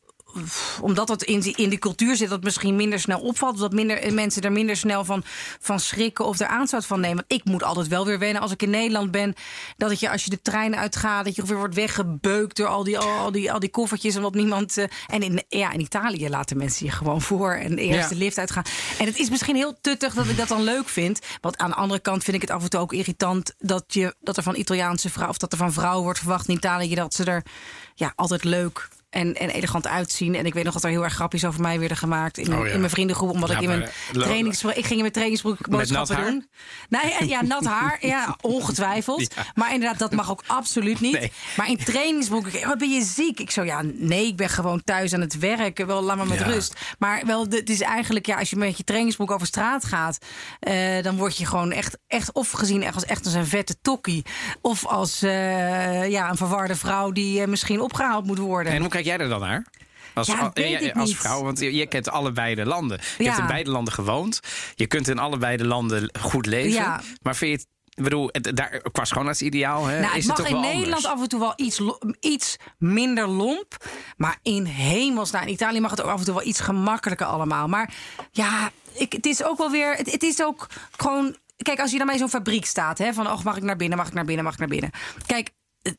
omdat 0.80 1.08
het 1.08 1.22
in 1.22 1.40
die, 1.40 1.56
in 1.56 1.68
die 1.68 1.78
cultuur 1.78 2.16
zit, 2.16 2.28
dat 2.28 2.42
misschien 2.42 2.76
minder 2.76 3.00
snel 3.00 3.20
opvalt. 3.20 3.58
Dat 3.58 3.72
minder, 3.72 4.12
mensen 4.14 4.42
er 4.42 4.52
minder 4.52 4.76
snel 4.76 5.04
van, 5.04 5.22
van 5.60 5.80
schrikken 5.80 6.24
of 6.24 6.38
er 6.38 6.46
aanstoot 6.46 6.86
van 6.86 7.00
nemen. 7.00 7.16
Want 7.16 7.40
ik 7.40 7.44
moet 7.44 7.62
altijd 7.62 7.88
wel 7.88 8.04
weer 8.04 8.18
wennen 8.18 8.42
als 8.42 8.52
ik 8.52 8.62
in 8.62 8.70
Nederland 8.70 9.10
ben. 9.10 9.34
Dat 9.76 9.90
het 9.90 10.00
je 10.00 10.10
als 10.10 10.24
je 10.24 10.30
de 10.30 10.42
trein 10.42 10.76
uitgaat, 10.76 11.24
dat 11.24 11.34
je 11.36 11.42
weer 11.44 11.56
wordt 11.56 11.74
weggebeukt 11.74 12.56
door 12.56 12.66
al 12.66 12.84
die, 12.84 12.98
al 12.98 13.32
die, 13.32 13.52
al 13.52 13.58
die 13.58 13.70
koffertjes. 13.70 14.14
En 14.14 14.22
wat 14.22 14.34
niemand. 14.34 14.76
eh, 14.76 14.84
en 15.06 15.22
in, 15.22 15.42
ja, 15.48 15.72
in 15.72 15.80
Italië 15.80 16.28
laten 16.28 16.56
mensen 16.56 16.86
je 16.86 16.92
gewoon 16.92 17.22
voor 17.22 17.52
en 17.52 17.74
de 17.76 17.82
eerste 17.82 18.14
Ja. 18.14 18.20
lift 18.20 18.38
uitgaan. 18.38 18.64
En 18.98 19.06
het 19.06 19.18
is 19.18 19.30
misschien 19.30 19.56
heel 19.56 19.78
tuttig 19.80 20.14
dat 20.14 20.26
ik 20.28 20.36
dat 20.36 20.48
dan 20.48 20.62
leuk 20.62 20.88
vind. 20.88 21.18
Want 21.40 21.58
aan 21.58 21.70
de 21.70 21.76
andere 21.76 22.00
kant 22.00 22.24
vind 22.24 22.36
ik 22.36 22.42
het 22.42 22.50
af 22.50 22.62
en 22.62 22.70
toe 22.70 22.80
ook 22.80 22.92
irritant 22.92 23.54
dat, 23.58 23.84
je, 23.88 24.14
dat 24.20 24.36
er 24.36 24.42
van 24.42 24.56
Italiaanse 24.56 25.10
vrouw 25.10 25.28
of 25.28 25.38
dat 25.38 25.52
er 25.52 25.58
van 25.58 25.72
vrouwen 25.72 26.02
wordt 26.02 26.18
verwacht 26.18 26.48
in 26.48 26.54
Italië 26.54 26.94
dat 26.94 27.14
ze 27.14 27.24
er 27.24 27.42
ja, 27.94 28.12
altijd 28.16 28.44
leuk 28.44 28.88
en, 29.18 29.34
en 29.34 29.50
elegant 29.50 29.86
uitzien. 29.86 30.34
En 30.34 30.46
ik 30.46 30.54
weet 30.54 30.64
nog 30.64 30.72
dat 30.72 30.84
er 30.84 30.90
heel 30.90 31.04
erg 31.04 31.14
grapjes 31.14 31.44
over 31.44 31.60
mij 31.60 31.78
werden 31.78 31.96
gemaakt 31.96 32.38
in, 32.38 32.54
Oh 32.54 32.66
ja. 32.66 32.72
in 32.72 32.78
mijn 32.78 32.90
vriendengroep. 32.90 33.30
Omdat 33.30 33.48
Ja, 33.48 33.56
ik 33.56 33.62
in 33.62 33.68
mijn 33.68 33.82
eh, 33.82 33.88
trainingsbroek. 34.22 34.72
Ik 34.72 34.80
ging 34.84 34.94
in 34.94 35.00
mijn 35.00 35.12
trainingsbroek 35.12 35.68
boodschappen 35.68 36.16
doen. 36.24 36.48
Nee, 36.88 37.10
ja, 37.20 37.26
ja, 37.26 37.42
nat 37.42 37.64
haar. 37.64 37.98
Ja, 38.00 38.36
ongetwijfeld. 38.40 39.16
Ja. 39.38 39.44
Maar 39.54 39.72
inderdaad, 39.74 39.98
dat 39.98 40.12
mag 40.12 40.30
ook 40.30 40.42
absoluut 40.46 41.00
niet. 41.00 41.12
Nee. 41.12 41.32
Maar 41.56 41.68
in 41.68 41.76
trainingsbroek, 41.76 42.50
wat 42.50 42.78
ben 42.78 42.90
je 42.90 43.02
ziek? 43.02 43.40
Ik 43.40 43.50
zo, 43.50 43.64
ja, 43.64 43.82
nee, 43.84 44.26
ik 44.26 44.36
ben 44.36 44.48
gewoon 44.48 44.84
thuis 44.84 45.14
aan 45.14 45.20
het 45.20 45.38
werken. 45.38 45.86
Wel, 45.86 46.02
laat 46.02 46.16
maar 46.16 46.26
met 46.26 46.40
rust. 46.40 46.74
Maar 46.98 47.22
wel, 47.26 47.46
het 47.48 47.70
is 47.70 47.80
eigenlijk, 47.80 48.26
ja, 48.26 48.38
als 48.38 48.50
je 48.50 48.56
met 48.56 48.76
je 48.76 48.84
trainingsbroek 48.84 49.30
over 49.30 49.46
straat 49.46 49.84
gaat, 49.84 50.18
eh, 50.60 51.02
dan 51.02 51.16
word 51.16 51.36
je 51.36 51.46
gewoon 51.46 51.72
echt, 51.72 51.98
echt 52.06 52.32
of 52.32 52.50
gezien 52.50 52.82
echt 52.82 52.94
als 52.94 53.04
echt 53.04 53.24
als 53.24 53.34
een 53.34 53.46
vette 53.46 53.76
tokkie, 53.82 54.24
of 54.60 54.86
als 54.86 55.22
eh, 55.22 56.08
ja, 56.08 56.30
een 56.30 56.36
verwarde 56.36 56.76
vrouw 56.76 57.10
die 57.12 57.40
eh, 57.40 57.46
misschien 57.46 57.80
opgehaald 57.80 58.26
moet 58.26 58.38
worden. 58.38 58.72
En 58.72 58.80
hoe 58.80 58.90
kijk 58.90 59.04
jij 59.08 59.18
er 59.18 59.28
dan 59.28 59.40
naar? 59.40 59.66
Als, 60.14 60.26
Ja, 60.26 60.50
ik 60.54 60.96
als 60.96 61.16
vrouw, 61.16 61.42
want 61.42 61.58
je, 61.60 61.74
je 61.74 61.86
kent 61.86 62.08
allebei 62.08 62.54
de 62.54 62.64
landen. 62.66 63.00
Je 63.18 63.24
Ja. 63.24 63.28
hebt 63.30 63.40
in 63.42 63.46
beide 63.46 63.70
landen 63.70 63.92
gewoond. 63.92 64.40
Je 64.74 64.86
kunt 64.86 65.08
in 65.08 65.18
allebei 65.18 65.56
de 65.56 65.66
landen 65.66 66.10
goed 66.20 66.46
leven. 66.46 66.70
Ja. 66.72 67.00
Maar 67.22 67.36
vind 67.36 67.50
je 67.50 67.56
het, 67.56 67.66
ik 67.94 68.02
bedoel, 68.04 68.28
het, 68.32 68.56
daar, 68.56 68.82
qua 68.92 69.04
schoonheidsideaal 69.04 69.86
hè, 69.86 70.00
Nou, 70.00 70.16
is 70.16 70.26
het 70.26 70.26
het 70.26 70.26
mag 70.26 70.36
toch 70.36 70.46
in 70.46 70.52
wel 70.52 70.62
Nederland 70.62 70.94
anders? 70.94 71.12
af 71.14 71.22
en 71.22 71.28
toe 71.28 71.40
wel 71.40 71.52
iets, 71.56 71.80
iets 72.20 72.56
minder 72.78 73.28
lomp. 73.28 73.84
Maar 74.16 74.38
in 74.42 74.64
hemelsnaam, 74.64 75.42
in 75.42 75.48
Italië 75.52 75.80
mag 75.80 75.90
het 75.90 76.02
ook 76.02 76.10
af 76.10 76.18
en 76.18 76.24
toe 76.24 76.34
wel 76.34 76.46
iets 76.46 76.60
gemakkelijker 76.60 77.26
allemaal. 77.26 77.68
Maar 77.68 77.94
ja, 78.30 78.70
ik, 78.92 79.12
het 79.12 79.26
is 79.26 79.42
ook 79.44 79.58
wel 79.58 79.70
weer... 79.70 79.94
Het, 79.94 80.12
het 80.12 80.22
is 80.22 80.42
ook 80.42 80.66
gewoon... 80.96 81.36
Kijk, 81.62 81.80
als 81.80 81.90
je 81.90 81.98
dan 81.98 82.06
bij 82.06 82.18
zo'n 82.18 82.28
fabriek 82.28 82.64
staat... 82.66 82.98
Hè, 82.98 83.12
van, 83.12 83.26
oh, 83.30 83.42
mag 83.42 83.56
ik 83.56 83.62
naar 83.62 83.76
binnen, 83.76 83.98
mag 83.98 84.06
ik 84.06 84.12
naar 84.14 84.24
binnen, 84.24 84.44
mag 84.44 84.52
ik 84.52 84.58
naar 84.58 84.68
binnen. 84.68 84.90
Kijk, 85.26 85.50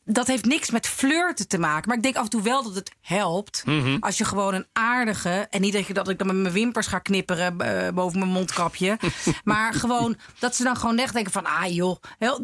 dat 0.04 0.26
heeft 0.26 0.44
niks 0.44 0.70
met 0.70 0.86
flirten 0.86 1.48
te 1.48 1.58
maken. 1.58 1.88
Maar 1.88 1.96
ik 1.96 2.02
denk 2.02 2.16
af 2.16 2.24
en 2.24 2.30
toe 2.30 2.42
wel 2.42 2.62
dat 2.62 2.74
het 2.74 2.92
helpt. 3.00 3.62
Mhm. 3.66 3.96
Als 4.00 4.18
je 4.18 4.24
gewoon 4.24 4.54
een 4.54 4.66
aardige... 4.72 5.46
En 5.50 5.60
niet 5.60 5.72
dat, 5.72 5.86
je, 5.86 5.92
dat 5.94 6.08
ik 6.08 6.18
dan 6.18 6.26
met 6.26 6.36
mijn 6.36 6.54
wimpers 6.54 6.86
ga 6.86 6.98
knipperen 6.98 7.60
eh, 7.60 7.92
boven 7.92 8.18
mijn 8.18 8.30
mondkapje. 8.30 8.98
maar 9.44 9.74
gewoon 9.74 10.16
dat 10.38 10.56
ze 10.56 10.62
dan 10.62 10.76
gewoon 10.76 10.98
echt 10.98 11.12
denken 11.14 11.32
van... 11.32 11.44
Ah 11.46 11.74
joh. 11.74 11.96
Heel- 12.18 12.40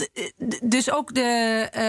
Dus 0.62 0.90
ook 0.90 1.14
de, 1.14 1.20
eh, 1.72 1.80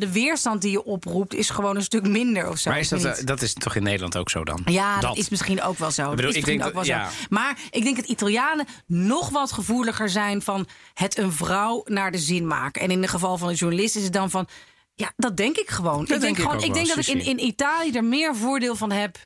de 0.00 0.12
weerstand 0.12 0.62
die 0.62 0.70
je 0.70 0.84
oproept 0.84 1.34
is 1.34 1.50
gewoon 1.50 1.76
een 1.76 1.82
stuk 1.82 2.06
minder 2.08 2.48
of 2.48 2.58
zo. 2.58 2.70
Maar 2.70 2.78
is 2.78 2.88
dat, 2.88 3.04
eh, 3.04 3.24
dat 3.24 3.42
is 3.42 3.52
toch 3.52 3.74
in 3.74 3.82
Nederland 3.82 4.16
ook 4.16 4.30
zo 4.30 4.44
dan? 4.44 4.60
Ja, 4.64 5.00
dat. 5.00 5.16
is 5.16 5.28
misschien 5.28 5.62
ook 5.62 5.78
wel 5.78 5.90
zo. 5.90 6.02
bedoel, 6.10 6.16
dat 6.16 6.30
is 6.30 6.36
ik 6.36 6.44
denk 6.44 6.64
ook 6.64 6.72
wel 6.72 6.84
dat- 6.84 7.12
zo. 7.12 7.26
Maar 7.28 7.58
ik 7.70 7.82
denk 7.84 7.96
dat 7.96 8.04
Italianen 8.06 8.66
nog 8.86 9.28
wat 9.28 9.52
gevoeliger 9.52 10.08
zijn 10.08 10.42
van 10.42 10.66
het 10.94 11.18
een 11.18 11.32
vrouw 11.32 11.82
naar 11.84 12.10
de 12.10 12.18
zin 12.18 12.46
maken. 12.46 12.82
En 12.82 12.90
in 12.90 13.00
het 13.02 13.10
geval 13.10 13.38
van 13.38 13.48
een 13.48 13.54
journalist 13.54 13.96
is 13.96 14.02
het 14.04 14.12
dan 14.12 14.30
van. 14.30 14.46
Ja, 14.94 15.12
dat 15.16 15.36
denk 15.36 15.56
ik 15.56 15.70
gewoon. 15.70 16.00
ik 16.02 16.08
denk 16.08 16.20
denk, 16.20 16.36
ik 16.36 16.42
gewoon, 16.42 16.58
ik 16.58 16.64
wel, 16.64 16.74
denk 16.74 16.88
dat 16.88 16.98
ik 16.98 17.06
in, 17.06 17.20
in 17.20 17.44
Italië 17.44 17.90
er 17.92 18.04
meer 18.04 18.36
voordeel 18.36 18.76
van 18.76 18.90
heb 18.90 19.18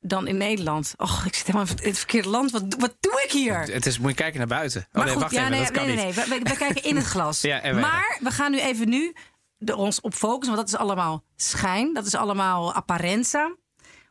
dan 0.00 0.26
in 0.26 0.36
Nederland. 0.36 0.94
Och, 0.96 1.24
ik 1.26 1.34
zit 1.34 1.46
helemaal 1.46 1.66
in 1.82 1.88
het 1.88 1.98
verkeerde 1.98 2.28
land. 2.28 2.50
Wat, 2.50 2.62
wat 2.78 2.96
doe 3.00 3.22
ik 3.24 3.32
hier? 3.32 3.58
Het 3.58 3.86
is, 3.86 3.98
moet 3.98 4.10
je 4.10 4.16
kijken 4.16 4.38
naar 4.38 4.48
buiten. 4.48 4.86
Oh 4.92 5.02
nee, 5.04 5.12
goed, 5.12 5.22
wacht 5.22 5.34
ja, 5.34 5.38
even, 5.40 5.50
nee, 5.50 5.60
dat 5.62 5.70
kan 5.70 5.86
nee, 5.86 5.96
nee, 5.96 6.06
niet. 6.06 6.16
nee. 6.16 6.24
We, 6.24 6.38
we- 6.50 6.56
kijken 6.56 6.82
in 6.82 6.96
het 6.96 7.04
glas. 7.04 7.40
Ja, 7.50 7.60
en 7.60 7.72
wij 7.72 7.82
maar 7.82 8.18
we 8.20 8.30
gaan 8.30 8.50
nu 8.50 8.60
even 8.60 8.88
nu 8.88 9.14
er 9.58 9.76
ons 9.76 10.00
op 10.00 10.14
focussen, 10.14 10.56
want 10.56 10.68
dat 10.70 10.80
is 10.80 10.86
allemaal 10.86 11.24
schijn. 11.36 11.94
Dat 11.94 12.06
is 12.06 12.14
allemaal 12.14 12.72
apparenza. 12.72 13.56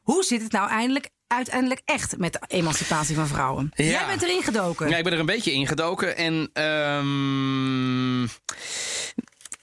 Hoe 0.02 0.24
zit 0.24 0.42
het 0.42 0.52
nou 0.52 0.70
eindelijk, 0.70 1.10
uiteindelijk 1.28 1.82
echt 1.86 2.18
met 2.18 2.34
de 2.34 2.40
emancipatie 2.48 3.16
van 3.16 3.28
vrouwen? 3.28 3.72
Ja. 3.76 3.84
Jij 3.86 4.06
bent 4.06 4.22
erin 4.22 4.44
gedoken. 4.44 4.90
Ja, 4.90 4.98
ik 4.98 5.04
ben 5.04 5.14
er 5.14 5.20
een 5.20 5.26
beetje 5.26 5.52
ingedoken. 5.52 6.18
En 6.18 6.50
ehm, 6.54 8.28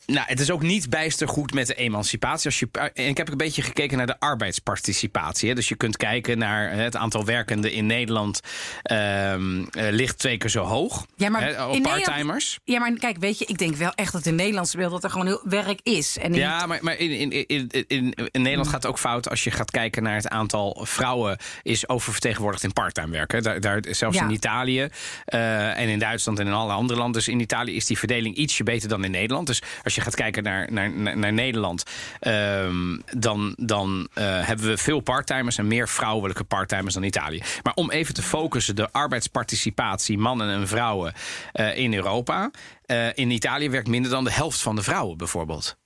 nou, 0.06 0.26
het 0.26 0.40
is 0.40 0.50
ook 0.50 0.62
niet 0.62 0.90
bijster 0.90 1.28
goed 1.28 1.54
met 1.54 1.66
de 1.66 1.74
emancipatie. 1.74 2.46
Als 2.46 2.58
je, 2.58 2.68
en 2.94 3.06
ik 3.08 3.16
heb 3.16 3.28
een 3.28 3.36
beetje 3.36 3.62
gekeken 3.62 3.96
naar 3.96 4.06
de 4.06 4.20
arbeidsparticipatie. 4.20 5.48
Hè. 5.48 5.54
Dus 5.54 5.68
je 5.68 5.74
kunt 5.74 5.96
kijken 5.96 6.38
naar 6.38 6.70
eh, 6.70 6.76
het 6.78 6.96
aantal 6.96 7.24
werkenden 7.24 7.72
in 7.72 7.86
Nederland. 7.86 8.40
ehm, 8.82 9.64
eh, 9.70 9.90
ligt 9.90 10.18
twee 10.18 10.36
keer 10.36 10.50
zo 10.50 10.64
hoog. 10.64 11.06
Ja, 11.16 11.28
maar 11.28 11.42
hè, 11.42 11.66
in 11.72 11.82
parttimers. 11.82 12.58
Ja, 12.64 12.78
maar 12.78 12.92
kijk, 12.92 13.16
weet 13.18 13.38
je, 13.38 13.44
ik 13.44 13.58
denk 13.58 13.74
wel 13.76 13.92
echt 13.94 14.12
dat 14.12 14.26
in 14.26 14.34
Nederlandse 14.34 14.76
beeld 14.76 14.90
dat 14.90 15.04
er 15.04 15.10
gewoon 15.10 15.26
heel 15.26 15.40
werk 15.44 15.80
is. 15.82 16.18
En 16.18 16.34
Ja, 16.34 16.66
maar, 16.66 16.78
maar 16.82 16.96
in, 16.96 17.10
in, 17.10 17.46
in, 17.46 17.68
in, 17.86 18.14
in 18.30 18.42
Nederland 18.42 18.68
gaat 18.68 18.82
het 18.82 18.86
ook 18.86 18.98
fout 18.98 19.28
als 19.30 19.44
je 19.44 19.50
gaat 19.50 19.70
kijken 19.70 20.02
naar 20.02 20.14
het 20.16 20.28
aantal 20.28 20.80
vrouwen 20.82 21.36
is 21.62 21.88
oververtegenwoordigd 21.88 22.62
in 22.64 22.72
parttime 22.72 23.10
werken. 23.10 23.42
Daar, 23.42 23.60
daar, 23.60 23.82
zelfs 23.90 24.16
Ja. 24.18 24.24
in 24.24 24.30
Italië 24.30 24.88
eh, 25.24 25.78
en 25.80 25.88
in 25.88 25.98
Duitsland 25.98 26.38
en 26.38 26.46
in 26.46 26.52
alle 26.52 26.72
andere 26.72 26.98
landen. 26.98 27.20
Dus 27.22 27.28
in 27.32 27.40
Italië 27.40 27.76
is 27.76 27.86
die 27.86 27.98
verdeling 27.98 28.36
ietsje 28.36 28.62
beter 28.64 28.88
dan 28.88 29.04
in 29.04 29.10
Nederland. 29.10 29.46
Dus 29.46 29.62
als 29.82 29.93
je 29.94 30.00
gaat 30.00 30.14
kijken 30.14 30.42
naar, 30.42 30.72
naar, 30.72 30.90
naar, 30.90 31.18
naar 31.18 31.32
Nederland, 31.32 31.84
ehm, 32.20 32.98
dan, 33.16 33.54
dan 33.56 34.08
eh, 34.14 34.24
hebben 34.46 34.66
we 34.66 34.76
veel 34.76 35.00
parttimers 35.00 35.58
en 35.58 35.66
meer 35.66 35.88
vrouwelijke 35.88 36.44
parttimers 36.44 36.94
dan 36.94 37.02
Italië. 37.02 37.42
Maar 37.62 37.74
om 37.74 37.90
even 37.90 38.14
te 38.14 38.22
focussen, 38.22 38.76
de 38.76 38.90
arbeidsparticipatie 38.92 40.18
mannen 40.18 40.50
en 40.50 40.68
vrouwen 40.68 41.12
eh, 41.52 41.76
in 41.76 41.94
Europa. 41.94 42.50
Eh, 42.86 43.06
in 43.14 43.30
Italië 43.30 43.70
werkt 43.70 43.88
minder 43.88 44.10
dan 44.10 44.24
de 44.24 44.32
helft 44.32 44.60
van 44.60 44.76
de 44.76 44.82
vrouwen 44.82 45.16
bijvoorbeeld. 45.16 45.76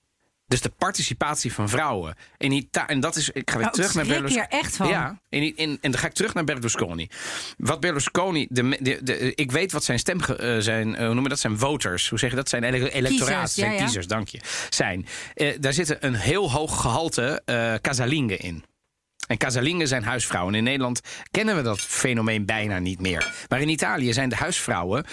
Dus 0.49 0.61
de 0.61 0.69
participatie 0.69 1.53
van 1.53 1.69
vrouwen. 1.69 2.15
In 2.37 2.51
Ita 2.51 2.87
en 2.87 2.99
dat 2.99 3.15
is. 3.15 3.29
Ik 3.29 3.49
ga 3.49 3.57
weer 3.57 3.65
Oh, 3.65 3.71
ik 3.71 3.75
terug 3.75 3.93
naar 3.93 4.05
Berlusconi. 4.05 4.45
hier 4.49 4.59
echt 4.59 4.75
van. 4.75 4.87
Ja, 4.87 5.19
in, 5.29 5.55
in, 5.57 5.77
en 5.81 5.91
dan 5.91 5.99
ga 5.99 6.07
ik 6.07 6.13
terug 6.13 6.33
naar 6.33 6.43
Berlusconi. 6.43 7.07
Wat 7.57 7.79
Berlusconi. 7.79 8.47
De, 8.49 8.77
de, 8.79 8.99
de, 9.03 9.35
ik 9.35 9.51
weet 9.51 9.71
wat 9.71 9.83
zijn 9.83 9.99
stem. 9.99 10.19
eh, 10.21 10.57
zijn, 10.59 10.95
eh, 10.95 10.99
hoe 11.05 11.13
noemen 11.13 11.29
dat? 11.29 11.39
Zijn 11.39 11.57
voters. 11.59 12.09
Hoe 12.09 12.19
zeg 12.19 12.29
je 12.29 12.35
dat? 12.35 12.49
Zijn 12.49 12.63
ele 12.63 12.91
electoraat. 12.91 13.51
Zijn 13.51 13.71
ja, 13.71 13.77
ja. 13.77 13.83
kiezers, 13.83 14.07
dank 14.07 14.27
je. 14.27 14.39
Zijn. 14.69 15.07
Eh, 15.33 15.55
daar 15.59 15.73
zitten 15.73 16.05
een 16.05 16.15
heel 16.15 16.51
hoog 16.51 16.81
gehalte 16.81 17.41
eh 17.45 17.73
casalinghe 17.81 18.37
in. 18.37 18.63
En 19.27 19.37
casalinghe 19.37 19.85
zijn 19.85 20.03
huisvrouwen. 20.03 20.55
In 20.55 20.63
Nederland 20.63 21.01
kennen 21.31 21.55
we 21.55 21.61
dat 21.61 21.79
fenomeen 21.79 22.45
bijna 22.45 22.79
niet 22.79 22.99
meer. 23.01 23.33
Maar 23.49 23.61
in 23.61 23.69
Italië 23.69 24.13
zijn 24.13 24.29
de 24.29 24.35
huisvrouwen 24.35 25.05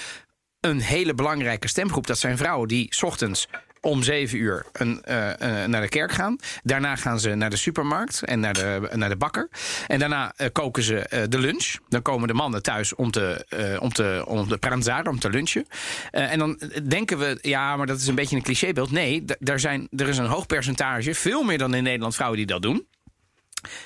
een 0.60 0.80
hele 0.80 1.14
belangrijke 1.14 1.68
stemgroep. 1.68 2.06
Dat 2.06 2.18
zijn 2.18 2.36
vrouwen 2.36 2.68
die 2.68 2.86
's 2.94 3.02
ochtends 3.02 3.48
om 3.86 4.02
zeven 4.02 4.38
uur 4.38 4.66
een, 4.72 5.02
eh, 5.02 5.62
eh, 5.62 5.68
naar 5.68 5.80
de 5.80 5.88
kerk 5.88 6.12
gaan. 6.12 6.36
Daarna 6.62 6.96
gaan 6.96 7.20
ze 7.20 7.34
naar 7.34 7.50
de 7.50 7.56
supermarkt 7.56 8.22
en 8.22 8.40
naar 8.40 8.54
de, 8.54 8.88
naar 8.92 9.08
de 9.08 9.16
bakker. 9.16 9.48
En 9.86 9.98
daarna 9.98 10.32
eh, 10.36 10.46
koken 10.52 10.82
ze 10.82 11.26
de 11.28 11.38
lunch. 11.38 11.76
Dan 11.88 12.02
komen 12.02 12.28
de 12.28 12.34
mannen 12.34 12.62
thuis 12.62 12.94
om 12.94 13.10
te, 13.10 13.46
om 13.80 13.92
te, 13.92 14.24
om 14.26 14.48
te 14.48 14.58
pranzare, 14.58 15.10
om 15.10 15.18
te 15.18 15.30
lunchen. 15.30 15.66
En 16.10 16.38
dan 16.38 16.60
denken 16.88 17.18
we, 17.18 17.38
ja, 17.42 17.76
maar 17.76 17.86
dat 17.86 18.00
is 18.00 18.06
een 18.06 18.14
beetje 18.14 18.36
een 18.36 18.42
clichébeeld. 18.42 18.90
Nee, 18.90 19.24
daar 19.38 19.60
zijn, 19.60 19.88
er 19.96 20.08
is 20.08 20.18
een 20.18 20.26
hoog 20.26 20.46
percentage, 20.46 21.14
veel 21.14 21.42
meer 21.42 21.58
dan 21.58 21.74
in 21.74 21.82
Nederland, 21.82 22.14
vrouwen 22.14 22.38
die 22.38 22.46
dat 22.46 22.62
doen 22.62 22.86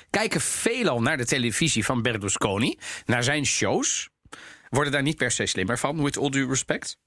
kijken 0.09 0.41
veelal 0.41 1.01
naar 1.01 1.17
de 1.17 1.25
televisie 1.25 1.85
van 1.85 2.01
Berlusconi, 2.01 2.77
naar 3.05 3.23
zijn 3.23 3.45
shows, 3.45 4.09
worden 4.69 4.91
daar 4.91 5.01
niet 5.01 5.17
per 5.17 5.31
se 5.31 5.45
slimmer 5.45 5.79
van, 5.79 6.03
with 6.03 6.17
all 6.17 6.29
due 6.29 6.47
respect. 6.47 6.97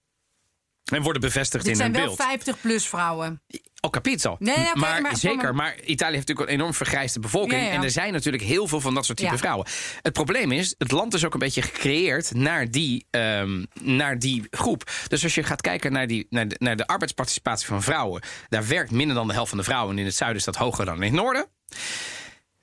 En 0.93 1.03
worden 1.03 1.21
bevestigd 1.23 1.65
Dit 1.65 1.73
in 1.73 1.79
zijn 1.79 1.95
hun 1.95 2.07
wel 2.07 2.17
beeld. 2.17 2.57
50-plus 2.59 2.87
vrouwen. 2.89 3.43
Oh, 3.81 3.91
capito. 3.91 4.37
Nee, 4.39 4.57
maar, 4.75 5.01
maar- 5.03 5.17
zeker, 5.17 5.55
maar 5.55 5.81
Italië 5.81 6.15
heeft 6.15 6.27
natuurlijk 6.29 6.49
een 6.49 6.55
enorm 6.55 6.75
vergrijsde 6.75 7.21
bevolking. 7.21 7.61
Ja, 7.61 7.67
ja. 7.67 7.73
En 7.73 7.83
er 7.83 7.91
zijn 7.91 8.13
natuurlijk 8.13 8.43
heel 8.43 8.69
veel 8.69 8.81
van 8.81 8.95
dat 8.95 9.05
soort 9.05 9.19
type 9.19 9.31
Ja. 9.33 9.39
vrouwen. 9.39 9.67
Het 10.03 10.13
probleem 10.13 10.53
is, 10.53 10.75
het 10.79 10.91
land 10.91 11.15
is 11.15 11.25
ook 11.25 11.33
een 11.33 11.39
beetje 11.39 11.63
gecreëerd 11.63 12.35
naar 12.35 12.71
die, 12.71 13.07
ehm, 13.11 13.65
naar 13.81 14.19
die 14.19 14.47
groep. 14.51 14.91
Dus 15.09 15.23
als 15.23 15.35
je 15.35 15.43
gaat 15.43 15.61
kijken 15.61 15.93
naar, 15.93 16.07
die, 16.07 16.27
naar, 16.31 16.49
de, 16.49 16.57
naar 16.59 16.77
de 16.77 16.87
arbeidsparticipatie 16.87 17.67
van 17.67 17.83
vrouwen, 17.83 18.23
daar 18.49 18.67
werkt 18.67 18.91
minder 18.91 19.17
dan 19.17 19.27
de 19.27 19.33
helft 19.33 19.49
van 19.49 19.59
de 19.59 19.65
vrouwen. 19.65 19.93
En 19.93 19.99
in 19.99 20.05
het 20.07 20.15
zuiden 20.17 20.39
is 20.39 20.45
dat 20.45 20.57
hoger 20.57 20.85
dan 20.85 20.97
in 20.97 21.03
het 21.03 21.13
noorden. 21.13 21.47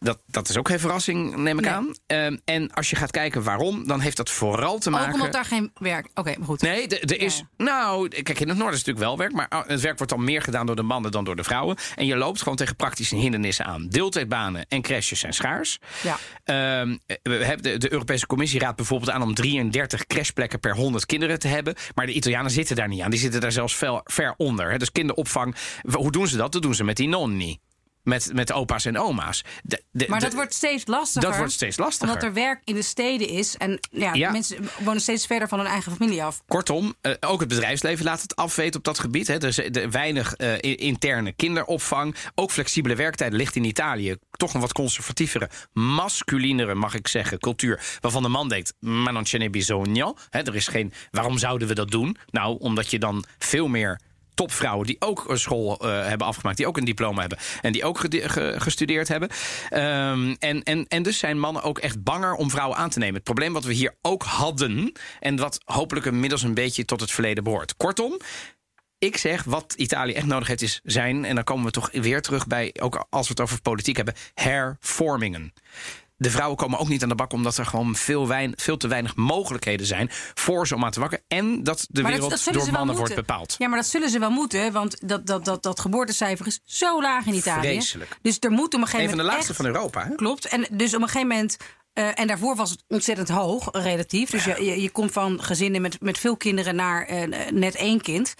Dat, 0.04 0.20
dat 0.28 0.50
is 0.50 0.58
ook 0.58 0.68
geen 0.68 0.80
verrassing, 0.80 1.36
neem 1.36 1.58
ik 1.58 1.64
Nee. 1.66 1.74
aan. 1.74 1.96
Ehm, 2.08 2.38
en 2.46 2.72
als 2.74 2.90
je 2.90 2.96
gaat 2.96 3.12
kijken 3.12 3.44
waarom, 3.44 3.88
dan 3.88 4.00
heeft 4.00 4.18
dat 4.18 4.30
vooral 4.30 4.78
te 4.80 4.90
maken. 4.90 5.08
Ook 5.08 5.14
omdat 5.14 5.32
daar 5.32 5.46
geen 5.46 5.72
werk... 5.74 6.08
Oké, 6.14 6.36
goed. 6.44 6.62
Nee, 6.62 6.88
er- 6.88 7.22
is. 7.22 7.38
Ja. 7.38 7.66
Nou, 7.66 8.08
kijk, 8.08 8.40
in 8.40 8.48
het 8.48 8.58
noorden 8.58 8.76
is 8.80 8.84
natuurlijk 8.86 9.06
wel 9.06 9.18
werk. 9.18 9.32
Maar 9.32 9.48
ah, 9.50 9.68
het 9.68 9.82
werk 9.82 9.98
wordt 9.98 10.12
dan 10.12 10.24
meer 10.24 10.42
gedaan 10.42 10.66
door 10.66 10.76
de 10.76 10.82
mannen 10.82 11.12
dan 11.12 11.24
door 11.24 11.36
de 11.36 11.44
vrouwen. 11.44 11.78
En 11.96 12.06
je 12.06 12.16
loopt 12.16 12.42
gewoon 12.42 12.58
tegen 12.58 12.76
praktische 12.76 13.16
hindernissen 13.16 13.66
aan. 13.66 13.88
Deeltijdbanen 13.88 14.66
en 14.68 14.82
crashes 14.82 15.20
zijn 15.20 15.34
schaars. 15.34 15.78
Ja. 16.04 16.18
Ehm, 16.44 16.98
we 17.24 17.32
hebben 17.46 17.64
de, 17.72 17.78
de 17.78 17.92
Europese 17.92 18.26
Commissie 18.28 18.60
raadt 18.60 18.76
bijvoorbeeld 18.76 19.12
aan 19.12 19.22
om 19.22 19.34
33 19.34 20.06
crashplekken 20.06 20.60
per 20.60 20.76
100 20.76 21.06
kinderen 21.06 21.40
te 21.40 21.48
hebben. 21.48 21.76
Maar 21.96 22.06
de 22.06 22.14
Italianen 22.14 22.52
zitten 22.52 22.76
daar 22.76 22.88
niet 22.88 23.02
aan. 23.02 23.12
Die 23.12 23.20
zitten 23.20 23.42
daar 23.42 23.52
zelfs 23.52 23.76
ver, 23.76 24.02
ver 24.04 24.34
onder. 24.38 24.72
Hè. 24.72 24.78
Dus 24.78 24.92
kinderopvang. 24.92 25.56
Hoe 25.92 26.12
doen 26.12 26.28
ze 26.28 26.38
dat? 26.38 26.52
Dat 26.52 26.62
doen 26.62 26.76
ze 26.76 26.84
met 26.84 26.98
die 26.98 27.08
nonni. 27.08 27.60
Met, 28.04 28.30
met 28.34 28.52
opa's 28.52 28.86
en 28.86 28.98
oma's. 28.98 29.44
De- 29.64 29.84
de- 29.92 30.06
Maar 30.10 30.20
de- 30.20 30.26
dat 30.26 30.34
wordt 30.34 30.54
steeds 30.54 30.88
lastiger. 30.88 31.30
dat 31.30 31.38
wordt 31.38 31.52
steeds 31.54 31.78
lastiger. 31.78 32.08
Omdat 32.08 32.24
er 32.24 32.34
werk 32.34 32.62
in 32.64 32.76
de 32.76 32.82
steden 32.82 33.28
is. 33.28 33.58
En 33.58 33.80
ja, 33.92 34.14
Ja. 34.14 34.32
mensen 34.32 34.70
wonen 34.80 35.02
steeds 35.02 35.26
verder 35.26 35.48
van 35.48 35.60
hun 35.60 35.68
eigen 35.68 35.92
familie 35.92 36.24
af. 36.24 36.42
Kortom, 36.48 36.94
eh, 37.02 37.14
ook 37.20 37.40
het 37.40 37.50
bedrijfsleven 37.50 38.06
laat 38.06 38.22
het 38.22 38.36
afweten 38.36 38.80
op 38.80 38.86
dat 38.86 39.00
gebied. 39.00 39.28
Hè. 39.28 39.38
Dus 39.38 39.56
de 39.56 39.90
weinig 39.90 40.34
eh, 40.36 40.54
interne 40.62 41.32
kinderopvang. 41.32 42.16
Ook 42.36 42.52
flexibele 42.52 42.96
werktijden 42.96 43.38
ligt 43.38 43.56
in 43.56 43.64
Italië. 43.64 44.16
Toch 44.32 44.54
een 44.54 44.62
wat 44.62 44.74
conservatievere, 44.74 45.50
masculinere, 45.74 46.76
mag 46.76 46.94
ik 46.96 47.08
zeggen, 47.08 47.40
cultuur. 47.40 47.80
Waarvan 48.00 48.24
de 48.24 48.30
man 48.30 48.50
denkt, 48.50 48.74
ma 48.80 49.12
non 49.12 49.26
ce 49.26 49.38
n'è 49.38 49.50
bisogno. 49.50 50.16
Hè, 50.30 50.40
er 50.40 50.56
is 50.56 50.68
geen, 50.68 50.94
waarom 51.12 51.38
zouden 51.38 51.68
we 51.68 51.74
dat 51.74 51.92
doen? 51.92 52.18
Nou, 52.30 52.58
omdat 52.60 52.92
je 52.92 53.00
dan 53.00 53.24
veel 53.38 53.68
meer 53.68 54.00
topvrouwen 54.42 54.88
die 54.88 54.96
ook 55.00 55.26
school 55.34 55.78
eh, 55.78 56.08
hebben 56.08 56.28
afgemaakt, 56.28 56.58
die 56.58 56.68
ook 56.68 56.78
een 56.78 56.86
diploma 56.86 57.20
hebben 57.20 57.38
en 57.62 57.72
die 57.72 57.84
ook 57.84 58.00
gestudeerd 58.56 59.08
hebben. 59.08 59.30
Ehm, 59.70 60.36
en, 60.40 60.64
en, 60.64 60.88
en 60.88 61.04
dus 61.04 61.18
zijn 61.18 61.40
mannen 61.40 61.64
ook 61.64 61.80
echt 61.80 62.04
banger 62.04 62.34
om 62.34 62.50
vrouwen 62.50 62.78
aan 62.78 62.90
te 62.90 63.00
nemen. 63.00 63.16
Het 63.16 63.24
probleem 63.24 63.54
wat 63.54 63.64
we 63.64 63.74
hier 63.74 63.96
ook 64.02 64.24
hadden 64.24 64.92
en 65.20 65.36
wat 65.36 65.62
hopelijk 65.66 66.06
inmiddels 66.06 66.44
een 66.44 66.54
beetje 66.54 66.86
tot 66.86 67.00
het 67.00 67.12
verleden 67.12 67.44
behoort. 67.44 67.78
Kortom, 67.78 68.18
ik 68.98 69.18
zeg 69.18 69.44
wat 69.44 69.74
Italië 69.78 70.14
echt 70.14 70.26
nodig 70.26 70.48
heeft 70.48 70.62
is 70.62 70.80
zijn, 70.84 71.26
en 71.26 71.36
dan 71.36 71.44
komen 71.44 71.66
we 71.66 71.72
toch 71.72 71.90
weer 71.92 72.22
terug 72.22 72.48
bij, 72.48 72.74
ook 72.80 73.06
als 73.10 73.28
we 73.28 73.34
het 73.34 73.42
over 73.42 73.62
politiek 73.62 73.96
hebben, 73.96 74.16
hervormingen. 74.34 75.54
De 76.22 76.30
vrouwen 76.32 76.58
komen 76.58 76.80
ook 76.80 76.88
niet 76.88 77.04
aan 77.04 77.10
de 77.10 77.16
bak 77.16 77.34
omdat 77.34 77.58
er 77.58 77.66
gewoon 77.66 77.96
veel, 77.96 78.28
wein, 78.28 78.54
veel 78.56 78.78
te 78.78 78.88
weinig 78.88 79.16
mogelijkheden 79.16 79.86
zijn 79.86 80.08
voor 80.34 80.68
ze 80.68 80.76
om 80.76 80.86
aan 80.86 80.92
te 80.92 81.00
wakken. 81.00 81.22
En 81.28 81.64
dat 81.64 81.86
de 81.90 82.02
Maar 82.02 82.12
wereld 82.12 82.30
dat 82.30 82.54
door 82.54 82.72
mannen 82.72 82.96
wordt 82.96 83.16
bepaald. 83.16 83.56
Ja, 83.58 83.68
maar 83.68 83.78
dat 83.78 83.88
zullen 83.88 84.10
ze 84.10 84.20
wel 84.20 84.30
moeten. 84.30 84.72
Want 84.72 85.08
dat, 85.10 85.26
dat, 85.28 85.46
dat, 85.46 85.64
dat 85.64 85.80
geboortecijfer 85.80 86.48
is 86.48 86.60
zo 86.64 87.02
laag 87.02 87.26
in 87.26 87.34
Italië. 87.34 87.68
Vreselijk. 87.68 88.18
Dus 88.22 88.38
er 88.40 88.52
moet 88.52 88.74
op 88.74 88.82
een 88.82 88.88
gegeven 88.88 89.00
Een 89.04 89.10
van 89.10 89.18
de 89.18 89.24
moment. 89.24 89.34
laagste 89.46 89.52
echt- 89.52 89.62
van 89.62 89.66
Europa. 89.76 90.04
Hè? 90.08 90.16
Klopt. 90.16 90.46
En 90.48 90.68
dus 90.72 90.94
op 90.96 91.02
een 91.02 91.08
gegeven 91.08 91.28
moment. 91.28 91.58
eh, 91.94 92.20
en 92.20 92.28
daarvoor 92.28 92.56
was 92.56 92.70
het 92.70 92.84
ontzettend 92.88 93.30
hoog, 93.30 93.70
relatief. 93.72 94.30
Dus 94.30 94.44
je, 94.44 94.64
je, 94.66 94.82
je 94.82 94.90
komt 94.90 95.12
van 95.12 95.44
gezinnen 95.44 95.82
met, 95.82 96.02
met 96.02 96.18
veel 96.18 96.38
kinderen 96.38 96.76
naar 96.76 97.06
eh, 97.06 97.52
net 97.52 97.76
één 97.76 98.02
kind. 98.02 98.34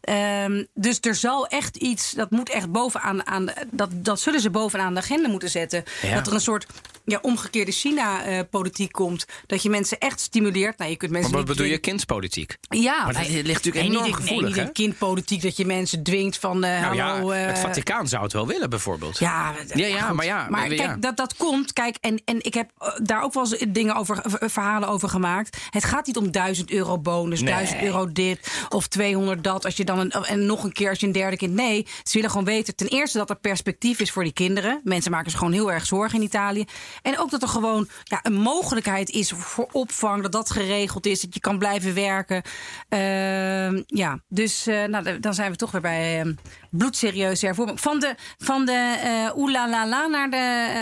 Ehm, 0.00 0.64
dus 0.74 0.98
er 1.00 1.14
zal 1.14 1.46
echt 1.46 1.76
iets, 1.76 2.12
dat 2.12 2.30
moet 2.30 2.50
echt 2.50 2.72
bovenaan, 2.72 3.26
aan, 3.26 3.48
dat, 3.70 3.88
dat 3.92 4.20
zullen 4.20 4.40
ze 4.40 4.50
bovenaan 4.50 4.94
de 4.94 5.00
agenda 5.00 5.28
moeten 5.28 5.50
zetten. 5.50 5.84
Ja. 6.02 6.14
Dat 6.14 6.26
er 6.26 6.32
een 6.32 6.40
soort 6.40 6.66
ja, 7.04 7.18
omgekeerde 7.22 7.72
China-politiek 7.72 8.92
komt. 8.92 9.24
Dat 9.46 9.62
je 9.62 9.70
mensen 9.70 9.98
echt 9.98 10.20
stimuleert. 10.20 10.78
Nou, 10.78 10.90
je 10.90 10.96
kunt 10.96 11.10
mensen 11.10 11.30
Maar 11.30 11.40
wat 11.40 11.48
bedoel 11.48 11.66
je 11.66 11.78
kindspolitiek? 11.78 12.56
Ja, 12.68 13.04
Maar 13.04 13.12
dat 13.14 13.28
ligt 13.28 13.46
natuurlijk 13.46 13.74
nee, 13.76 13.86
enorm 13.86 14.04
niet, 14.06 14.14
gevoelig, 14.14 14.54
Nee, 14.56 14.64
niet 14.64 14.72
kindpolitiek 14.72 15.42
dat 15.42 15.56
je 15.56 15.66
mensen 15.66 16.02
dwingt 16.02 16.38
van... 16.38 16.64
eh 16.64 16.80
Nou 16.80 16.98
hallo, 17.00 17.34
ja, 17.34 17.40
het 17.40 17.56
eh, 17.56 17.62
Vaticaan 17.62 18.08
zou 18.08 18.22
het 18.22 18.32
wel 18.32 18.46
willen, 18.46 18.70
bijvoorbeeld. 18.70 19.18
ja, 19.18 19.54
Ja, 19.74 19.86
ja, 19.86 20.00
goed. 20.02 20.16
maar 20.16 20.24
ja, 20.24 20.46
Maar 20.48 20.66
kijk, 20.66 20.80
ja. 20.80 20.96
Dat, 20.96 21.16
dat 21.16 21.36
komt. 21.36 21.72
Kijk, 21.72 21.96
en, 22.00 22.22
en 22.24 22.36
ik 22.44 22.54
heb 22.54 22.70
eh, 22.78 22.88
daar 23.02 23.22
ook 23.22 23.34
wel 23.34 23.42
eens 23.52 23.64
dingen 23.68 23.94
over, 23.94 24.22
verhalen 24.50 24.88
over 24.88 25.08
gemaakt. 25.08 25.56
Het 25.70 25.84
gaat 25.84 26.06
niet 26.06 26.16
om 26.16 26.30
1000 26.30 26.70
euro 26.70 26.98
bonus, 26.98 27.40
Nee. 27.40 27.52
1000 27.54 27.82
euro 27.82 28.12
dit 28.12 28.66
of 28.68 28.86
200 28.86 29.44
dat. 29.44 29.64
Als 29.64 29.76
je 29.76 29.84
dan 29.88 29.98
een, 29.98 30.10
en 30.10 30.46
nog 30.46 30.64
een 30.64 30.72
keer 30.72 30.88
als 30.88 31.00
je 31.00 31.06
een 31.06 31.12
derde 31.12 31.36
kind. 31.36 31.54
Nee, 31.54 31.86
ze 32.02 32.12
willen 32.12 32.30
gewoon 32.30 32.44
weten 32.44 32.76
ten 32.76 32.88
eerste 32.88 33.18
dat 33.18 33.30
er 33.30 33.36
perspectief 33.36 34.00
is 34.00 34.10
voor 34.10 34.22
die 34.22 34.32
kinderen. 34.32 34.80
Mensen 34.84 35.10
maken 35.10 35.30
zich 35.30 35.38
gewoon 35.38 35.54
heel 35.54 35.72
erg 35.72 35.86
zorgen 35.86 36.18
in 36.18 36.24
Italië. 36.24 36.64
En 37.02 37.18
ook 37.18 37.30
dat 37.30 37.42
er 37.42 37.48
gewoon 37.48 37.88
ja, 38.04 38.20
een 38.22 38.34
mogelijkheid 38.34 39.10
is 39.10 39.30
voor 39.30 39.68
opvang, 39.72 40.22
dat 40.22 40.32
dat 40.32 40.50
geregeld 40.50 41.06
is, 41.06 41.20
dat 41.20 41.34
je 41.34 41.40
kan 41.40 41.58
blijven 41.58 41.94
werken. 41.94 42.42
Ehm, 42.88 43.82
ja, 43.86 44.20
dus 44.28 44.66
eh, 44.66 44.84
nou, 44.84 45.20
dan 45.20 45.34
zijn 45.34 45.50
we 45.50 45.56
toch 45.56 45.70
weer 45.70 45.80
bij 45.80 46.20
eh, 46.20 46.26
bloedserieuze 46.70 47.46
hervorming. 47.46 47.80
Van 47.80 48.00
de, 48.00 48.14
van 48.38 48.64
de 48.66 48.96
eh 49.34 49.46
la 49.52 49.86
la 49.88 50.06
naar 50.06 50.30
de 50.30 50.36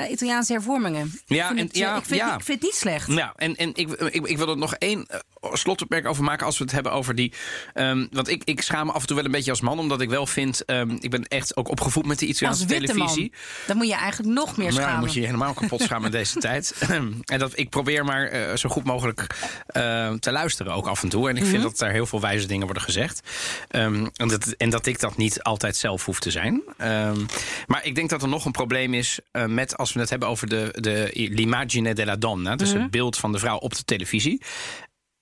eh, 0.05 0.11
Italiaanse 0.11 0.53
hervormingen. 0.53 1.21
Ja, 1.27 1.51
ik 1.51 1.57
vind, 1.57 1.59
en- 1.61 1.67
het, 1.67 1.75
eh, 1.75 1.81
ja, 1.81 1.97
ik, 1.97 2.05
vind, 2.05 2.21
ja. 2.21 2.27
ik 2.35 2.43
vind 2.45 2.59
het 2.59 2.63
niet 2.63 2.75
slecht. 2.79 3.09
Nou, 3.09 3.31
en, 3.37 3.57
en 3.57 3.71
ik, 3.75 3.91
ik, 3.91 4.27
ik 4.27 4.37
wil 4.39 4.49
er 4.49 4.57
nog 4.57 4.75
één 4.75 5.07
eh, 5.07 5.19
slotopmerking 5.53 6.11
over 6.11 6.25
maken 6.25 6.47
als 6.47 6.59
we 6.59 6.65
het 6.65 6.73
hebben 6.73 6.93
over 6.93 7.15
die. 7.15 7.33
ehm, 7.75 8.07
want 8.11 8.29
ik, 8.29 8.43
ik 8.45 8.61
schaam 8.63 8.87
me 8.87 8.93
af 8.93 9.01
en 9.01 9.07
toe 9.07 9.17
wel 9.17 9.25
een 9.25 9.31
beetje 9.31 9.51
als 9.51 9.61
man, 9.61 9.79
omdat 9.79 10.01
ik 10.01 10.09
wel 10.09 10.27
vind. 10.27 10.65
ehm, 10.65 10.97
ik 11.01 11.11
ben 11.11 11.23
echt 11.25 11.57
ook 11.57 11.69
opgevoed 11.69 12.07
met 12.07 12.19
de 12.19 12.27
Italiaanse 12.27 12.65
televisie. 12.65 13.33
man, 13.33 13.41
dan 13.67 13.77
moet 13.77 13.87
je 13.89 13.95
eigenlijk 13.95 14.35
nog 14.35 14.57
meer 14.57 14.57
Maar 14.57 14.67
ja, 14.67 14.73
schamen. 14.73 14.91
dan 14.95 15.05
moet 15.05 15.15
je 15.15 15.21
je 15.21 15.27
helemaal 15.27 15.55
kapot 15.55 15.81
schamen 15.83 16.05
in 16.07 16.11
deze 16.21 16.39
tijd. 16.39 16.75
en 17.25 17.39
dat, 17.39 17.59
ik 17.59 17.69
probeer 17.69 18.05
maar 18.05 18.27
eh, 18.27 18.57
zo 18.57 18.69
goed 18.69 18.85
mogelijk 18.85 19.27
eh, 19.67 20.13
te 20.13 20.33
luisteren 20.33 20.73
ook 20.73 20.87
af 20.87 21.03
en 21.03 21.09
toe. 21.09 21.29
En 21.29 21.37
ik 21.37 21.43
Mhm. 21.43 21.51
vind 21.51 21.63
dat 21.63 21.81
er 21.81 21.91
heel 21.91 22.07
veel 22.07 22.21
wijze 22.21 22.47
dingen 22.47 22.65
worden 22.65 22.83
gezegd. 22.83 23.21
Ehm, 23.69 24.07
en, 24.17 24.29
dat, 24.29 24.47
en 24.47 24.71
dat 24.71 24.87
ik 24.87 25.01
dat 25.01 25.17
niet 25.17 25.43
altijd 25.43 25.76
zelf 25.79 26.05
hoef 26.05 26.21
te 26.21 26.31
zijn. 26.31 26.63
Ehm, 26.77 27.21
maar 27.67 27.85
ik 27.85 27.95
denk 27.95 28.11
dat 28.11 28.23
er 28.23 28.29
nog 28.29 28.45
een 28.45 28.53
probleem 28.53 28.95
is 28.95 29.19
eh, 29.31 29.45
met 29.47 29.77
als 29.77 29.93
we 29.93 30.01
het 30.01 30.11
hebben 30.11 30.29
over 30.29 30.49
de, 30.49 30.69
de 30.81 31.11
l'immagine 31.13 31.95
della 31.95 32.17
donna. 32.17 32.57
Dus 32.57 32.73
Mhm. 32.73 32.83
het 32.83 32.91
beeld 32.91 33.17
van 33.17 33.33
de 33.33 33.39
vrouw 33.39 33.57
op 33.59 33.75
de 33.77 33.85
televisie. 33.85 34.43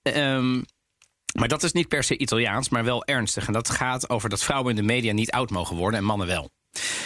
Ehm, 0.01 0.61
maar 1.39 1.47
dat 1.47 1.63
is 1.63 1.71
niet 1.71 1.87
per 1.87 2.03
se 2.03 2.17
Italiaans, 2.17 2.69
maar 2.69 2.83
wel 2.83 3.05
ernstig. 3.05 3.47
En 3.47 3.53
dat 3.53 3.69
gaat 3.69 4.09
over 4.09 4.29
dat 4.29 4.43
vrouwen 4.43 4.69
in 4.69 4.75
de 4.75 4.81
media 4.93 5.13
niet 5.13 5.31
oud 5.31 5.49
mogen 5.49 5.75
worden 5.75 5.99
en 5.99 6.05
mannen 6.05 6.27
wel. 6.27 6.49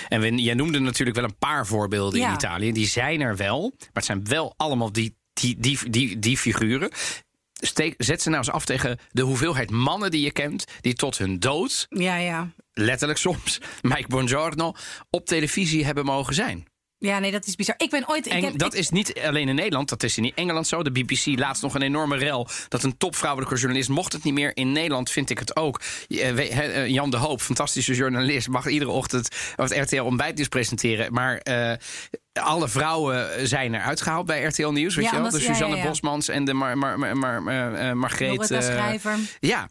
En 0.08 0.22
we, 0.22 0.36
jij 0.36 0.54
noemde 0.54 0.80
natuurlijk 0.80 1.18
wel 1.18 1.26
een 1.26 1.38
paar 1.38 1.68
voorbeelden 1.68 2.22
in. 2.22 2.34
Italië. 2.34 2.72
Die 2.72 2.88
zijn 2.88 3.22
er 3.22 3.36
wel, 3.36 3.74
maar 3.78 3.90
het 3.94 4.06
zijn 4.06 4.28
wel 4.28 4.54
allemaal 4.58 4.92
die, 4.92 5.16
die, 5.34 5.56
die, 5.60 5.90
die, 5.90 6.20
die 6.20 6.38
figuren. 6.38 6.90
Steek, 7.62 7.94
zet 7.98 8.22
ze 8.22 8.30
nou 8.30 8.42
eens 8.44 8.54
af 8.54 8.66
tegen 8.66 9.00
de 9.12 9.22
hoeveelheid 9.22 9.70
mannen 9.72 10.12
die 10.12 10.22
je 10.24 10.32
kent... 10.32 10.66
die 10.82 10.94
tot 10.94 11.18
hun 11.18 11.40
dood, 11.40 11.86
Ja, 11.90 12.16
ja. 12.16 12.50
Letterlijk 12.80 13.20
soms, 13.20 13.60
Mike 13.82 14.08
Buongiorno... 14.08 14.74
op 15.10 15.26
televisie 15.26 15.86
hebben 15.86 16.06
mogen 16.06 16.34
zijn. 16.34 16.68
Ja, 16.98 17.20
nee, 17.20 17.32
dat 17.32 17.46
is 17.48 17.56
bizar. 17.56 17.76
Ik 17.78 17.90
ben 17.90 18.10
ooit. 18.10 18.26
Ik 18.26 18.32
En 18.32 18.44
heb, 18.44 18.58
dat 18.58 18.74
ik- 18.74 18.80
is 18.80 18.90
niet 18.90 19.20
alleen 19.26 19.48
in 19.50 19.56
Nederland, 19.56 19.90
dat 19.90 20.04
is 20.04 20.18
in 20.18 20.32
Engeland 20.36 20.68
zo. 20.68 20.84
De 20.84 20.92
BBC 20.92 21.26
laatst 21.26 21.62
nog 21.62 21.76
een 21.76 21.82
enorme 21.82 22.18
rel. 22.18 22.48
Dat 22.68 22.84
een 22.84 22.98
topvrouwelijke 22.98 23.56
journalist 23.56 23.90
mocht 23.90 24.14
het 24.14 24.24
niet 24.24 24.34
meer. 24.34 24.52
In 24.56 24.72
Nederland 24.72 25.12
vind 25.12 25.30
ik 25.30 25.40
het 25.40 25.56
ook. 25.56 25.82
He- 26.08 26.32
eh, 26.44 26.88
Jan 26.88 27.10
de 27.12 27.18
Hoop, 27.18 27.42
fantastische 27.42 27.94
journalist, 27.96 28.48
mag 28.48 28.68
iedere 28.68 28.92
ochtend 28.92 29.54
het 29.56 29.72
RTL 29.78 30.02
ontbijtnieuws 30.02 30.48
presenteren. 30.50 31.14
Maar 31.14 31.38
eh, 31.38 31.74
alle 32.34 32.68
vrouwen 32.68 33.48
zijn 33.48 33.74
eruit 33.76 34.02
gehaald 34.02 34.26
bij 34.26 34.44
RTL 34.44 34.68
Nieuws. 34.70 34.96
Weet 34.96 35.06
Ja, 35.06 35.16
je 35.16 35.22
wel? 35.22 35.32
De 35.32 35.40
ja, 35.42 35.44
Suzanne 35.54 35.76
ja. 35.76 35.88
Bosmans 35.88 36.28
en 36.28 36.46
de 36.46 36.54
Mar, 36.54 36.78
Mar, 36.78 37.00
Mar, 37.00 37.18
Mar- 37.18 37.48
eh, 37.48 37.90
eh, 37.90 37.96
Margreet. 37.96 38.52
Eh, 38.52 39.14
ja. 39.40 39.70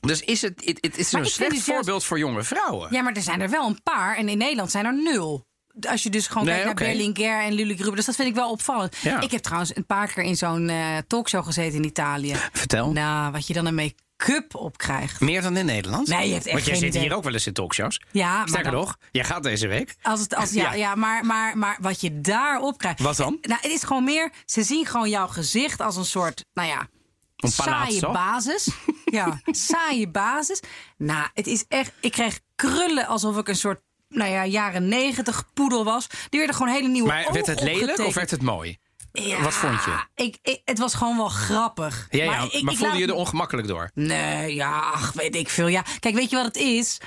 Dus 0.00 0.20
is 0.20 0.42
het, 0.42 0.62
het, 0.64 0.78
het 0.80 0.96
is 0.98 1.10
Maar 1.12 1.20
een 1.22 1.26
slecht 1.26 1.50
juist- 1.52 1.66
voorbeeld 1.66 2.04
voor 2.04 2.18
jonge 2.18 2.42
vrouwen. 2.42 2.88
Ja, 2.92 3.02
maar 3.02 3.12
er 3.12 3.22
zijn 3.22 3.40
er 3.40 3.50
wel 3.50 3.66
een 3.66 3.82
paar. 3.82 4.16
En 4.16 4.28
in 4.28 4.38
Nederland 4.38 4.70
zijn 4.70 4.84
er 4.84 5.02
nul. 5.02 5.44
Als 5.88 6.02
je 6.02 6.10
dus 6.10 6.26
gewoon 6.26 6.44
Nee, 6.44 6.54
kijkt 6.54 6.64
naar 6.68 6.74
oké. 6.88 6.96
Berlinguer 6.96 7.40
en 7.42 7.52
Lully 7.52 7.74
Gruber. 7.76 7.96
Dus 7.96 8.04
dat 8.04 8.14
vind 8.14 8.28
ik 8.28 8.34
wel 8.34 8.50
opvallend. 8.50 8.96
Ja. 8.96 9.20
Ik 9.20 9.30
heb 9.30 9.42
trouwens 9.42 9.76
een 9.76 9.86
paar 9.86 10.12
keer 10.12 10.22
in 10.22 10.36
zo'n 10.36 10.68
eh, 10.68 10.96
talkshow 11.06 11.44
gezeten 11.44 11.78
in 11.78 11.84
Italië. 11.84 12.34
Vertel. 12.52 12.92
Nou, 12.92 13.32
wat 13.32 13.46
je 13.46 13.54
dan 13.54 13.66
een 13.66 13.74
make-up 13.74 14.54
op 14.54 14.78
krijgt. 14.78 15.20
Meer 15.20 15.42
dan 15.42 15.56
in 15.56 15.66
Nederland? 15.66 16.08
Nee, 16.08 16.26
je 16.26 16.32
hebt 16.32 16.44
echt 16.46 16.52
Want 16.54 16.64
jij 16.64 16.72
geen 16.74 16.82
zit 16.84 16.94
idee. 16.94 17.02
hier 17.08 17.16
ook 17.16 17.22
wel 17.24 17.32
eens 17.32 17.46
in 17.46 17.52
talkshows. 17.52 18.00
Ja, 18.10 18.46
Sterker 18.46 18.70
dan- 18.70 18.80
nog, 18.80 18.96
jij 19.10 19.24
gaat 19.24 19.42
deze 19.42 19.66
week. 19.66 19.94
Als 20.02 20.20
het, 20.20 20.34
als, 20.34 20.52
ja, 20.52 20.62
Ja. 20.70 20.72
ja. 20.74 20.94
maar, 20.94 21.24
maar, 21.24 21.58
maar 21.58 21.76
wat 21.80 22.00
je 22.00 22.20
daarop 22.20 22.78
krijgt. 22.78 23.00
Wat 23.00 23.16
dan? 23.16 23.38
Nou, 23.40 23.60
het 23.62 23.70
is 23.72 23.82
gewoon 23.82 24.04
meer. 24.04 24.32
Ze 24.44 24.62
zien 24.62 24.86
gewoon 24.86 25.08
jouw 25.08 25.26
gezicht 25.26 25.80
als 25.80 25.96
een 25.96 26.04
soort. 26.04 26.44
Nou 26.52 26.68
ja. 26.68 26.88
Een 27.36 27.50
Saaie 27.50 28.00
palazzo. 28.00 28.12
basis. 28.12 28.68
Ja, 29.04 29.40
saaie 29.70 30.08
basis. 30.10 30.60
Nou, 30.96 31.28
het 31.34 31.46
is 31.46 31.64
echt. 31.68 31.92
Ik 32.00 32.12
kreeg 32.12 32.40
krullen 32.54 33.06
alsof 33.06 33.36
ik 33.38 33.48
een 33.48 33.56
soort. 33.56 33.80
Nou 34.08 34.30
ja, 34.30 34.46
jaren 34.46 34.88
negentig 34.88 35.44
poedel 35.54 35.84
was. 35.84 36.06
Die 36.28 36.38
werden 36.38 36.56
gewoon 36.56 36.72
hele 36.72 36.88
nieuwe. 36.88 37.08
Maar 37.08 37.32
werd 37.32 37.46
het 37.46 37.60
lelijk 37.62 37.98
of 37.98 38.14
werd 38.14 38.30
het 38.30 38.42
mooi? 38.42 38.78
Ja, 39.12 39.40
Wat 39.42 39.54
vond 39.54 39.84
je? 39.84 40.04
Ik, 40.14 40.38
ik, 40.42 40.60
het 40.64 40.78
was 40.78 40.94
gewoon 40.94 41.16
wel 41.16 41.28
grappig. 41.28 42.06
Ja, 42.10 42.24
ja, 42.24 42.30
maar, 42.30 42.44
ik- 42.44 42.52
ik 42.70 42.76
voelde 42.78 42.96
je 42.98 43.06
er 43.06 43.14
ongemakkelijk 43.14 43.68
door? 43.68 43.90
Nee, 43.94 44.54
ja, 44.54 44.78
ach, 44.80 45.12
weet 45.12 45.34
ik 45.36 45.48
veel. 45.50 45.66
Ja, 45.66 45.84
kijk, 46.00 46.14
weet 46.14 46.30
je 46.30 46.36
wat 46.36 46.44
het 46.44 46.56
is? 46.56 46.98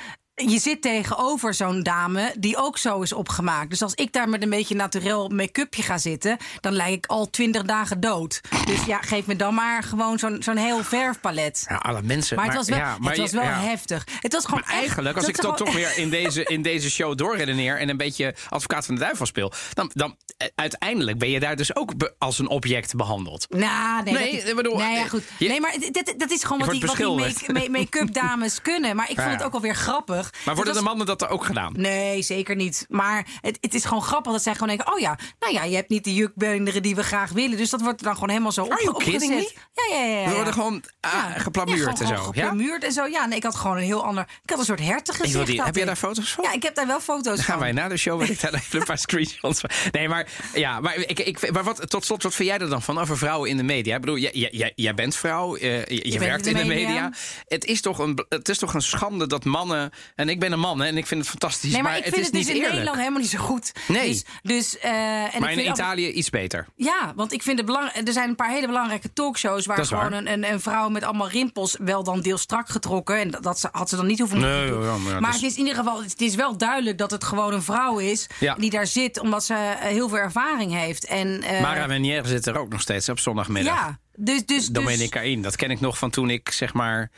Je 0.46 0.60
zit 0.60 0.82
tegenover 0.82 1.54
zo'n 1.54 1.84
dame 1.84 2.34
die 2.40 2.58
ook 2.58 2.78
zo 2.78 3.02
is 3.02 3.14
opgemaakt. 3.14 3.70
Dus 3.70 3.82
als 3.82 3.94
ik 3.94 4.14
daar 4.14 4.30
met 4.30 4.44
een 4.44 4.50
beetje 4.50 4.76
naturel 4.76 5.30
make-upje 5.30 5.82
ga 5.84 5.98
zitten, 5.98 6.38
dan 6.62 6.74
lijk 6.74 6.88
ik 6.94 7.06
al 7.06 7.30
twintig 7.30 7.62
dagen 7.64 8.00
dood. 8.00 8.42
Dus 8.66 8.86
ja, 8.86 8.98
geef 9.02 9.26
me 9.26 9.36
dan 9.36 9.54
maar 9.54 9.84
gewoon 9.84 10.20
zo'n 10.20 10.38
zo'n 10.44 10.58
heel 10.58 10.84
verfpalet. 10.84 11.66
Ja, 11.70 11.76
alle 11.76 12.02
mensen. 12.02 12.36
Maar 12.36 12.46
het 12.46 12.56
was 12.56 12.68
wel, 12.70 12.78
ja, 12.78 12.98
maar 13.00 13.10
het 13.12 13.20
was 13.22 13.32
wel 13.32 13.44
ja. 13.44 13.60
heftig. 13.60 14.08
Het 14.20 14.34
was 14.34 14.46
gewoon 14.46 14.64
Maar 14.66 14.74
eigenlijk, 14.74 15.16
als 15.18 15.28
ik 15.28 15.36
dat 15.36 15.46
dan 15.46 15.56
toch 15.56 15.68
gewoon- 15.68 15.82
weer 15.82 15.98
in 15.98 16.10
deze, 16.10 16.44
in 16.44 16.62
deze 16.62 16.90
show 16.90 17.18
doorredeneer 17.18 17.80
en 17.80 17.90
een 17.90 17.98
beetje 17.98 18.36
advocaat 18.50 18.86
van 18.86 18.96
de 18.96 19.02
duivel 19.02 19.26
speel, 19.26 19.52
dan, 19.74 19.92
dan 19.94 20.16
eh, 20.38 20.48
uiteindelijk 20.56 21.18
ben 21.18 21.30
je 21.30 21.40
daar 21.40 21.56
dus 21.56 21.76
ook 21.76 21.92
als 22.18 22.40
een 22.40 22.48
object 22.48 22.96
behandeld. 22.96 23.46
Nou, 23.50 24.04
nee, 24.04 24.14
Nee, 24.14 24.44
dat, 24.46 24.56
bedoel, 24.56 24.78
nee, 24.78 24.96
ja, 24.96 25.04
eh, 25.04 25.10
goed. 25.10 25.24
je- 25.38 25.48
nee, 25.48 25.60
maar 25.62 25.76
dit- 25.80 26.14
dat 26.18 26.32
is 26.32 26.44
gewoon 26.44 26.60
wat 26.60 26.70
die, 26.70 26.80
die 26.80 26.90
beschilderd. 26.90 27.48
make- 27.48 27.70
make-up 27.70 28.14
dames 28.14 28.62
kunnen. 28.62 28.96
Maar 28.96 29.10
ik 29.10 29.20
vond 29.20 29.32
het 29.32 29.44
ook 29.44 29.54
alweer 29.54 29.76
grappig 29.76 30.29
grappig. 30.32 30.46
Maar 30.46 30.56
worden 30.56 30.74
de 30.74 30.82
mannen 30.82 31.06
dat 31.06 31.22
er 31.22 31.30
ook 31.30 31.46
gedaan? 31.46 31.74
Nee, 31.76 32.22
zeker 32.22 32.56
niet. 32.56 32.86
Maar 32.90 33.26
het, 33.42 33.58
het 33.62 33.74
is 33.74 33.86
gewoon 33.86 34.04
grappig 34.04 34.32
dat 34.32 34.44
zij 34.44 34.54
gewoon 34.54 34.68
denken... 34.68 34.94
oh 34.94 35.00
ja, 35.00 35.18
nou 35.40 35.54
ja, 35.54 35.64
je 35.64 35.76
hebt 35.76 35.90
niet 35.90 36.04
de 36.04 36.14
jukbeenderen 36.14 36.82
die 36.82 36.96
we 36.96 37.04
graag 37.04 37.32
willen. 37.32 37.58
Dus 37.58 37.70
dat 37.70 37.82
wordt 37.82 38.04
dan 38.04 38.14
gewoon 38.14 38.30
helemaal 38.30 38.52
zo 38.52 38.64
op, 38.64 38.72
Are 38.72 38.94
opgezet. 38.94 39.54
Ja, 39.74 39.96
ja, 39.96 40.06
ja. 40.06 40.20
ja, 40.20 40.28
We 40.30 40.36
worden 40.36 40.54
gewoon 40.54 40.84
ah, 41.00 41.26
geplamuurd 41.38 42.00
en 42.00 42.08
zo. 42.08 42.16
Geplamuurd 42.16 42.84
en 42.84 42.92
zo. 42.92 43.06
Ja, 43.06 43.26
nee, 43.26 43.38
ik 43.38 43.44
had 43.44 43.56
gewoon 43.56 43.78
een 43.78 43.84
heel 43.84 44.04
ander... 44.06 44.28
Ik 44.44 44.50
had 44.50 44.60
een 44.60 44.66
soort 44.66 44.80
hertengezicht. 44.80 45.46
Die, 45.46 45.62
heb 45.64 45.76
jij 45.76 45.86
daar 45.86 45.96
foto's 45.96 46.32
van? 46.32 46.44
Ja, 46.44 46.54
ik 46.54 46.64
heb 46.64 46.76
daar 46.76 46.88
wel 46.88 47.00
foto's 47.00 47.24
Dan 47.24 47.36
van. 47.36 47.44
gaan 47.44 47.60
wij 47.60 47.72
na 47.72 47.88
de 47.88 47.98
show 47.98 48.22
ik 48.22 48.42
daar 48.42 48.54
even 48.54 48.80
een 48.80 48.86
paar 48.86 48.98
screenshots 48.98 49.60
van. 49.60 49.70
Nee, 49.92 50.10
maar, 50.10 50.28
ja, 50.54 50.80
maar, 50.80 50.96
ik, 50.96 51.20
ik, 51.20 51.52
maar 51.52 51.64
wat, 51.64 51.90
tot 51.90 52.06
slot, 52.06 52.24
wat 52.24 52.36
vind 52.36 52.50
jij 52.50 52.58
er 52.58 52.70
dan 52.70 52.82
van 52.82 52.98
over 53.00 53.18
vrouwen 53.18 53.50
in 53.50 53.58
de 53.58 53.64
media? 53.64 53.96
Ik 53.96 54.02
bedoel, 54.02 54.18
jij, 54.18 54.32
jij- 54.52 54.74
jij, 54.76 54.94
bent 54.94 55.16
vrouw, 55.16 55.56
eh, 55.56 55.86
je, 55.86 56.20
werkt 56.20 56.46
in 56.46 56.56
de 56.56 56.66
media. 56.66 56.88
media. 56.88 57.12
Het, 57.48 57.66
is 57.66 57.82
toch 57.82 58.00
een, 58.00 58.26
het 58.30 58.50
is 58.50 58.58
toch 58.58 58.74
een 58.74 58.82
schande 58.82 59.28
dat 59.28 59.46
mannen... 59.46 59.92
En 60.20 60.30
ik 60.30 60.40
ben 60.40 60.52
een 60.52 60.60
man 60.60 60.80
hè, 60.80 60.88
en 60.88 60.98
ik 60.98 61.08
vind 61.08 61.20
het 61.22 61.30
fantastisch, 61.30 61.72
Nee, 61.72 61.82
maar, 61.82 61.90
maar, 61.92 62.00
ik 62.00 62.06
het 62.06 62.14
vind 62.14 62.26
is 62.26 62.32
het 62.32 62.42
dus 62.42 62.46
niet 62.48 62.56
in 62.56 62.62
eerlijk. 62.70 62.74
Nederland 62.74 62.98
helemaal 62.98 63.22
niet 63.22 63.30
zo 63.30 63.38
goed. 63.40 63.72
Nee. 63.88 64.08
Dus, 64.10 64.24
dus, 64.42 64.78
eh, 64.80 64.92
en 65.24 65.34
ik 65.34 65.40
maar 65.40 65.52
in 65.52 65.68
Italië 65.70 66.10
iets 66.12 66.30
beter. 66.30 66.68
Ja, 66.76 67.14
want 67.16 67.34
ik 67.34 67.44
vind 67.44 67.58
het 67.58 67.66
belangrijk. 67.66 68.08
Er 68.08 68.14
zijn 68.14 68.30
een 68.30 68.36
paar 68.36 68.50
hele 68.50 68.68
belangrijke 68.68 69.14
talkshows 69.14 69.66
waar 69.66 69.80
is 69.80 69.88
gewoon 69.88 70.10
waar. 70.10 70.14
een, 70.20 70.32
een, 70.32 70.52
een 70.52 70.60
vrouw 70.60 70.90
met 70.90 71.04
allemaal 71.04 71.30
rimpels 71.30 71.78
wel 71.82 72.04
dan 72.04 72.22
deels 72.22 72.42
strak 72.42 72.70
getrokken. 72.70 73.20
En 73.20 73.32
dat, 73.42 73.60
ze- 73.60 73.70
had 73.72 73.90
ze 73.90 73.96
dan 73.96 74.08
niet 74.08 74.20
hoeven 74.20 74.40
Nee, 74.40 74.60
moeten 74.62 74.76
doen. 74.82 74.86
ja, 74.86 74.98
maar 74.98 75.14
ja, 75.14 75.20
maar 75.20 75.32
dus- 75.32 75.42
het 75.42 75.50
is 75.52 75.58
in 75.58 75.66
ieder 75.66 75.84
geval, 75.84 76.04
het 76.04 76.22
is 76.22 76.36
wel 76.36 76.58
duidelijk 76.58 76.98
dat 76.98 77.12
het 77.12 77.24
gewoon 77.24 77.54
een 77.54 77.64
vrouw 77.64 77.98
is 77.98 78.28
Ja. 78.40 78.56
die 78.56 78.70
daar 78.70 78.88
zit, 78.88 79.20
omdat 79.20 79.44
ze 79.46 79.54
eh, 79.54 79.76
heel 79.88 80.10
veel 80.10 80.18
ervaring 80.18 80.74
heeft. 80.74 81.06
En, 81.06 81.42
eh, 81.42 81.62
Mara 81.62 81.88
Wenier 81.88 82.26
zit 82.26 82.46
er 82.46 82.58
ook 82.58 82.70
nog 82.70 82.82
steeds 82.82 83.10
op 83.10 83.20
zondagmiddag. 83.20 83.76
ja, 83.76 84.00
dus, 84.16 84.36
dus, 84.46 84.46
dus 84.46 84.68
Domenica 84.68 85.20
In. 85.20 85.42
Dat 85.42 85.56
ken 85.56 85.72
ik 85.72 85.80
nog 85.80 85.98
van 85.98 86.10
toen 86.10 86.30
ik 86.30 86.50
zeg 86.52 86.74
maar. 86.74 87.10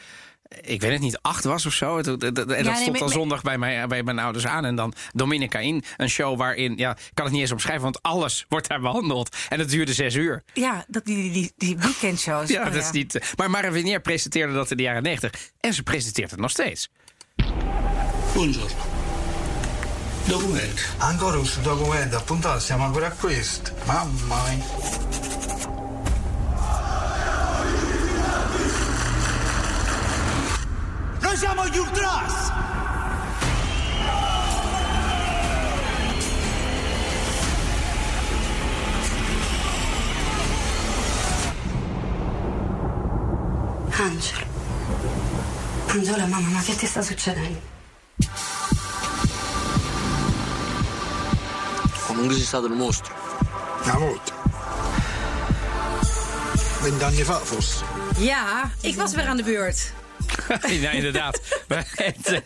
Ik 0.62 0.82
weet 0.82 0.92
het 0.92 1.02
niet, 1.02 1.20
acht 1.22 1.44
was 1.44 1.66
of 1.66 1.74
zo. 1.74 1.98
En 1.98 2.04
dat 2.04 2.48
nee, 2.48 2.76
stond 2.76 3.00
maar- 3.00 3.10
zondag 3.10 3.42
bij, 3.42 3.58
mij, 3.58 3.88
bij 3.88 4.04
mijn 4.04 4.20
ouders 4.20 4.48
aan. 4.48 4.66
En 4.66 4.76
dan 4.76 4.94
Dominica 5.14 5.60
In. 5.60 5.84
Een 5.98 6.10
show 6.10 6.38
waarin, 6.38 6.74
ja, 6.78 6.92
ik 6.92 7.12
kan 7.14 7.26
het 7.26 7.34
niet 7.34 7.42
eens 7.44 7.52
omschrijven, 7.52 7.84
want 7.84 8.02
alles 8.02 8.46
wordt 8.50 8.68
daar 8.68 8.80
behandeld. 8.82 9.36
En 9.50 9.60
het 9.60 9.70
duurde 9.70 9.94
zes 9.94 10.16
uur. 10.16 10.44
ja, 10.54 10.86
dat, 10.88 11.06
die, 11.06 11.32
die, 11.32 11.52
die, 11.58 11.78
weekendshows. 11.78 12.50
Ja, 12.50 12.60
Oh, 12.60 12.74
dat 12.74 12.84
is 12.84 12.92
niet. 12.92 13.16
eh, 13.16 13.28
Maar 13.36 13.50
Mara 13.50 13.72
Wenier 13.72 14.02
presenteerde 14.02 14.54
dat 14.54 14.72
in 14.72 14.78
de 14.78 14.84
jaren 14.84 15.04
negentig. 15.04 15.32
En 15.60 15.74
ze 15.74 15.84
presenteert 15.84 16.32
het 16.32 16.40
nog 16.40 16.50
steeds. 16.52 16.90
Buongiorno. 18.34 18.76
Documento. 20.28 20.82
Ancora 20.98 21.38
questo 21.38 21.62
documento, 21.62 22.18
appuntato, 22.18 22.60
siamo 22.60 22.84
ancora 22.86 23.08
a 23.08 23.12
questo. 23.20 23.72
Mamma 23.86 24.44
mia. 24.50 24.64
Siamo 31.42 31.66
gli 31.66 31.78
Ultras! 31.80 32.52
Angelo. 43.90 44.46
Angelo, 45.88 46.28
mamma, 46.28 46.50
ma 46.50 46.62
che 46.62 46.76
ti 46.76 46.86
sta 46.86 47.02
succedendo? 47.02 47.60
Comunque 52.06 52.36
sei 52.36 52.44
stato 52.44 52.68
un 52.68 52.74
mostro. 52.74 53.16
Una 53.86 53.98
volta. 53.98 54.34
Vent'anni 56.82 57.24
fa 57.24 57.40
forse. 57.40 57.84
Ja, 58.18 58.70
ik 58.82 58.96
was 58.96 59.14
weer 59.16 59.28
aan 59.28 59.38
de 59.38 59.44
beurt. 59.44 60.00
ja, 60.86 60.90
inderdaad. 60.92 61.40
Eh, 61.96 62.40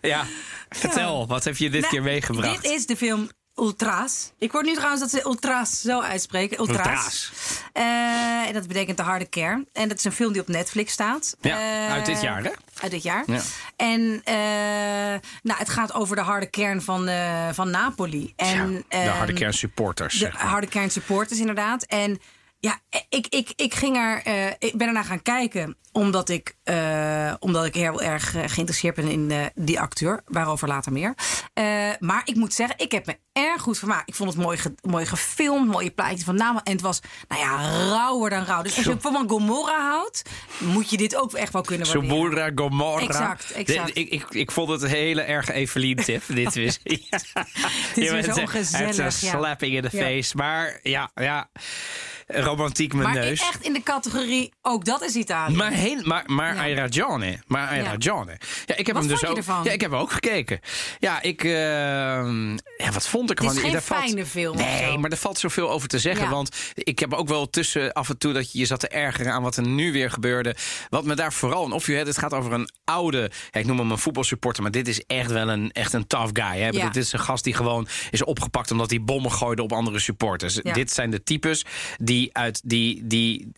ja, 0.12 0.24
vertel, 0.68 1.26
wat 1.26 1.44
heb 1.44 1.56
je 1.56 1.70
dit 1.70 1.80
Nou, 1.80 1.92
keer 1.92 2.02
meegebracht? 2.02 2.62
Dit 2.62 2.72
is 2.72 2.86
de 2.86 2.96
film 2.96 3.28
Ultras. 3.56 4.32
Ik 4.38 4.50
hoor 4.50 4.64
nu 4.64 4.72
trouwens 4.74 5.00
dat 5.00 5.10
ze 5.10 5.22
Ultras 5.24 5.80
zo 5.80 6.00
uitspreken. 6.00 6.58
Ultras. 6.58 6.78
Ultras. 6.86 7.30
Eh, 7.72 8.46
en 8.46 8.52
dat 8.52 8.66
betekent 8.66 8.96
de 8.96 9.02
harde 9.02 9.24
kern. 9.26 9.68
En 9.72 9.88
dat 9.88 9.98
is 9.98 10.04
een 10.04 10.12
film 10.12 10.32
die 10.32 10.40
op 10.42 10.48
Netflix 10.48 10.92
staat. 10.92 11.36
Ja, 11.40 11.58
Eh, 11.86 11.92
uit 11.92 12.06
dit 12.06 12.20
jaar, 12.20 12.42
hè? 12.42 12.50
Uit 12.80 12.90
dit 12.90 13.02
jaar. 13.02 13.24
Ja. 13.26 13.40
En 13.76 14.22
nou, 15.42 15.58
het 15.58 15.68
gaat 15.68 15.92
over 15.94 16.16
de 16.16 16.22
harde 16.22 16.46
kern 16.50 16.82
van, 16.82 17.08
van 17.54 17.70
Napoli. 17.70 18.32
En, 18.36 18.72
Ja, 18.88 19.02
de 19.04 19.08
harde 19.10 19.32
ehm, 19.32 19.40
kern 19.40 19.54
supporters. 19.54 20.12
de 20.12 20.18
zeg 20.18 20.32
maar. 20.32 20.42
harde 20.42 20.66
kern 20.66 20.90
supporters, 20.90 21.40
inderdaad. 21.40 21.82
En 21.82 22.20
ja, 22.60 22.78
ik, 23.08 23.26
ik, 23.26 23.52
ik, 23.56 23.74
ging 23.74 23.96
er, 23.96 24.22
eh, 24.24 24.46
ik 24.58 24.76
ben 24.76 24.86
ernaar 24.86 25.04
gaan 25.04 25.22
kijken 25.22 25.76
omdat 25.92 26.28
ik, 26.28 26.56
eh, 26.62 27.34
omdat 27.38 27.64
ik 27.64 27.74
heel 27.74 28.02
erg 28.02 28.34
eh, 28.36 28.42
geïnteresseerd 28.46 28.94
ben 28.94 29.08
in 29.08 29.30
eh, 29.30 29.44
die 29.54 29.80
acteur. 29.80 30.22
Waarover 30.26 30.68
later 30.68 30.92
meer. 30.92 31.14
Eh, 31.54 31.64
maar 31.98 32.22
ik 32.24 32.34
moet 32.34 32.54
zeggen, 32.54 32.78
ik 32.78 32.92
heb 32.92 33.06
me 33.06 33.18
erg 33.32 33.62
goed 33.62 33.78
vermaakt. 33.78 34.08
Ik 34.08 34.14
vond 34.14 34.32
het 34.34 34.42
mooi, 34.42 34.56
ge- 34.58 34.74
mooi 34.82 35.06
gefilmd, 35.06 35.68
mooie 35.70 35.90
plaatjes 35.90 36.22
van 36.24 36.34
namen. 36.34 36.62
En 36.62 36.72
het 36.72 36.80
was, 36.80 37.00
nou 37.28 37.42
ja, 37.42 37.56
rauwer 37.88 38.30
dan 38.30 38.44
rauw. 38.44 38.62
Dus 38.62 38.76
als 38.76 38.84
je 38.84 38.96
van 39.00 39.28
Gomorra 39.28 39.90
houdt, 39.90 40.22
moet 40.58 40.90
je 40.90 40.96
dit 40.96 41.16
ook 41.16 41.32
echt 41.32 41.52
wel 41.52 41.62
kunnen 41.62 41.86
waarderen. 41.86 42.16
Subura, 42.18 42.50
Gomorra. 42.54 43.02
Exact, 43.06 43.50
exact. 43.50 43.96
Ik, 43.96 44.08
ik, 44.10 44.24
ik 44.30 44.50
vond 44.50 44.68
het 44.68 44.82
een 44.82 44.88
hele 44.88 45.22
erg 45.22 45.48
Evelien-tip. 45.50 46.22
dit 46.34 46.56
is, 46.56 46.78
ja. 46.82 46.96
Het 47.10 47.96
is 47.96 48.08
zo 48.08 48.14
Het 48.16 48.26
is 48.36 48.50
gezellig. 48.50 48.96
een 48.98 49.04
ja. 49.04 49.10
slapping 49.10 49.74
in 49.74 49.88
Ja. 49.90 50.04
face. 50.04 50.36
Maar 50.36 50.80
ja, 50.82 51.10
ja, 51.14 51.50
romantiek 52.28 52.92
mijn 52.92 53.04
Maar 53.08 53.18
neus. 53.18 53.40
echt 53.40 53.62
in 53.64 53.72
de 53.72 53.82
categorie, 53.82 54.52
ook 54.62 54.84
dat 54.84 55.02
is 55.02 55.14
Italië. 55.14 55.54
Maar, 55.56 55.70
heel, 55.72 56.00
maar, 56.02 56.22
maar 56.26 56.68
Ja. 56.68 56.74
Ragione. 56.74 57.38
Maar 57.46 57.66
Hai 57.68 57.82
Ja. 57.82 57.96
Ja, 58.66 58.76
ik 58.76 58.86
heb 58.86 58.96
Wat 58.96 59.04
hem 59.04 59.06
dus 59.06 59.06
vond 59.06 59.20
je 59.20 59.26
ook. 59.28 59.36
ervan? 59.36 59.64
Ja, 59.64 59.70
ik 59.70 59.80
heb 59.80 59.92
ook 59.92 60.12
gekeken. 60.12 60.60
Ja, 60.98 61.22
ik. 61.22 61.44
eh, 61.44 61.50
ja, 62.76 62.92
wat 62.92 63.08
vond 63.08 63.30
ik 63.30 63.38
Het 63.38 63.50
is 63.50 63.56
ervan? 63.56 63.70
geen 63.70 63.82
valt- 63.82 64.00
fijne 64.02 64.26
film 64.26 64.54
of 64.54 64.60
Nee, 64.64 64.98
maar 64.98 65.10
er 65.10 65.16
valt 65.16 65.38
zoveel 65.38 65.70
over 65.70 65.88
te 65.88 65.98
zeggen. 65.98 66.24
Ja. 66.24 66.30
Want 66.30 66.56
ik 66.74 66.98
heb 66.98 67.12
ook 67.14 67.28
wel 67.28 67.50
tussen 67.50 67.92
af 67.92 68.08
en 68.08 68.18
toe 68.18 68.32
dat 68.32 68.52
je 68.52 68.58
je 68.58 68.66
zat 68.66 68.80
te 68.80 68.88
ergeren 68.88 69.32
aan 69.32 69.42
wat 69.42 69.56
er 69.56 69.66
nu 69.66 69.92
weer 69.92 70.10
gebeurde. 70.10 70.56
Wat 70.88 71.04
me 71.04 71.14
daar 71.14 71.32
vooral 71.32 71.70
opviel. 71.70 71.96
hè, 71.96 72.02
Het 72.02 72.18
gaat 72.18 72.34
over 72.34 72.52
een 72.52 72.68
oude. 72.84 73.30
Ik 73.50 73.66
noem 73.66 73.78
hem 73.78 73.90
een 73.90 73.98
voetbalsupporter. 73.98 74.62
Maar 74.62 74.72
dit 74.72 74.88
is 74.88 75.02
echt 75.06 75.30
wel 75.30 75.48
een, 75.48 75.70
echt 75.72 75.92
een 75.92 76.06
tough 76.06 76.30
guy. 76.32 76.60
Hè? 76.60 76.70
Dit 76.70 76.96
is 76.96 77.12
een 77.12 77.18
gast 77.20 77.44
die 77.44 77.54
gewoon 77.54 77.88
is 78.10 78.24
opgepakt 78.24 78.70
omdat 78.70 78.90
hij 78.90 79.02
bommen 79.02 79.32
gooide 79.32 79.62
op 79.62 79.72
andere 79.72 79.98
supporters. 79.98 80.54
Dit 80.54 80.92
zijn 80.92 81.10
de 81.10 81.22
types 81.22 81.64
die 81.96 82.17
uit 82.32 82.60
die. 82.64 83.06
die 83.06 83.52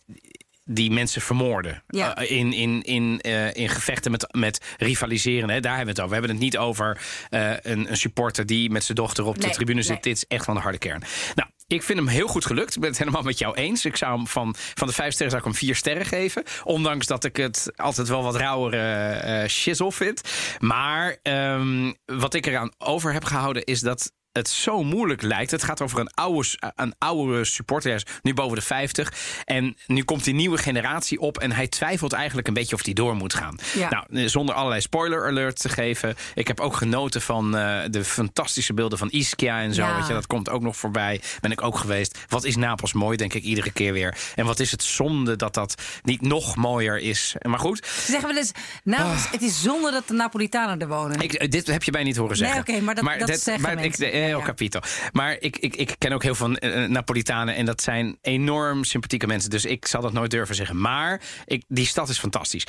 die 0.73 0.91
mensen 0.91 1.21
vermoorden. 1.21 1.83
Ja. 1.87 2.15
Eh, 2.15 2.37
in, 2.37 2.53
in, 2.53 2.81
in, 2.81 3.19
eh, 3.21 3.53
in 3.53 3.69
gevechten 3.69 4.11
met, 4.11 4.27
met 4.31 4.61
rivaliseren. 4.77 5.49
Hè? 5.49 5.59
Daar 5.59 5.75
hebben 5.75 5.95
we 5.95 6.01
het 6.01 6.09
over. 6.09 6.21
We 6.21 6.27
hebben 6.27 6.31
het 6.31 6.43
niet 6.43 6.57
over 6.57 7.01
eh, 7.29 7.51
een, 7.61 7.89
een 7.89 7.97
supporter 7.97 8.45
die 8.45 8.69
met 8.69 8.83
zijn 8.83 8.97
dochter 8.97 9.25
op 9.25 9.41
de 9.41 9.49
tribune 9.49 9.81
zit. 9.81 9.89
nee. 9.91 10.01
Dit 10.01 10.15
is 10.15 10.25
echt 10.27 10.45
van 10.45 10.55
de 10.55 10.61
harde 10.61 10.77
kern. 10.77 11.03
Nou, 11.35 11.49
ik 11.67 11.83
vind 11.83 11.99
hem 11.99 12.07
heel 12.07 12.27
goed 12.27 12.45
gelukt. 12.45 12.75
Ik 12.75 12.81
ben 12.81 12.89
het 12.89 12.99
helemaal 12.99 13.21
met 13.21 13.37
jou 13.37 13.55
eens. 13.55 13.85
Ik 13.85 13.95
zou 13.95 14.15
hem 14.15 14.27
van, 14.27 14.55
van 14.73 14.87
de 14.87 14.93
vijf 14.93 15.13
sterren 15.13 15.31
zou 15.31 15.47
ik 15.47 15.51
hem 15.51 15.67
vier 15.67 15.75
sterren 15.75 16.05
geven. 16.05 16.43
Ondanks 16.63 17.07
dat 17.07 17.23
ik 17.23 17.37
het 17.37 17.71
altijd 17.75 18.07
wel 18.07 18.23
wat 18.23 18.35
rauwere 18.35 18.77
eh 18.77 19.47
shizzle 19.47 19.91
vind. 19.91 20.21
Maar 20.59 21.17
ehm, 21.23 21.91
wat 22.05 22.33
ik 22.33 22.45
eraan 22.45 22.71
over 22.77 23.13
heb 23.13 23.23
gehouden 23.23 23.63
is 23.63 23.79
dat 23.79 24.11
het 24.31 24.49
zo 24.49 24.83
moeilijk 24.83 25.21
lijkt. 25.21 25.51
Het 25.51 25.63
gaat 25.63 25.81
over 25.81 25.99
een 25.99 26.09
oude, 26.13 26.47
een 26.75 26.93
oude 26.97 27.45
supporter. 27.45 27.89
Hij 27.89 27.97
is 28.05 28.13
nu 28.21 28.33
boven 28.33 28.55
de 28.55 28.61
50. 28.63 29.13
En 29.45 29.77
nu 29.87 30.03
komt 30.03 30.23
die 30.23 30.33
nieuwe 30.33 30.57
generatie 30.57 31.19
op. 31.19 31.37
En 31.37 31.51
hij 31.51 31.67
twijfelt 31.67 32.13
eigenlijk 32.13 32.47
een 32.47 32.53
beetje 32.53 32.75
of 32.75 32.83
hij 32.85 32.93
door 32.93 33.15
moet 33.15 33.33
gaan. 33.33 33.55
Ja. 33.73 34.03
Nou, 34.09 34.29
zonder 34.29 34.55
allerlei 34.55 34.81
spoiler 34.81 35.27
alert 35.27 35.61
te 35.61 35.69
geven. 35.69 36.15
Ik 36.33 36.47
heb 36.47 36.59
ook 36.59 36.75
genoten 36.75 37.21
van 37.21 37.57
eh, 37.57 37.79
de 37.89 38.03
fantastische 38.03 38.73
beelden 38.73 38.97
van 38.97 39.09
Ischia 39.09 39.61
en 39.61 39.73
zo. 39.73 39.81
Ja. 39.81 39.95
Weet 39.97 40.07
je, 40.07 40.13
dat 40.13 40.27
komt 40.27 40.49
ook 40.49 40.61
nog 40.61 40.77
voorbij. 40.77 41.21
Ben 41.39 41.51
ik 41.51 41.61
ook 41.61 41.77
geweest. 41.77 42.17
Wat 42.27 42.43
is 42.43 42.55
Napels 42.55 42.93
mooi, 42.93 43.17
denk 43.17 43.33
ik 43.33 43.43
iedere 43.43 43.71
keer 43.71 43.93
weer. 43.93 44.17
En 44.35 44.45
wat 44.45 44.59
is 44.59 44.71
het 44.71 44.83
zonde 44.83 45.35
dat 45.35 45.53
dat 45.53 45.75
niet 46.03 46.21
nog 46.21 46.55
mooier 46.55 46.97
is. 46.99 47.35
Maar 47.41 47.59
goed, 47.59 47.85
Ze 47.85 48.11
zeggen 48.11 48.27
wel 48.29 48.37
eens, 48.37 48.51
nou, 48.83 49.15
het 49.31 49.41
is 49.41 49.61
zonde 49.61 49.91
dat 49.91 50.07
de 50.07 50.13
Napolitanen 50.13 50.79
er 50.81 50.87
wonen. 50.87 51.17
Ah. 51.17 51.23
ik, 51.23 51.33
eh, 51.33 51.49
dit 51.49 51.67
heb 51.67 51.83
je 51.83 51.91
mij 51.91 52.03
niet 52.03 52.15
horen 52.17 52.37
Nee, 52.39 52.47
zeggen. 52.51 52.73
oké, 52.73 52.81
maar 52.83 52.95
dat- 52.95 53.27
dat 53.27 53.39
zeggen 53.39 53.63
maar 53.63 53.83
ik, 53.83 53.97
eh, 54.23 54.29
Ja, 54.29 54.41
capito. 54.41 54.79
Maar 55.11 55.37
ik, 55.39 55.57
ik, 55.57 55.75
ik 55.75 55.95
ken 55.97 56.11
ook 56.11 56.23
heel 56.23 56.35
veel 56.35 56.55
eh, 56.55 56.89
Napolitanen 56.89 57.55
en 57.55 57.65
dat 57.65 57.81
zijn 57.81 58.17
enorm 58.21 58.83
sympathieke 58.83 59.27
mensen. 59.27 59.49
Dus 59.49 59.65
ik 59.65 59.85
zal 59.85 60.01
dat 60.01 60.13
nooit 60.13 60.31
durven 60.31 60.55
zeggen. 60.55 60.81
Maar 60.81 61.21
ik, 61.45 61.63
die 61.67 61.85
stad 61.85 62.09
is 62.09 62.19
fantastisch. 62.19 62.67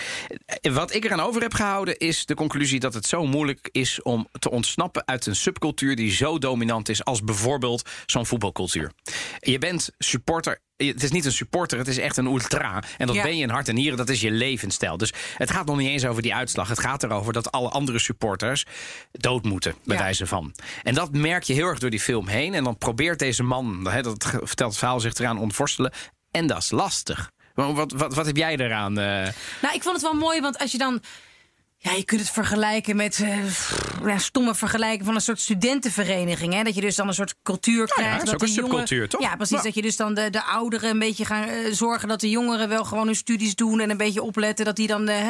Eh, 0.61 0.73
Wat 0.73 0.95
ik 0.95 1.05
eraan 1.05 1.21
over 1.21 1.43
heb 1.43 1.55
gehouden 1.55 1.99
is 1.99 2.27
de 2.27 2.35
conclusie 2.35 2.81
dat 2.81 2.95
het 2.95 3.07
zo 3.07 3.27
moeilijk 3.27 3.69
is 3.73 4.03
om 4.03 4.29
te 4.39 4.51
ontsnappen 4.51 5.07
uit 5.07 5.27
een 5.27 5.37
subcultuur 5.37 5.97
die 5.97 6.13
zo 6.13 6.39
dominant 6.39 6.89
is 6.89 7.05
als 7.05 7.23
bijvoorbeeld 7.25 7.89
zo'n 8.07 8.27
voetbalcultuur. 8.27 8.93
Je 9.39 9.59
bent 9.59 9.91
supporter 9.99 10.59
het 10.77 11.03
is 11.03 11.11
niet 11.11 11.25
een 11.25 11.33
supporter, 11.33 11.79
het 11.79 11.89
is 11.89 11.99
echt 11.99 12.17
een 12.17 12.27
ultra. 12.27 12.83
En 12.99 13.07
dat 13.07 13.17
Ja. 13.17 13.23
ben 13.23 13.37
je 13.37 13.43
in 13.43 13.51
hart 13.51 13.69
en 13.69 13.75
nieren, 13.75 13.97
dat 13.97 14.09
is 14.09 14.21
je 14.21 14.31
levensstijl. 14.31 14.97
Dus 14.97 15.13
het 15.37 15.51
gaat 15.51 15.67
nog 15.67 15.77
niet 15.77 15.89
eens 15.89 16.05
over 16.05 16.23
die 16.23 16.35
uitslag. 16.35 16.69
Het 16.69 16.81
gaat 16.81 17.03
erover 17.03 17.33
dat 17.33 17.53
alle 17.53 17.69
andere 17.69 17.99
supporters 17.99 18.65
dood 19.13 19.45
moeten, 19.45 19.75
bij 19.85 19.97
Ja. 19.97 20.03
wijze 20.03 20.27
van. 20.27 20.55
En 20.83 20.95
dat 20.95 21.13
merk 21.13 21.43
je 21.43 21.53
heel 21.53 21.67
erg 21.67 21.79
door 21.79 21.91
die 21.91 22.01
film 22.01 22.29
heen. 22.29 22.55
En 22.55 22.65
dan 22.65 22.79
probeert 22.79 23.19
deze 23.19 23.43
man, 23.43 23.85
dat 23.85 24.27
vertelt 24.29 24.71
het 24.71 24.79
verhaal, 24.79 25.01
zich 25.01 25.15
eraan 25.15 25.39
ontworstelen. 25.39 25.93
En 26.31 26.47
dat 26.47 26.59
is 26.59 26.71
lastig. 26.71 27.31
Wat, 27.55 27.93
wat, 27.93 28.15
wat 28.15 28.27
heb 28.27 28.37
jij 28.37 28.57
eraan? 28.57 28.99
eh? 28.99 29.05
Nou, 29.63 29.75
ik 29.75 29.83
vond 29.83 29.95
het 29.95 30.03
wel 30.03 30.15
mooi, 30.15 30.41
want 30.41 30.59
als 30.59 30.73
je 30.73 30.79
dan. 30.79 31.03
Ja, 31.85 31.93
je 31.93 32.05
kunt 32.05 32.21
het 32.21 32.31
vergelijken 32.31 32.97
met 32.97 33.21
eh, 33.21 33.39
ja, 34.05 34.19
stomme 34.19 34.55
vergelijking 34.55 35.05
van 35.05 35.15
een 35.15 35.21
soort 35.21 35.41
studentenvereniging. 35.41 36.53
Hè? 36.55 36.63
Dat 36.63 36.75
je 36.75 36.81
dus 36.81 36.97
dan 36.97 37.09
een 37.09 37.15
soort 37.15 37.35
cultuur 37.43 37.79
ja, 37.79 37.95
krijgt. 37.95 38.23
is 38.23 38.25
dat 38.31 38.35
ook 38.35 38.43
een 38.49 38.55
jongeren- 38.55 38.79
subcultuur, 38.79 39.09
toch? 39.09 39.21
Ja, 39.21 39.37
precies. 39.37 39.57
Ja. 39.57 39.63
Dat 39.63 39.75
je 39.75 39.83
dus 39.83 39.97
dan 39.97 40.15
de, 40.15 40.31
de 40.31 40.43
ouderen 40.45 40.91
een 40.91 40.99
beetje 40.99 41.25
gaan 41.25 41.45
eh, 41.49 41.73
zorgen 41.73 42.09
dat 42.09 42.21
de 42.21 42.31
jongeren 42.31 42.69
wel 42.69 42.85
gewoon 42.85 43.07
hun 43.07 43.15
studies 43.17 43.55
doen 43.55 43.81
en 43.81 43.91
een 43.91 43.97
beetje 43.97 44.23
opletten. 44.23 44.65
Dat 44.65 44.77
die 44.77 44.87
dan. 44.87 45.09
eh? 45.09 45.29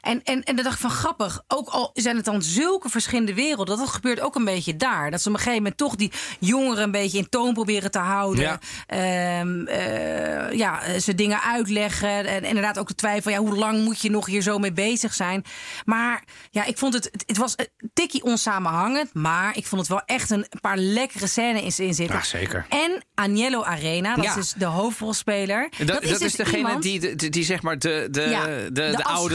En, 0.00 0.22
en, 0.24 0.42
en 0.44 0.54
dan 0.54 0.64
dacht 0.64 0.74
ik 0.76 0.80
van 0.80 0.90
grappig. 0.90 1.42
Ook 1.48 1.68
al 1.68 1.90
zijn 1.94 2.16
het 2.16 2.24
dan 2.24 2.42
zulke 2.42 2.88
verschillende 2.88 3.34
werelden. 3.34 3.78
Dat 3.78 3.88
gebeurt 3.88 4.20
ook 4.20 4.34
een 4.34 4.44
beetje 4.44 4.76
daar. 4.76 5.10
Dat 5.10 5.20
ze 5.22 5.28
op 5.28 5.34
een 5.34 5.40
gegeven 5.40 5.62
moment 5.62 5.78
toch 5.80 5.96
die 5.96 6.12
jongeren 6.40 6.82
een 6.82 6.90
beetje 6.90 7.18
in 7.18 7.28
toon 7.28 7.52
proberen 7.54 7.90
te 7.90 7.98
houden. 7.98 8.42
Ja. 8.42 8.58
Ehm, 8.86 9.66
eh, 9.66 10.52
ja, 10.52 10.98
ze 10.98 11.14
dingen 11.14 11.40
uitleggen. 11.42 12.26
En 12.26 12.44
inderdaad 12.44 12.78
ook 12.78 12.88
de 12.88 12.94
twijfel, 12.94 13.30
ja, 13.30 13.38
hoe 13.38 13.56
lang 13.56 13.84
moet 13.84 14.00
je 14.00 14.10
nog 14.10 14.26
hier 14.26 14.42
zo 14.42 14.58
mee 14.58 14.72
bezig 14.72 15.14
zijn? 15.14 15.44
Maar 15.84 16.24
ja, 16.50 16.64
ik 16.64 16.78
vond 16.78 16.94
het, 16.94 17.10
het, 17.26 17.36
was 17.36 17.54
een 17.56 17.90
tikkie 17.94 18.22
onsamenhangend. 18.22 19.14
Maar 19.14 19.56
ik 19.56 19.66
vond 19.66 19.80
het 19.80 19.90
wel 19.90 20.02
echt 20.06 20.30
een 20.30 20.46
paar 20.60 20.76
lekkere 20.76 21.26
scènes 21.26 21.80
in 21.80 21.94
zitten. 21.94 22.16
Ja, 22.16 22.22
zeker. 22.22 22.66
En 22.68 23.04
Agnello 23.14 23.62
Arena, 23.62 24.14
dat 24.14 24.24
Ja. 24.24 24.30
is 24.30 24.36
dus 24.36 24.52
de 24.52 24.64
hoofdrolspeler. 24.64 25.68
Dat, 25.78 25.86
dat, 25.86 26.02
is, 26.02 26.18
dus 26.18 26.34
degene 26.34 26.56
iemand- 26.56 26.82
die, 26.82 27.14
die, 27.16 27.30
die 27.30 27.44
zeg 27.44 27.62
maar 27.62 27.78
de, 27.78 28.08
de, 28.10 28.20
ja, 28.20 28.44
de, 28.46 28.68
de, 28.72 28.92
de, 28.96 29.04
oude... 29.04 29.34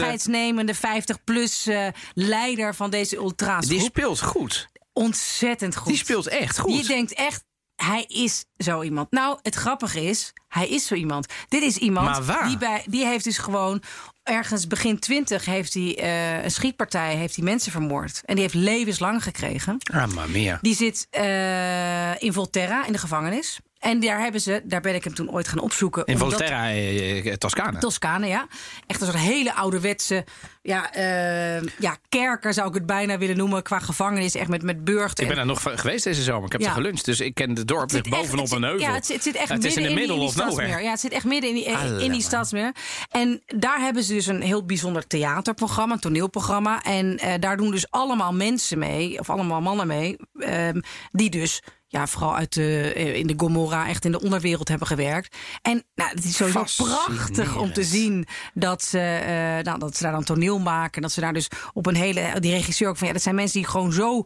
afscheidsnemende 0.56 1.22
50-plus 1.22 1.66
eh, 1.66 1.86
leider 2.14 2.74
van 2.74 2.90
deze 2.90 3.16
ultra's. 3.16 3.66
Die 3.66 3.80
speelt 3.80 4.20
goed. 4.22 4.68
ontzettend 4.92 5.76
goed. 5.76 5.86
Die 5.86 5.96
speelt 5.96 6.26
echt 6.26 6.58
goed. 6.58 6.76
Je 6.76 6.86
denkt 6.86 7.14
echt, 7.14 7.44
hij 7.76 8.04
is 8.08 8.44
zo 8.58 8.82
iemand. 8.82 9.10
Nou, 9.10 9.38
het 9.42 9.54
grappige 9.54 10.04
is, 10.04 10.32
hij 10.48 10.68
is 10.68 10.86
zo 10.86 10.94
iemand. 10.94 11.26
Dit 11.48 11.62
is 11.62 11.76
iemand 11.76 12.06
Maar 12.06 12.24
waar? 12.24 12.48
die, 12.48 12.58
bij, 12.58 12.84
die 12.86 13.06
heeft 13.06 13.24
dus 13.24 13.38
gewoon 13.38 13.82
ergens 14.22 14.66
begin 14.66 14.98
twintig 14.98 15.44
heeft 15.44 15.74
hij 15.74 15.98
eh, 15.98 16.44
een 16.44 16.50
schietpartij, 16.50 17.14
heeft 17.14 17.36
hij 17.36 17.44
mensen 17.44 17.72
vermoord. 17.72 18.22
En 18.24 18.34
die 18.34 18.42
heeft 18.42 18.54
levenslang 18.54 19.22
gekregen. 19.22 19.78
Mamma 19.92 20.26
mia. 20.26 20.58
Die 20.60 20.74
zit 20.74 21.06
eh, 21.10 22.22
in 22.22 22.32
Volterra 22.32 22.86
in 22.86 22.92
de 22.92 22.98
gevangenis. 22.98 23.60
En 23.78 24.00
daar 24.00 24.20
hebben 24.20 24.40
ze, 24.40 24.60
daar 24.64 24.80
ben 24.80 24.94
ik 24.94 25.04
hem 25.04 25.14
toen 25.14 25.30
ooit 25.30 25.48
gaan 25.48 25.58
opzoeken. 25.58 26.04
In 26.04 26.18
Volterra, 26.18 26.68
eh, 26.70 27.26
eh, 27.26 27.34
Toscane. 27.34 27.78
Toscane, 27.78 28.26
ja. 28.26 28.46
Echt 28.86 29.00
een 29.00 29.06
soort 29.06 29.18
hele 29.18 29.54
ouderwetse 29.54 30.24
ja, 30.62 30.92
eh, 30.92 31.62
ja, 31.78 31.96
kerker 32.08 32.54
zou 32.54 32.68
ik 32.68 32.74
het 32.74 32.86
bijna 32.86 33.18
willen 33.18 33.36
noemen. 33.36 33.62
Qua 33.62 33.78
gevangenis, 33.78 34.34
echt 34.34 34.48
met, 34.48 34.62
met 34.62 34.84
burcht. 34.84 35.20
Ik 35.20 35.26
ben 35.26 35.36
daar 35.36 35.46
nog 35.46 35.62
geweest 35.74 36.04
deze 36.04 36.22
zomer. 36.22 36.44
Ik 36.46 36.52
heb 36.52 36.60
Ja. 36.60 36.66
er 36.66 36.72
geluncht. 36.72 37.04
Dus 37.04 37.20
ik 37.20 37.34
ken 37.34 37.50
het 37.56 37.68
dorp 37.68 37.80
Het 37.80 37.90
zit 37.90 38.06
ligt 38.06 38.16
bovenop 38.16 38.44
echt- 38.44 38.54
een 38.54 38.62
heuvel. 38.62 38.80
Ja, 38.88 38.94
het 38.94 39.06
zit, 39.06 39.14
het 39.14 39.24
zit 39.24 39.34
echt 39.34 39.48
het 39.48 39.64
is 39.64 39.76
in 39.76 39.82
midden 39.82 39.94
de 39.94 40.00
middle 40.00 40.18
die 40.18 40.26
of 40.28 40.36
nowhere. 40.36 40.82
Ja, 40.82 40.90
het 40.90 41.00
zit 41.00 41.12
echt 41.12 41.24
midden 41.24 41.50
in 41.50 41.56
die, 41.56 42.02
in 42.04 42.12
die 42.12 42.22
stadsmeer. 42.22 42.72
En 43.10 43.42
daar 43.46 43.80
hebben 43.80 44.02
ze 44.02 44.12
dus 44.12 44.26
een 44.26 44.42
heel 44.42 44.64
bijzonder 44.64 45.06
theaterprogramma, 45.06 45.94
een 45.94 46.00
toneelprogramma. 46.00 46.82
En 46.82 47.18
eh, 47.18 47.34
daar 47.40 47.56
doen 47.56 47.70
dus 47.70 47.90
allemaal 47.90 48.32
mensen 48.34 48.78
mee, 48.78 49.18
of 49.18 49.30
allemaal 49.30 49.60
mannen 49.60 49.86
mee, 49.86 50.16
ehm, 50.38 50.80
die 51.12 51.30
dus 51.30 51.62
ja, 51.88 52.06
vooral 52.06 52.36
uit 52.36 52.54
de, 52.54 52.92
eh, 52.92 53.14
in 53.14 53.26
de 53.26 53.34
Gomorra 53.36 53.88
echt 53.88 54.04
in 54.04 54.12
de 54.12 54.20
onderwereld 54.20 54.68
hebben 54.68 54.86
gewerkt. 54.86 55.36
En 55.62 55.84
nou, 55.94 56.10
het 56.10 56.24
is 56.24 56.36
sowieso 56.36 56.84
prachtig 56.84 57.56
om 57.56 57.72
te 57.72 57.84
zien 57.84 58.26
dat 58.54 58.82
ze, 58.82 58.98
eh, 58.98 59.64
nou, 59.64 59.78
dat 59.78 59.96
ze 59.96 60.02
daar 60.02 60.12
dan 60.12 60.24
toneel 60.24 60.58
maken. 60.58 61.02
Dat 61.02 61.12
ze 61.12 61.20
daar 61.20 61.32
dus 61.32 61.48
op 61.72 61.86
een 61.86 61.94
hele. 61.94 62.40
Die 62.40 62.52
regisseur 62.52 62.88
ook 62.88 62.96
van 62.96 63.06
ja, 63.06 63.12
dat 63.12 63.22
zijn 63.22 63.34
mensen 63.34 63.60
die 63.60 63.70
gewoon 63.70 63.92
zo 63.92 64.24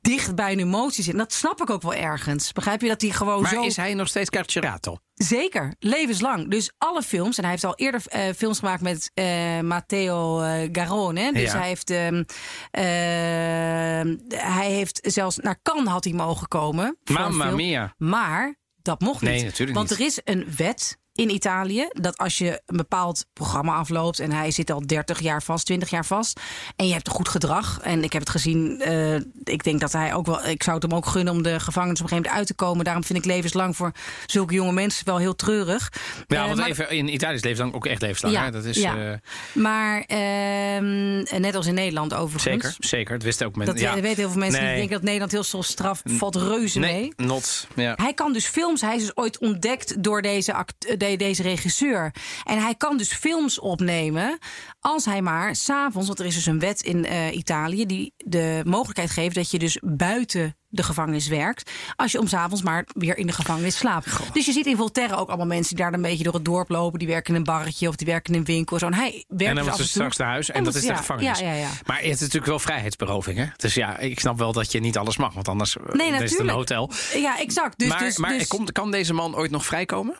dicht 0.00 0.34
bij 0.34 0.48
hun 0.50 0.58
emoties 0.58 1.04
zitten. 1.04 1.12
En 1.12 1.18
dat 1.28 1.32
snap 1.32 1.60
ik 1.60 1.70
ook 1.70 1.82
wel 1.82 1.94
ergens. 1.94 2.52
Begrijp 2.52 2.80
je 2.80 2.88
dat 2.88 3.00
die 3.00 3.12
gewoon 3.12 3.42
Maar 3.42 3.50
zo. 3.54 3.62
is 3.62 3.76
hij 3.76 3.94
nog 3.94 4.08
steeds 4.08 4.30
Carcerato? 4.30 4.96
Zeker, 5.14 5.74
levenslang. 5.78 6.50
Dus 6.50 6.72
alle 6.78 7.02
films, 7.02 7.36
en 7.36 7.42
hij 7.42 7.52
heeft 7.52 7.64
al 7.64 7.74
eerder 7.74 8.02
eh, 8.06 8.22
films 8.36 8.58
gemaakt 8.58 8.82
met 8.82 9.10
eh, 9.14 9.60
Matteo 9.60 10.36
Garone. 10.72 11.32
Dus 11.32 11.52
Ja. 11.52 11.58
hij 11.58 11.68
heeft, 11.68 11.90
ehm, 11.90 12.22
ehm, 12.70 14.16
hij 14.34 14.70
heeft 14.70 14.98
zelfs 15.02 15.36
naar 15.36 15.58
Cannes 15.62 15.88
had 15.92 16.04
hij 16.04 16.12
mogen 16.12 16.48
komen. 16.48 16.96
een 17.04 17.14
Mamma 17.14 17.50
mia. 17.50 17.94
Maar 17.98 18.54
dat 18.82 19.00
mocht 19.00 19.20
niet. 19.20 19.58
Nee, 19.58 19.72
Want 19.72 19.90
er 19.90 20.00
is 20.00 20.20
een 20.24 20.46
wet 20.56 20.98
in 21.14 21.30
Italië 21.30 21.88
dat 21.92 22.16
als 22.18 22.38
je 22.38 22.60
een 22.66 22.76
bepaald 22.76 23.26
programma 23.32 23.74
afloopt 23.74 24.18
en 24.20 24.32
hij 24.32 24.50
zit 24.50 24.70
al 24.70 24.86
30 24.86 25.20
jaar 25.20 25.42
vast, 25.42 25.66
20 25.66 25.90
jaar 25.90 26.06
vast 26.06 26.40
en 26.76 26.86
je 26.86 26.92
hebt 26.92 27.06
een 27.06 27.12
goed 27.12 27.28
gedrag 27.28 27.80
en 27.82 28.02
ik 28.04 28.12
heb 28.12 28.22
het 28.22 28.30
gezien, 28.30 28.80
eh, 28.80 29.14
ik 29.44 29.64
denk 29.64 29.80
dat 29.80 29.92
hij 29.92 30.14
ook 30.14 30.26
wel, 30.26 30.46
ik 30.46 30.62
zou 30.62 30.74
het 30.76 30.84
hem 30.84 30.94
ook 30.94 31.06
gunnen 31.06 31.34
om 31.34 31.42
de 31.42 31.60
gevangenis 31.60 31.98
op 32.00 32.04
een 32.04 32.08
gegeven 32.08 32.16
moment 32.16 32.34
uit 32.34 32.46
te 32.46 32.54
komen. 32.54 32.84
Daarom 32.84 33.04
vind 33.04 33.18
ik 33.18 33.24
levenslang 33.24 33.76
voor 33.76 33.92
zulke 34.26 34.54
jonge 34.54 34.72
mensen 34.72 35.04
wel 35.04 35.18
heel 35.18 35.34
treurig. 35.34 35.92
Ja, 36.26 36.36
Eh, 36.40 36.46
want 36.46 36.58
maar- 36.58 36.68
even, 36.68 36.90
in 36.90 37.14
Italië 37.14 37.34
is 37.34 37.42
levenslang 37.42 37.74
ook 37.74 37.86
echt 37.86 38.00
levenslang. 38.02 38.34
Ja, 38.34 38.44
hè? 38.44 38.50
Dat 38.50 38.64
is, 38.64 38.76
ja. 38.76 38.96
eh, 39.12 39.18
Maar 39.52 40.04
ehm, 40.06 41.40
net 41.40 41.54
als 41.54 41.66
in 41.66 41.74
Nederland 41.74 42.14
overigens. 42.14 42.42
zeker, 42.62 42.74
zeker. 42.78 43.14
Dat 43.14 43.22
wisten 43.22 43.46
ook 43.46 43.56
mensen. 43.56 43.74
Dat 43.74 43.84
ja. 43.84 43.94
weten 44.00 44.16
heel 44.16 44.30
veel 44.30 44.38
mensen 44.40 44.58
die 44.60 44.68
Nee. 44.68 44.76
denken 44.76 44.94
dat 44.94 45.02
Nederland 45.04 45.32
heel 45.32 45.44
veel 45.44 45.62
straf 45.62 46.02
valt 46.04 46.36
reuze 46.36 46.78
Nee, 46.78 47.12
mee. 47.16 47.26
not. 47.26 47.66
Ja. 47.74 47.92
Hij 47.96 48.14
kan 48.14 48.32
dus 48.32 48.46
films, 48.46 48.80
hij 48.80 48.94
is 48.96 49.00
dus 49.00 49.16
ooit 49.16 49.38
ontdekt 49.38 50.02
door 50.02 50.22
deze, 50.22 50.52
act, 50.54 50.98
de- 51.10 51.16
deze 51.16 51.42
regisseur. 51.42 52.14
En 52.44 52.62
hij 52.62 52.74
kan 52.74 52.96
dus 52.96 53.12
films 53.12 53.58
opnemen 53.58 54.38
als 54.82 55.04
hij 55.04 55.22
maar 55.22 55.56
s'avonds, 55.56 56.06
want 56.06 56.18
er 56.20 56.26
is 56.26 56.34
dus 56.34 56.46
een 56.46 56.58
wet 56.58 56.82
in 56.82 57.04
eh, 57.06 57.36
Italië 57.36 57.86
die 57.86 58.12
de 58.16 58.60
mogelijkheid 58.64 59.10
geeft 59.10 59.34
dat 59.34 59.50
je 59.50 59.58
dus 59.58 59.78
buiten 59.84 60.56
de 60.68 60.82
gevangenis 60.82 61.28
werkt. 61.28 61.70
Als 61.96 62.12
je 62.12 62.18
om 62.18 62.26
's 62.26 62.32
avonds 62.34 62.62
maar 62.62 62.86
weer 62.92 63.16
in 63.16 63.26
de 63.26 63.32
gevangenis 63.32 63.76
slaapt. 63.76 64.06
Dus 64.32 64.46
je 64.46 64.52
ziet 64.52 64.66
in 64.66 64.76
Volterra 64.76 65.16
ook 65.16 65.28
allemaal 65.28 65.46
mensen 65.46 65.76
die 65.76 65.84
daar 65.84 65.94
een 65.94 66.02
beetje 66.02 66.24
door 66.24 66.34
het 66.34 66.44
dorp 66.44 66.68
lopen. 66.68 66.98
Die 66.98 67.08
werken 67.08 67.30
in 67.34 67.38
een 67.40 67.44
barretje 67.46 67.88
of 67.88 67.96
die 67.96 68.06
werken 68.06 68.32
in 68.32 68.38
een 68.38 68.44
winkel. 68.46 68.78
Zo. 68.78 68.86
En 68.86 68.94
hij 68.94 69.24
werkt 69.28 69.28
En 69.28 69.36
dus 69.38 69.46
dan 69.54 69.58
af 69.72 69.78
was 69.78 69.86
ze 69.86 69.92
straks 69.92 70.16
naar 70.16 70.28
huis 70.28 70.48
en, 70.48 70.54
En 70.54 70.64
dat 70.64 70.72
dat- 70.72 70.82
is 70.82 70.88
de 70.88 70.96
gevangenis. 70.96 71.38
ja, 71.38 71.46
ja, 71.46 71.54
ja. 71.54 71.68
Maar 71.86 71.96
het 71.96 72.04
is 72.06 72.20
natuurlijk 72.20 72.46
wel 72.46 72.58
vrijheidsberoving. 72.58 73.38
Hè? 73.38 73.46
Dus 73.56 73.74
ja, 73.74 73.98
ik 73.98 74.20
snap 74.20 74.38
wel 74.38 74.52
dat 74.52 74.72
je 74.72 74.80
niet 74.80 74.98
alles 74.98 75.16
mag. 75.16 75.34
Want 75.34 75.48
anders 75.48 75.76
eh, 75.76 75.92
Nee, 75.94 76.12
is 76.22 76.30
het 76.30 76.40
een 76.40 76.48
hotel. 76.48 76.90
Ja, 77.14 77.38
exact. 77.38 77.78
Dus, 77.78 77.88
maar 77.88 77.98
dus, 77.98 78.16
maar 78.16 78.38
dus, 78.38 78.48
kan 78.72 78.90
deze 78.90 79.12
man 79.14 79.36
ooit 79.36 79.50
nog 79.50 79.64
vrijkomen? 79.66 80.16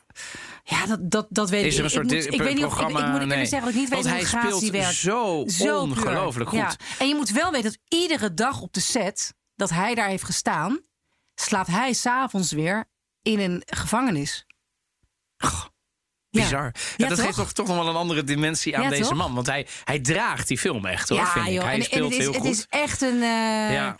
ja, 0.63 0.85
dat, 0.85 1.11
dat, 1.11 1.27
dat 1.29 1.49
weet 1.49 1.65
Is 1.65 1.73
er 1.73 1.79
ik 1.79 1.85
een 1.85 1.89
soort 1.91 2.11
ik. 2.11 2.23
Moet, 2.23 2.33
ik 2.33 2.41
weet 2.41 2.55
niet 2.55 2.65
of 2.65 2.79
ik, 2.79 2.87
ik 2.87 3.07
moet 3.07 3.25
Nee. 3.25 3.45
zeggen 3.45 3.59
dat 3.59 3.69
ik 3.69 3.75
niet 3.75 3.89
weet 3.89 4.03
Want 4.03 4.03
hoe 4.03 4.13
hij 4.13 4.23
gratie 4.23 4.52
werkt. 4.61 4.95
zo 4.95 5.43
puur. 5.43 5.75
ongelooflijk 5.79 6.49
goed. 6.49 6.59
Ja. 6.59 6.75
En 6.99 7.07
je 7.07 7.15
moet 7.15 7.29
wel 7.29 7.51
weten 7.51 7.71
dat 7.71 7.99
iedere 7.99 8.33
dag 8.33 8.61
op 8.61 8.73
de 8.73 8.79
set 8.79 9.33
dat 9.55 9.69
hij 9.69 9.95
daar 9.95 10.07
heeft 10.07 10.23
gestaan, 10.23 10.81
slaapt 11.35 11.67
hij 11.67 11.93
s'avonds 11.93 12.51
weer 12.51 12.85
in 13.21 13.39
een 13.39 13.61
gevangenis. 13.65 14.45
Bizar. 16.29 16.63
Ja, 16.63 16.71
Ja, 16.97 17.07
dat 17.07 17.17
toch? 17.17 17.25
geeft 17.25 17.37
toch, 17.37 17.51
toch 17.53 17.67
nog 17.67 17.75
wel 17.77 17.87
een 17.87 17.95
andere 17.95 18.23
dimensie 18.23 18.77
aan 18.77 18.83
Ja, 18.83 18.89
deze 18.89 19.01
toch? 19.03 19.13
man. 19.13 19.33
Want 19.33 19.47
hij, 19.47 19.67
hij 19.83 19.99
draagt 19.99 20.47
die 20.47 20.57
film 20.57 20.85
echt 20.85 21.09
hoor, 21.09 21.27
vind 21.27 21.47
ik. 21.47 21.61
Hij 21.61 21.71
en, 21.73 21.77
en 21.79 21.83
speelt 21.83 22.03
het 22.11 22.19
is, 22.19 22.25
heel 22.25 22.33
het 22.33 22.41
goed. 22.41 22.51
is 22.51 22.65
echt 22.69 23.01
een. 23.01 23.21
eh, 23.21 23.73
ja. 23.73 23.97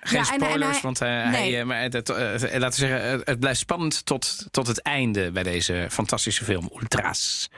Geen 0.00 0.18
ja, 0.20 0.26
en- 0.26 0.32
en 0.40 0.40
spoilers, 0.40 0.70
hij- 0.72 0.80
want 0.80 1.00
eh, 1.00 1.08
hij, 1.08 1.30
nee. 1.30 1.56
eh, 1.58 1.64
maar 1.64 1.80
het, 1.80 1.92
het, 1.92 2.08
laten 2.08 2.60
we 2.60 2.70
zeggen, 2.72 3.02
het, 3.10 3.26
het 3.26 3.40
blijft 3.40 3.58
spannend 3.58 4.04
tot, 4.06 4.46
tot 4.50 4.66
het 4.66 4.82
einde 4.82 5.30
bij 5.30 5.42
deze 5.42 5.86
fantastische 5.90 6.44
film 6.44 6.70
Ultras. 6.80 7.48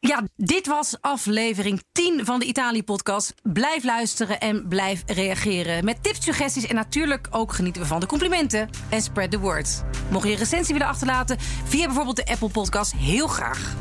Ja, 0.00 0.22
dit 0.36 0.66
was 0.66 0.96
aflevering 1.00 1.82
10 1.92 2.24
van 2.24 2.38
de 2.38 2.44
Italië-podcast. 2.46 3.34
Blijf 3.42 3.84
luisteren 3.84 4.40
en 4.40 4.68
blijf 4.68 5.02
reageren. 5.06 5.84
Met 5.84 6.02
tips, 6.02 6.22
suggesties 6.22 6.66
en 6.66 6.74
natuurlijk 6.74 7.28
ook 7.30 7.52
genieten 7.52 7.82
we 7.82 7.88
van 7.88 8.00
de 8.00 8.06
complimenten. 8.06 8.70
En 8.88 9.02
spread 9.02 9.30
the 9.30 9.38
word. 9.38 9.84
Mocht 10.10 10.26
je 10.26 10.32
een 10.32 10.38
recensie 10.38 10.74
willen 10.74 10.88
achterlaten 10.88 11.36
via 11.64 11.84
bijvoorbeeld 11.84 12.16
de 12.16 12.26
Apple 12.26 12.48
Podcast, 12.50 12.92
heel 12.92 13.26
graag. 13.26 13.74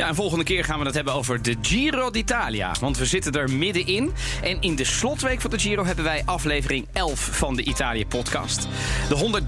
Ja, 0.00 0.08
en 0.08 0.14
volgende 0.14 0.44
keer 0.44 0.64
gaan 0.64 0.78
we 0.78 0.84
het 0.84 0.94
hebben 0.94 1.14
over 1.14 1.42
de 1.42 1.56
Giro 1.62 2.10
d'Italia. 2.10 2.74
Want 2.80 2.98
we 2.98 3.06
zitten 3.06 3.32
er 3.32 3.50
middenin. 3.50 4.12
En 4.42 4.60
in 4.60 4.76
de 4.76 4.84
slotweek 4.84 5.40
van 5.40 5.50
de 5.50 5.58
Giro 5.58 5.84
hebben 5.84 6.04
wij 6.04 6.22
aflevering 6.24 6.86
11 6.92 7.20
van 7.32 7.56
de 7.56 7.62
Italië-podcast. 7.62 8.68
De 9.08 9.42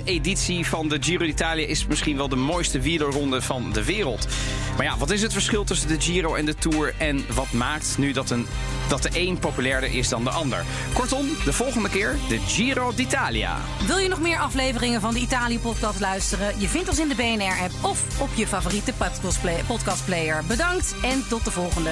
103e 0.00 0.04
editie 0.04 0.66
van 0.66 0.88
de 0.88 0.96
Giro 1.00 1.24
d'Italia 1.24 1.66
is 1.66 1.86
misschien 1.86 2.16
wel 2.16 2.28
de 2.28 2.36
mooiste 2.36 2.80
wielerronde 2.80 3.42
van 3.42 3.72
de 3.72 3.84
wereld. 3.84 4.28
Maar 4.76 4.84
ja, 4.86 4.96
wat 4.96 5.10
is 5.10 5.22
het 5.22 5.32
verschil 5.32 5.64
tussen 5.64 5.88
de 5.88 6.00
Giro 6.00 6.34
en 6.34 6.44
de 6.44 6.54
Tour? 6.54 6.94
En 6.98 7.24
wat 7.34 7.52
maakt 7.52 7.98
nu 7.98 8.12
dat, 8.12 8.30
een, 8.30 8.46
dat 8.88 9.02
de 9.02 9.10
een 9.12 9.38
populairder 9.38 9.94
is 9.94 10.08
dan 10.08 10.24
de 10.24 10.30
ander? 10.30 10.64
Kortom, 10.92 11.26
de 11.44 11.52
volgende 11.52 11.88
keer 11.88 12.16
de 12.28 12.38
Giro 12.46 12.92
d'Italia. 12.94 13.58
Wil 13.86 13.98
je 13.98 14.08
nog 14.08 14.20
meer 14.20 14.38
afleveringen 14.38 15.00
van 15.00 15.14
de 15.14 15.20
Italië-podcast 15.20 16.00
luisteren? 16.00 16.60
Je 16.60 16.68
vindt 16.68 16.88
ons 16.88 16.98
in 16.98 17.08
de 17.08 17.14
BNR-app 17.14 17.72
of 17.80 18.20
op 18.20 18.30
je 18.34 18.46
favoriete 18.46 18.92
podcastplay- 18.92 19.62
podcastplayer. 19.94 20.44
Bedankt 20.46 20.94
en 21.02 21.24
tot 21.28 21.44
de 21.44 21.50
volgende. 21.50 21.90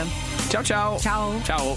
Ciao, 0.48 0.62
ciao. 0.64 0.98
Ciao. 0.98 1.32
Ciao. 1.44 1.76